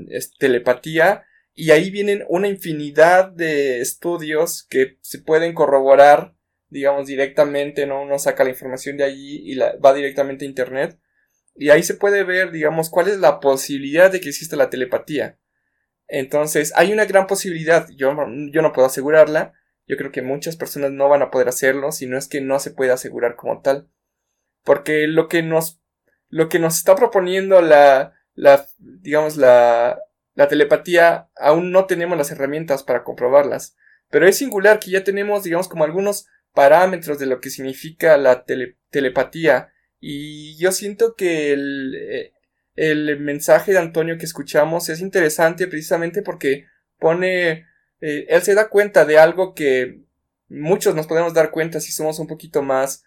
es 0.08 0.32
telepatía. 0.38 1.26
Y 1.54 1.72
ahí 1.72 1.92
vienen 1.92 2.24
una 2.30 2.48
infinidad 2.48 3.30
de 3.30 3.82
estudios 3.82 4.66
que 4.70 4.98
se 5.02 5.20
pueden 5.20 5.54
corroborar, 5.54 6.34
digamos, 6.70 7.08
directamente, 7.08 7.86
¿no? 7.86 8.02
Uno 8.02 8.18
saca 8.18 8.46
la 8.46 8.52
información 8.52 8.96
de 8.96 9.04
allí 9.04 9.52
y 9.52 9.58
va 9.58 9.94
directamente 9.94 10.46
a 10.46 10.48
Internet. 10.48 10.98
Y 11.56 11.72
ahí 11.72 11.84
se 11.84 11.96
puede 11.96 12.24
ver, 12.24 12.52
digamos, 12.52 12.90
cuál 12.90 13.10
es 13.10 13.20
la 13.20 13.42
posibilidad 13.42 14.10
de 14.10 14.22
que 14.22 14.30
exista 14.30 14.56
la 14.56 14.70
telepatía. 14.70 15.40
Entonces, 16.08 16.72
hay 16.78 16.94
una 16.94 17.04
gran 17.04 17.28
posibilidad, 17.28 17.86
yo, 17.98 18.16
yo 18.54 18.62
no 18.62 18.72
puedo 18.72 18.88
asegurarla, 18.88 19.54
yo 19.88 19.98
creo 19.98 20.12
que 20.12 20.22
muchas 20.22 20.58
personas 20.58 20.92
no 20.92 21.10
van 21.10 21.22
a 21.22 21.32
poder 21.32 21.48
hacerlo, 21.48 21.92
si 21.92 22.08
no 22.08 22.18
es 22.18 22.28
que 22.28 22.42
no 22.42 22.60
se 22.60 22.72
puede 22.72 22.92
asegurar 22.92 23.36
como 23.36 23.62
tal. 23.62 23.88
Porque 24.64 25.08
lo 25.08 25.28
que 25.28 25.44
nos, 25.44 25.80
lo 26.30 26.50
que 26.50 26.60
nos 26.60 26.78
está 26.78 26.96
proponiendo 26.96 27.62
la, 27.62 28.14
la, 28.34 28.66
digamos, 28.78 29.38
la, 29.38 30.00
la 30.34 30.48
telepatía, 30.48 31.30
aún 31.36 31.72
no 31.72 31.86
tenemos 31.86 32.18
las 32.18 32.32
herramientas 32.32 32.84
para 32.84 33.04
comprobarlas. 33.04 33.76
Pero 34.10 34.28
es 34.28 34.38
singular 34.38 34.80
que 34.80 34.92
ya 34.92 35.04
tenemos, 35.04 35.44
digamos, 35.44 35.68
como 35.68 35.84
algunos 35.84 36.28
parámetros 36.54 37.20
de 37.20 37.28
lo 37.28 37.40
que 37.40 37.52
significa 37.52 38.18
la 38.18 38.44
telepatía. 38.90 39.72
Y 40.00 40.58
yo 40.58 40.72
siento 40.72 41.16
que 41.16 41.54
el, 41.54 41.96
eh, 41.96 42.34
el 42.76 43.20
mensaje 43.20 43.72
de 43.72 43.80
Antonio 43.80 44.18
que 44.18 44.26
escuchamos 44.26 44.90
es 44.90 45.00
interesante 45.00 45.68
precisamente 45.68 46.22
porque 46.22 46.66
pone 46.98 47.66
eh, 48.02 48.26
él 48.30 48.42
se 48.42 48.54
da 48.54 48.70
cuenta 48.70 49.06
de 49.06 49.18
algo 49.18 49.54
que 49.54 50.02
muchos 50.48 50.96
nos 50.96 51.08
podemos 51.08 51.34
dar 51.34 51.52
cuenta 51.52 51.80
si 51.80 51.92
somos 51.92 52.20
un 52.20 52.28
poquito 52.28 52.62
más, 52.62 53.04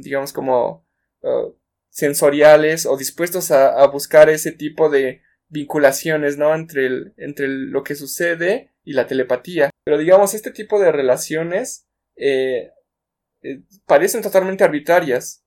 digamos, 0.00 0.32
como 0.32 0.86
uh, 1.20 1.54
sensoriales 1.96 2.84
o 2.84 2.96
dispuestos 2.98 3.50
a, 3.50 3.86
buscar 3.86 4.28
ese 4.28 4.52
tipo 4.52 4.90
de 4.90 5.22
vinculaciones, 5.48 6.36
¿no? 6.36 6.54
Entre, 6.54 6.84
el, 6.84 7.14
entre 7.16 7.48
lo 7.48 7.84
que 7.84 7.94
sucede 7.94 8.70
y 8.84 8.92
la 8.92 9.06
telepatía. 9.06 9.70
Pero 9.82 9.96
digamos, 9.96 10.34
este 10.34 10.50
tipo 10.50 10.78
de 10.78 10.92
relaciones 10.92 11.86
eh, 12.16 12.70
eh, 13.40 13.62
parecen 13.86 14.20
totalmente 14.20 14.62
arbitrarias. 14.62 15.42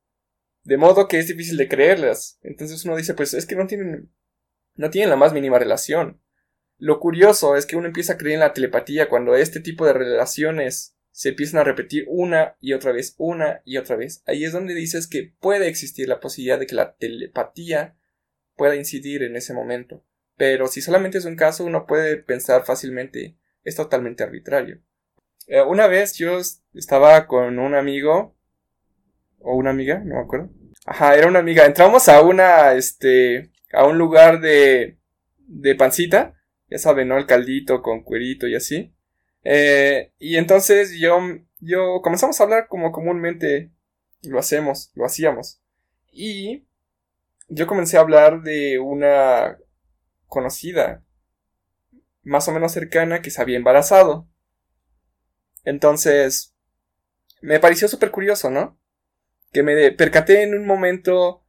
De 0.64 0.78
modo 0.78 1.08
que 1.08 1.20
es 1.20 1.28
difícil 1.28 1.56
de 1.58 1.70
creerlas. 1.70 2.40
Entonces 2.42 2.84
uno 2.84 2.96
dice, 2.96 3.14
pues 3.14 3.36
es 3.36 3.46
que 3.46 3.56
no 3.56 3.68
tienen, 3.68 4.12
no 4.76 4.90
tienen 4.90 5.12
la 5.12 5.16
más 5.16 5.34
mínima 5.34 5.60
relación. 5.60 6.20
Lo 6.80 7.01
curioso 7.01 7.57
es 7.57 7.65
que 7.65 7.75
uno 7.75 7.88
empieza 7.88 8.13
a 8.13 8.17
creer 8.17 8.36
en 8.36 8.39
la 8.39 8.53
telepatía 8.53 9.09
cuando 9.09 9.36
este 9.36 9.59
tipo 9.59 9.86
de 9.86 9.91
relaciones 9.91 10.95
se 11.11 11.30
empiezan 11.30 11.59
a 11.59 11.65
repetir 11.65 12.05
una 12.07 12.55
y 12.61 12.71
otra 12.71 12.93
vez, 12.93 13.15
una 13.17 13.61
y 13.65 13.75
otra 13.75 13.97
vez. 13.97 14.23
Ahí 14.25 14.45
es 14.45 14.53
donde 14.53 14.73
dices 14.73 15.05
que 15.07 15.34
puede 15.41 15.67
existir 15.67 16.07
la 16.07 16.21
posibilidad 16.21 16.57
de 16.57 16.67
que 16.67 16.75
la 16.75 16.95
telepatía 16.95 17.97
pueda 18.55 18.77
incidir 18.77 19.23
en 19.23 19.36
ese 19.36 19.53
momento. 19.53 20.05
Pero 20.38 20.67
si 20.67 20.82
solamente 20.82 21.17
es 21.17 21.25
un 21.25 21.36
caso, 21.36 21.65
uno 21.65 21.86
puede 21.86 22.15
pensar 22.15 22.63
fácilmente, 22.63 23.38
es 23.65 23.75
totalmente 23.75 24.23
arbitrario. 24.23 24.82
Eh, 25.47 25.61
una 25.61 25.88
vez 25.88 26.13
yo 26.13 26.39
estaba 26.73 27.27
con 27.27 27.59
un 27.59 27.75
amigo, 27.75 28.38
o 29.39 29.55
una 29.57 29.71
amiga, 29.71 29.99
no 29.99 30.15
me 30.15 30.21
acuerdo. 30.21 30.49
Ajá, 30.86 31.15
era 31.15 31.27
una 31.27 31.39
amiga. 31.39 31.65
Entramos 31.65 32.07
a 32.07 32.21
una, 32.21 32.73
este, 32.75 33.51
a 33.73 33.86
un 33.86 33.97
lugar 33.97 34.39
de, 34.39 34.97
de 35.39 35.75
pancita 35.75 36.39
ya 36.70 36.78
saben, 36.78 37.07
¿no? 37.07 37.17
El 37.17 37.26
caldito 37.26 37.82
con 37.82 38.03
cuerito 38.03 38.47
y 38.47 38.55
así. 38.55 38.93
Eh, 39.43 40.11
y 40.20 40.38
entonces 40.38 40.97
yo, 40.99 41.20
yo 41.59 42.01
comenzamos 42.01 42.39
a 42.39 42.43
hablar 42.43 42.67
como 42.67 42.91
comúnmente 42.91 43.72
lo 44.24 44.39
hacemos, 44.39 44.91
lo 44.95 45.05
hacíamos. 45.05 45.61
Y 46.11 46.65
yo 47.47 47.67
comencé 47.67 47.97
a 47.97 48.01
hablar 48.01 48.41
de 48.41 48.80
una 48.80 49.57
conocida, 50.28 51.03
más 52.24 52.47
o 52.47 52.51
menos 52.51 52.72
cercana, 52.72 53.22
que 53.22 53.32
se 53.32 53.41
había 53.41 53.57
embarazado. 53.57 54.28
Entonces, 55.63 56.53
me 57.41 57.59
pareció 57.59 57.88
súper 57.88 58.11
curioso, 58.11 58.49
¿no? 58.49 58.78
Que 59.51 59.63
me 59.63 59.91
percaté 59.91 60.43
en 60.43 60.53
un 60.53 60.65
momento 60.65 61.43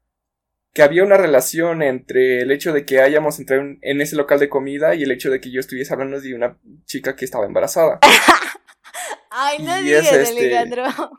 que 0.73 0.83
había 0.83 1.05
una 1.05 1.17
relación 1.17 1.83
entre 1.83 2.43
el 2.43 2.51
hecho 2.53 2.73
de 2.73 2.85
que 2.85 3.01
hayamos 3.01 3.39
entrado 3.39 3.63
en 3.81 4.01
ese 4.01 4.17
local 4.17 4.39
de 4.39 4.49
comida 4.49 4.95
y 4.95 5.03
el 5.03 5.11
hecho 5.11 5.31
de 5.31 5.41
que 5.41 5.51
yo 5.51 5.61
estuviese 5.61 5.93
hablando 5.93 6.21
de 6.21 6.35
una 6.35 6.59
chica 6.85 7.17
que 7.17 7.25
estaba 7.25 7.47
embarazada. 7.47 7.99
Ay, 9.33 9.61
no 9.61 9.81
digas, 9.81 10.13
este, 10.13 10.61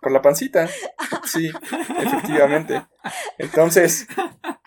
Por 0.02 0.12
la 0.12 0.22
pancita. 0.22 0.70
Sí, 1.24 1.50
efectivamente. 2.00 2.82
Entonces, 3.38 4.08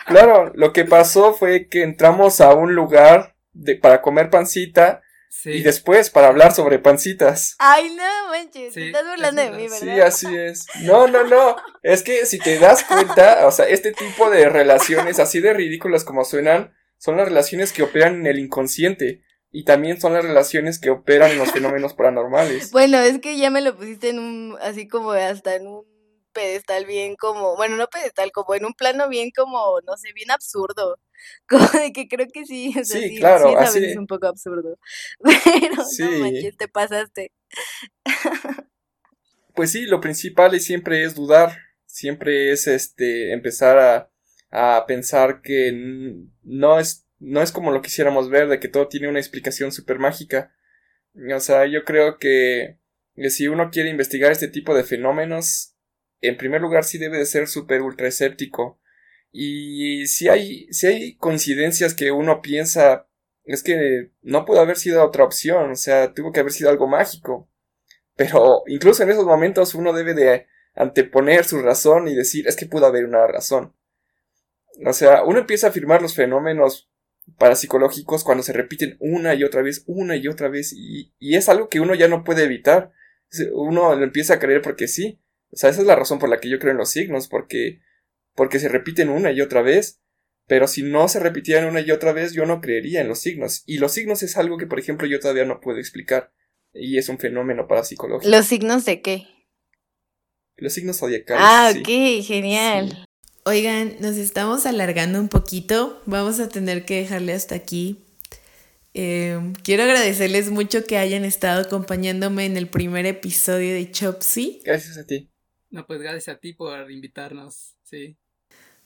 claro, 0.07 0.53
lo 0.55 0.73
que 0.73 0.85
pasó 0.85 1.35
fue 1.35 1.69
que 1.69 1.83
entramos 1.83 2.41
a 2.41 2.55
un 2.55 2.75
lugar 2.75 3.37
de, 3.53 3.77
para 3.77 4.01
comer 4.01 4.31
pancita 4.31 5.03
y 5.45 5.63
después 5.63 6.11
para 6.11 6.29
hablar 6.29 6.55
sobre 6.55 6.79
pancitas. 6.79 7.57
Ay, 7.59 7.95
no, 7.95 8.29
manches, 8.31 8.75
te 8.75 8.87
estás 8.87 9.07
burlando 9.07 9.43
de 9.43 9.51
mí, 9.51 9.69
¿verdad? 9.69 9.79
Sí, 9.81 10.01
así 10.01 10.37
es. 10.37 10.67
No, 10.83 11.07
no, 11.07 11.25
no. 11.25 11.57
Es 11.83 12.03
que 12.03 12.27
si 12.27 12.39
te 12.39 12.59
das 12.59 12.85
cuenta, 12.85 13.47
o 13.47 13.51
sea, 13.51 13.67
este 13.67 13.93
tipo 13.93 14.31
de 14.31 14.49
relaciones, 14.49 15.19
así 15.19 15.41
de 15.41 15.53
ridículas 15.53 16.05
como 16.05 16.25
suenan, 16.25 16.75
son 16.99 17.17
las 17.17 17.29
relaciones 17.29 17.73
que 17.73 17.83
operan 17.83 18.15
en 18.17 18.27
el 18.27 18.39
inconsciente. 18.39 19.23
Y 19.51 19.65
también 19.65 20.01
son 20.01 20.15
las 20.15 20.25
relaciones 20.25 20.81
que 20.81 20.91
operan 20.91 21.31
en 21.31 21.39
los 21.39 21.53
fenómenos 21.53 21.95
paranormales. 21.95 22.73
Bueno, 22.73 22.99
es 22.99 23.21
que 23.21 23.39
ya 23.39 23.51
me 23.51 23.61
lo 23.61 23.77
pusiste 23.77 24.09
en 24.09 24.19
un, 24.19 24.59
así 24.61 24.89
como 24.89 25.13
hasta 25.13 25.55
en 25.55 25.69
un 25.69 25.85
pedestal 26.33 26.85
bien 26.85 27.15
como, 27.17 27.55
bueno, 27.55 27.77
no 27.77 27.87
pedestal, 27.87 28.33
como 28.33 28.55
en 28.57 28.65
un 28.65 28.75
plano 28.75 29.09
bien 29.09 29.31
como, 29.35 29.81
no 29.87 29.97
sé, 29.97 30.13
bien 30.13 30.33
absurdo. 30.33 30.99
Como 31.49 31.67
de 31.69 31.93
que 31.93 32.09
creo 32.09 32.27
que 32.33 32.45
sí, 32.45 32.73
sí, 32.85 33.17
claro, 33.19 33.59
así 33.59 33.85
es 33.85 33.97
un 33.97 34.07
poco 34.07 34.27
absurdo. 34.27 34.79
Pero 35.23 35.77
no 35.77 36.19
manches, 36.19 36.57
te 36.57 36.69
pasaste. 36.69 37.33
Pues 39.55 39.71
sí, 39.71 39.87
lo 39.87 40.01
principal 40.01 40.59
siempre 40.59 41.05
es 41.05 41.15
dudar, 41.15 41.57
siempre 41.87 42.51
es 42.51 42.67
este 42.67 43.33
empezar 43.33 43.79
a, 43.79 44.11
a 44.51 44.85
pensar 44.89 45.43
que 45.43 45.71
no 46.43 46.81
es, 46.81 47.07
no 47.21 47.41
es 47.41 47.53
como 47.53 47.71
lo 47.71 47.81
quisiéramos 47.81 48.31
ver, 48.31 48.49
de 48.49 48.59
que 48.59 48.67
todo 48.67 48.89
tiene 48.89 49.07
una 49.07 49.21
explicación 49.21 49.71
súper 49.71 50.01
mágica. 50.01 50.53
O 51.33 51.39
sea, 51.39 51.67
yo 51.67 51.85
creo 51.85 52.19
que, 52.19 52.81
que 53.15 53.31
si 53.31 53.47
uno 53.47 53.71
quiere 53.71 53.91
investigar 53.91 54.33
este 54.33 54.49
tipo 54.49 54.75
de 54.75 54.83
fenómenos, 54.83 55.77
en 56.21 56.37
primer 56.37 56.61
lugar 56.61 56.83
sí 56.83 56.99
debe 56.99 57.19
de 57.19 57.27
ser 57.27 57.47
súper 57.47 57.83
ultra 57.83 58.09
escéptico 58.09 58.81
Y 59.37 60.07
si 60.07 60.29
hay, 60.29 60.73
si 60.73 60.87
hay 60.87 61.17
coincidencias 61.17 61.93
que 61.93 62.13
uno 62.13 62.41
piensa, 62.41 63.09
es 63.43 63.65
que 63.65 64.13
no 64.23 64.45
pudo 64.45 64.61
haber 64.61 64.77
sido 64.77 65.05
otra 65.05 65.25
opción, 65.25 65.73
o 65.73 65.75
sea, 65.75 66.15
tuvo 66.15 66.31
que 66.31 66.39
haber 66.39 66.53
sido 66.53 66.71
algo 66.71 66.87
mágico. 66.87 67.51
Pero 68.15 68.63
incluso 68.69 69.03
en 69.03 69.11
esos 69.11 69.27
momentos 69.27 69.75
uno 69.75 69.93
debe 69.93 70.15
de 70.15 70.47
anteponer 70.77 71.45
su 71.45 71.61
razón 71.61 72.07
y 72.07 72.15
decir, 72.15 72.47
es 72.47 72.55
que 72.55 72.67
pudo 72.67 72.87
haber 72.87 73.07
una 73.07 73.27
razón. 73.27 73.75
O 74.87 74.93
sea, 74.93 75.25
uno 75.25 75.41
empieza 75.41 75.67
a 75.67 75.71
afirmar 75.71 76.01
los 76.01 76.15
fenómenos 76.15 76.89
parapsicológicos 77.37 78.23
cuando 78.23 78.45
se 78.45 78.53
repiten 78.53 78.97
una 79.01 79.35
y 79.35 79.43
otra 79.43 79.63
vez, 79.63 79.83
una 79.89 80.15
y 80.15 80.29
otra 80.29 80.47
vez, 80.47 80.73
y, 80.73 81.13
y 81.19 81.35
es 81.35 81.49
algo 81.49 81.69
que 81.69 81.81
uno 81.81 81.97
ya 81.97 82.07
no 82.07 82.23
puede 82.23 82.45
evitar. 82.45 82.93
Uno 83.53 83.97
lo 83.97 84.05
empieza 84.05 84.35
a 84.35 84.39
creer 84.39 84.63
porque 84.63 84.87
sí. 84.87 85.21
O 85.51 85.57
sea, 85.57 85.71
esa 85.71 85.81
es 85.81 85.89
la 85.89 85.97
razón 85.97 86.21
por 86.21 86.29
la 86.29 86.39
que 86.39 86.49
yo 86.49 86.61
creo 86.61 86.71
en 86.71 86.79
los 86.79 86.91
signos, 86.91 87.27
porque, 87.27 87.81
porque 88.35 88.59
se 88.59 88.69
repiten 88.69 89.09
una 89.09 89.33
y 89.33 89.41
otra 89.41 89.63
vez. 89.63 90.01
Pero 90.47 90.69
si 90.69 90.83
no 90.83 91.09
se 91.09 91.21
repitieran 91.21 91.67
una 91.67 91.81
y 91.81 91.91
otra 91.91 92.13
vez, 92.13 92.33
yo 92.35 92.45
no 92.45 92.61
creería 92.61 93.01
en 93.01 93.09
los 93.09 93.21
signos. 93.21 93.63
Y 93.67 93.79
los 93.79 93.93
signos 93.93 94.23
es 94.23 94.37
algo 94.37 94.59
que, 94.59 94.67
por 94.67 94.79
ejemplo, 94.79 95.07
yo 95.07 95.19
todavía 95.19 95.47
no 95.47 95.61
puedo 95.61 95.79
explicar. 95.79 96.33
Y 96.75 96.99
es 96.99 97.09
un 97.09 97.19
fenómeno 97.19 97.67
parapsicológico. 97.67 98.31
¿Los 98.31 98.47
signos 98.47 98.85
de 98.85 99.01
qué? 99.01 99.27
Los 100.57 100.75
signos 100.75 100.99
zodiacales. 100.99 101.43
Ah, 101.45 101.73
ok, 101.75 102.25
genial. 102.25 103.07
Oigan, 103.47 103.97
nos 104.01 104.17
estamos 104.17 104.67
alargando 104.67 105.19
un 105.19 105.29
poquito. 105.29 106.03
Vamos 106.05 106.41
a 106.41 106.49
tener 106.49 106.85
que 106.85 106.97
dejarle 106.97 107.33
hasta 107.33 107.55
aquí. 107.55 108.05
Eh, 108.93 109.53
quiero 109.65 109.83
agradecerles 109.83 110.51
mucho 110.51 110.85
que 110.85 110.99
hayan 110.99 111.25
estado 111.25 111.63
acompañándome 111.63 112.47
en 112.47 112.57
el 112.57 112.69
primer 112.69 113.07
episodio 113.07 113.75
de 113.75 113.91
Chopsy. 113.91 114.61
Gracias 114.65 114.99
a 114.99 115.07
ti. 115.07 115.31
No, 115.71 115.87
pues 115.87 116.01
gracias 116.01 116.29
a 116.29 116.39
ti 116.39 116.53
por 116.53 116.91
invitarnos, 116.91 117.75
sí. 117.83 118.17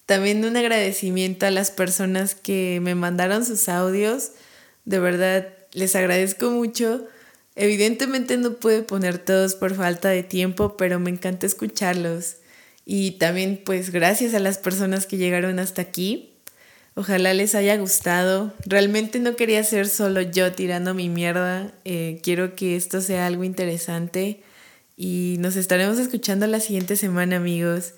También 0.09 0.43
un 0.47 0.57
agradecimiento 0.57 1.45
a 1.45 1.51
las 1.51 1.71
personas 1.71 2.35
que 2.35 2.81
me 2.83 2.95
mandaron 2.95 3.45
sus 3.45 3.69
audios. 3.69 4.31
De 4.87 4.99
verdad, 4.99 5.49
les 5.75 5.95
agradezco 5.95 6.51
mucho. 6.51 7.07
Evidentemente 7.57 8.39
no 8.39 8.55
pude 8.55 8.81
poner 8.81 9.19
todos 9.19 9.55
por 9.55 9.75
falta 9.75 10.09
de 10.09 10.23
tiempo, 10.23 10.79
pero 10.79 10.99
me 10.99 11.11
encanta 11.11 11.45
escucharlos. 11.45 12.37
Y 12.87 13.19
también 13.19 13.61
pues 13.63 13.91
gracias 13.91 14.33
a 14.33 14.39
las 14.39 14.57
personas 14.57 15.05
que 15.05 15.19
llegaron 15.19 15.59
hasta 15.59 15.83
aquí. 15.83 16.33
Ojalá 16.95 17.35
les 17.35 17.55
haya 17.55 17.77
gustado. 17.77 18.55
Realmente 18.65 19.19
no 19.19 19.37
quería 19.37 19.63
ser 19.63 19.89
solo 19.89 20.23
yo 20.23 20.53
tirando 20.53 20.95
mi 20.95 21.11
mierda. 21.11 21.75
Eh, 21.85 22.19
quiero 22.23 22.57
que 22.57 22.77
esto 22.77 23.03
sea 23.03 23.27
algo 23.27 23.45
interesante. 23.45 24.43
Y 24.97 25.37
nos 25.41 25.57
estaremos 25.57 25.99
escuchando 25.99 26.47
la 26.47 26.61
siguiente 26.61 26.97
semana, 26.97 27.37
amigos. 27.37 27.93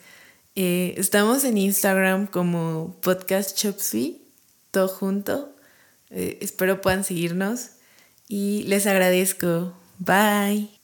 Eh, 0.57 0.95
estamos 0.97 1.45
en 1.45 1.59
Instagram 1.59 2.27
como 2.27 2.97
Podcast 3.03 3.57
Chopsy, 3.57 4.23
todo 4.71 4.89
junto. 4.89 5.55
Eh, 6.11 6.39
espero 6.41 6.81
puedan 6.81 7.05
seguirnos 7.05 7.71
y 8.29 8.65
les 8.65 8.87
agradezco. 8.87 9.75
Bye. 9.99 10.80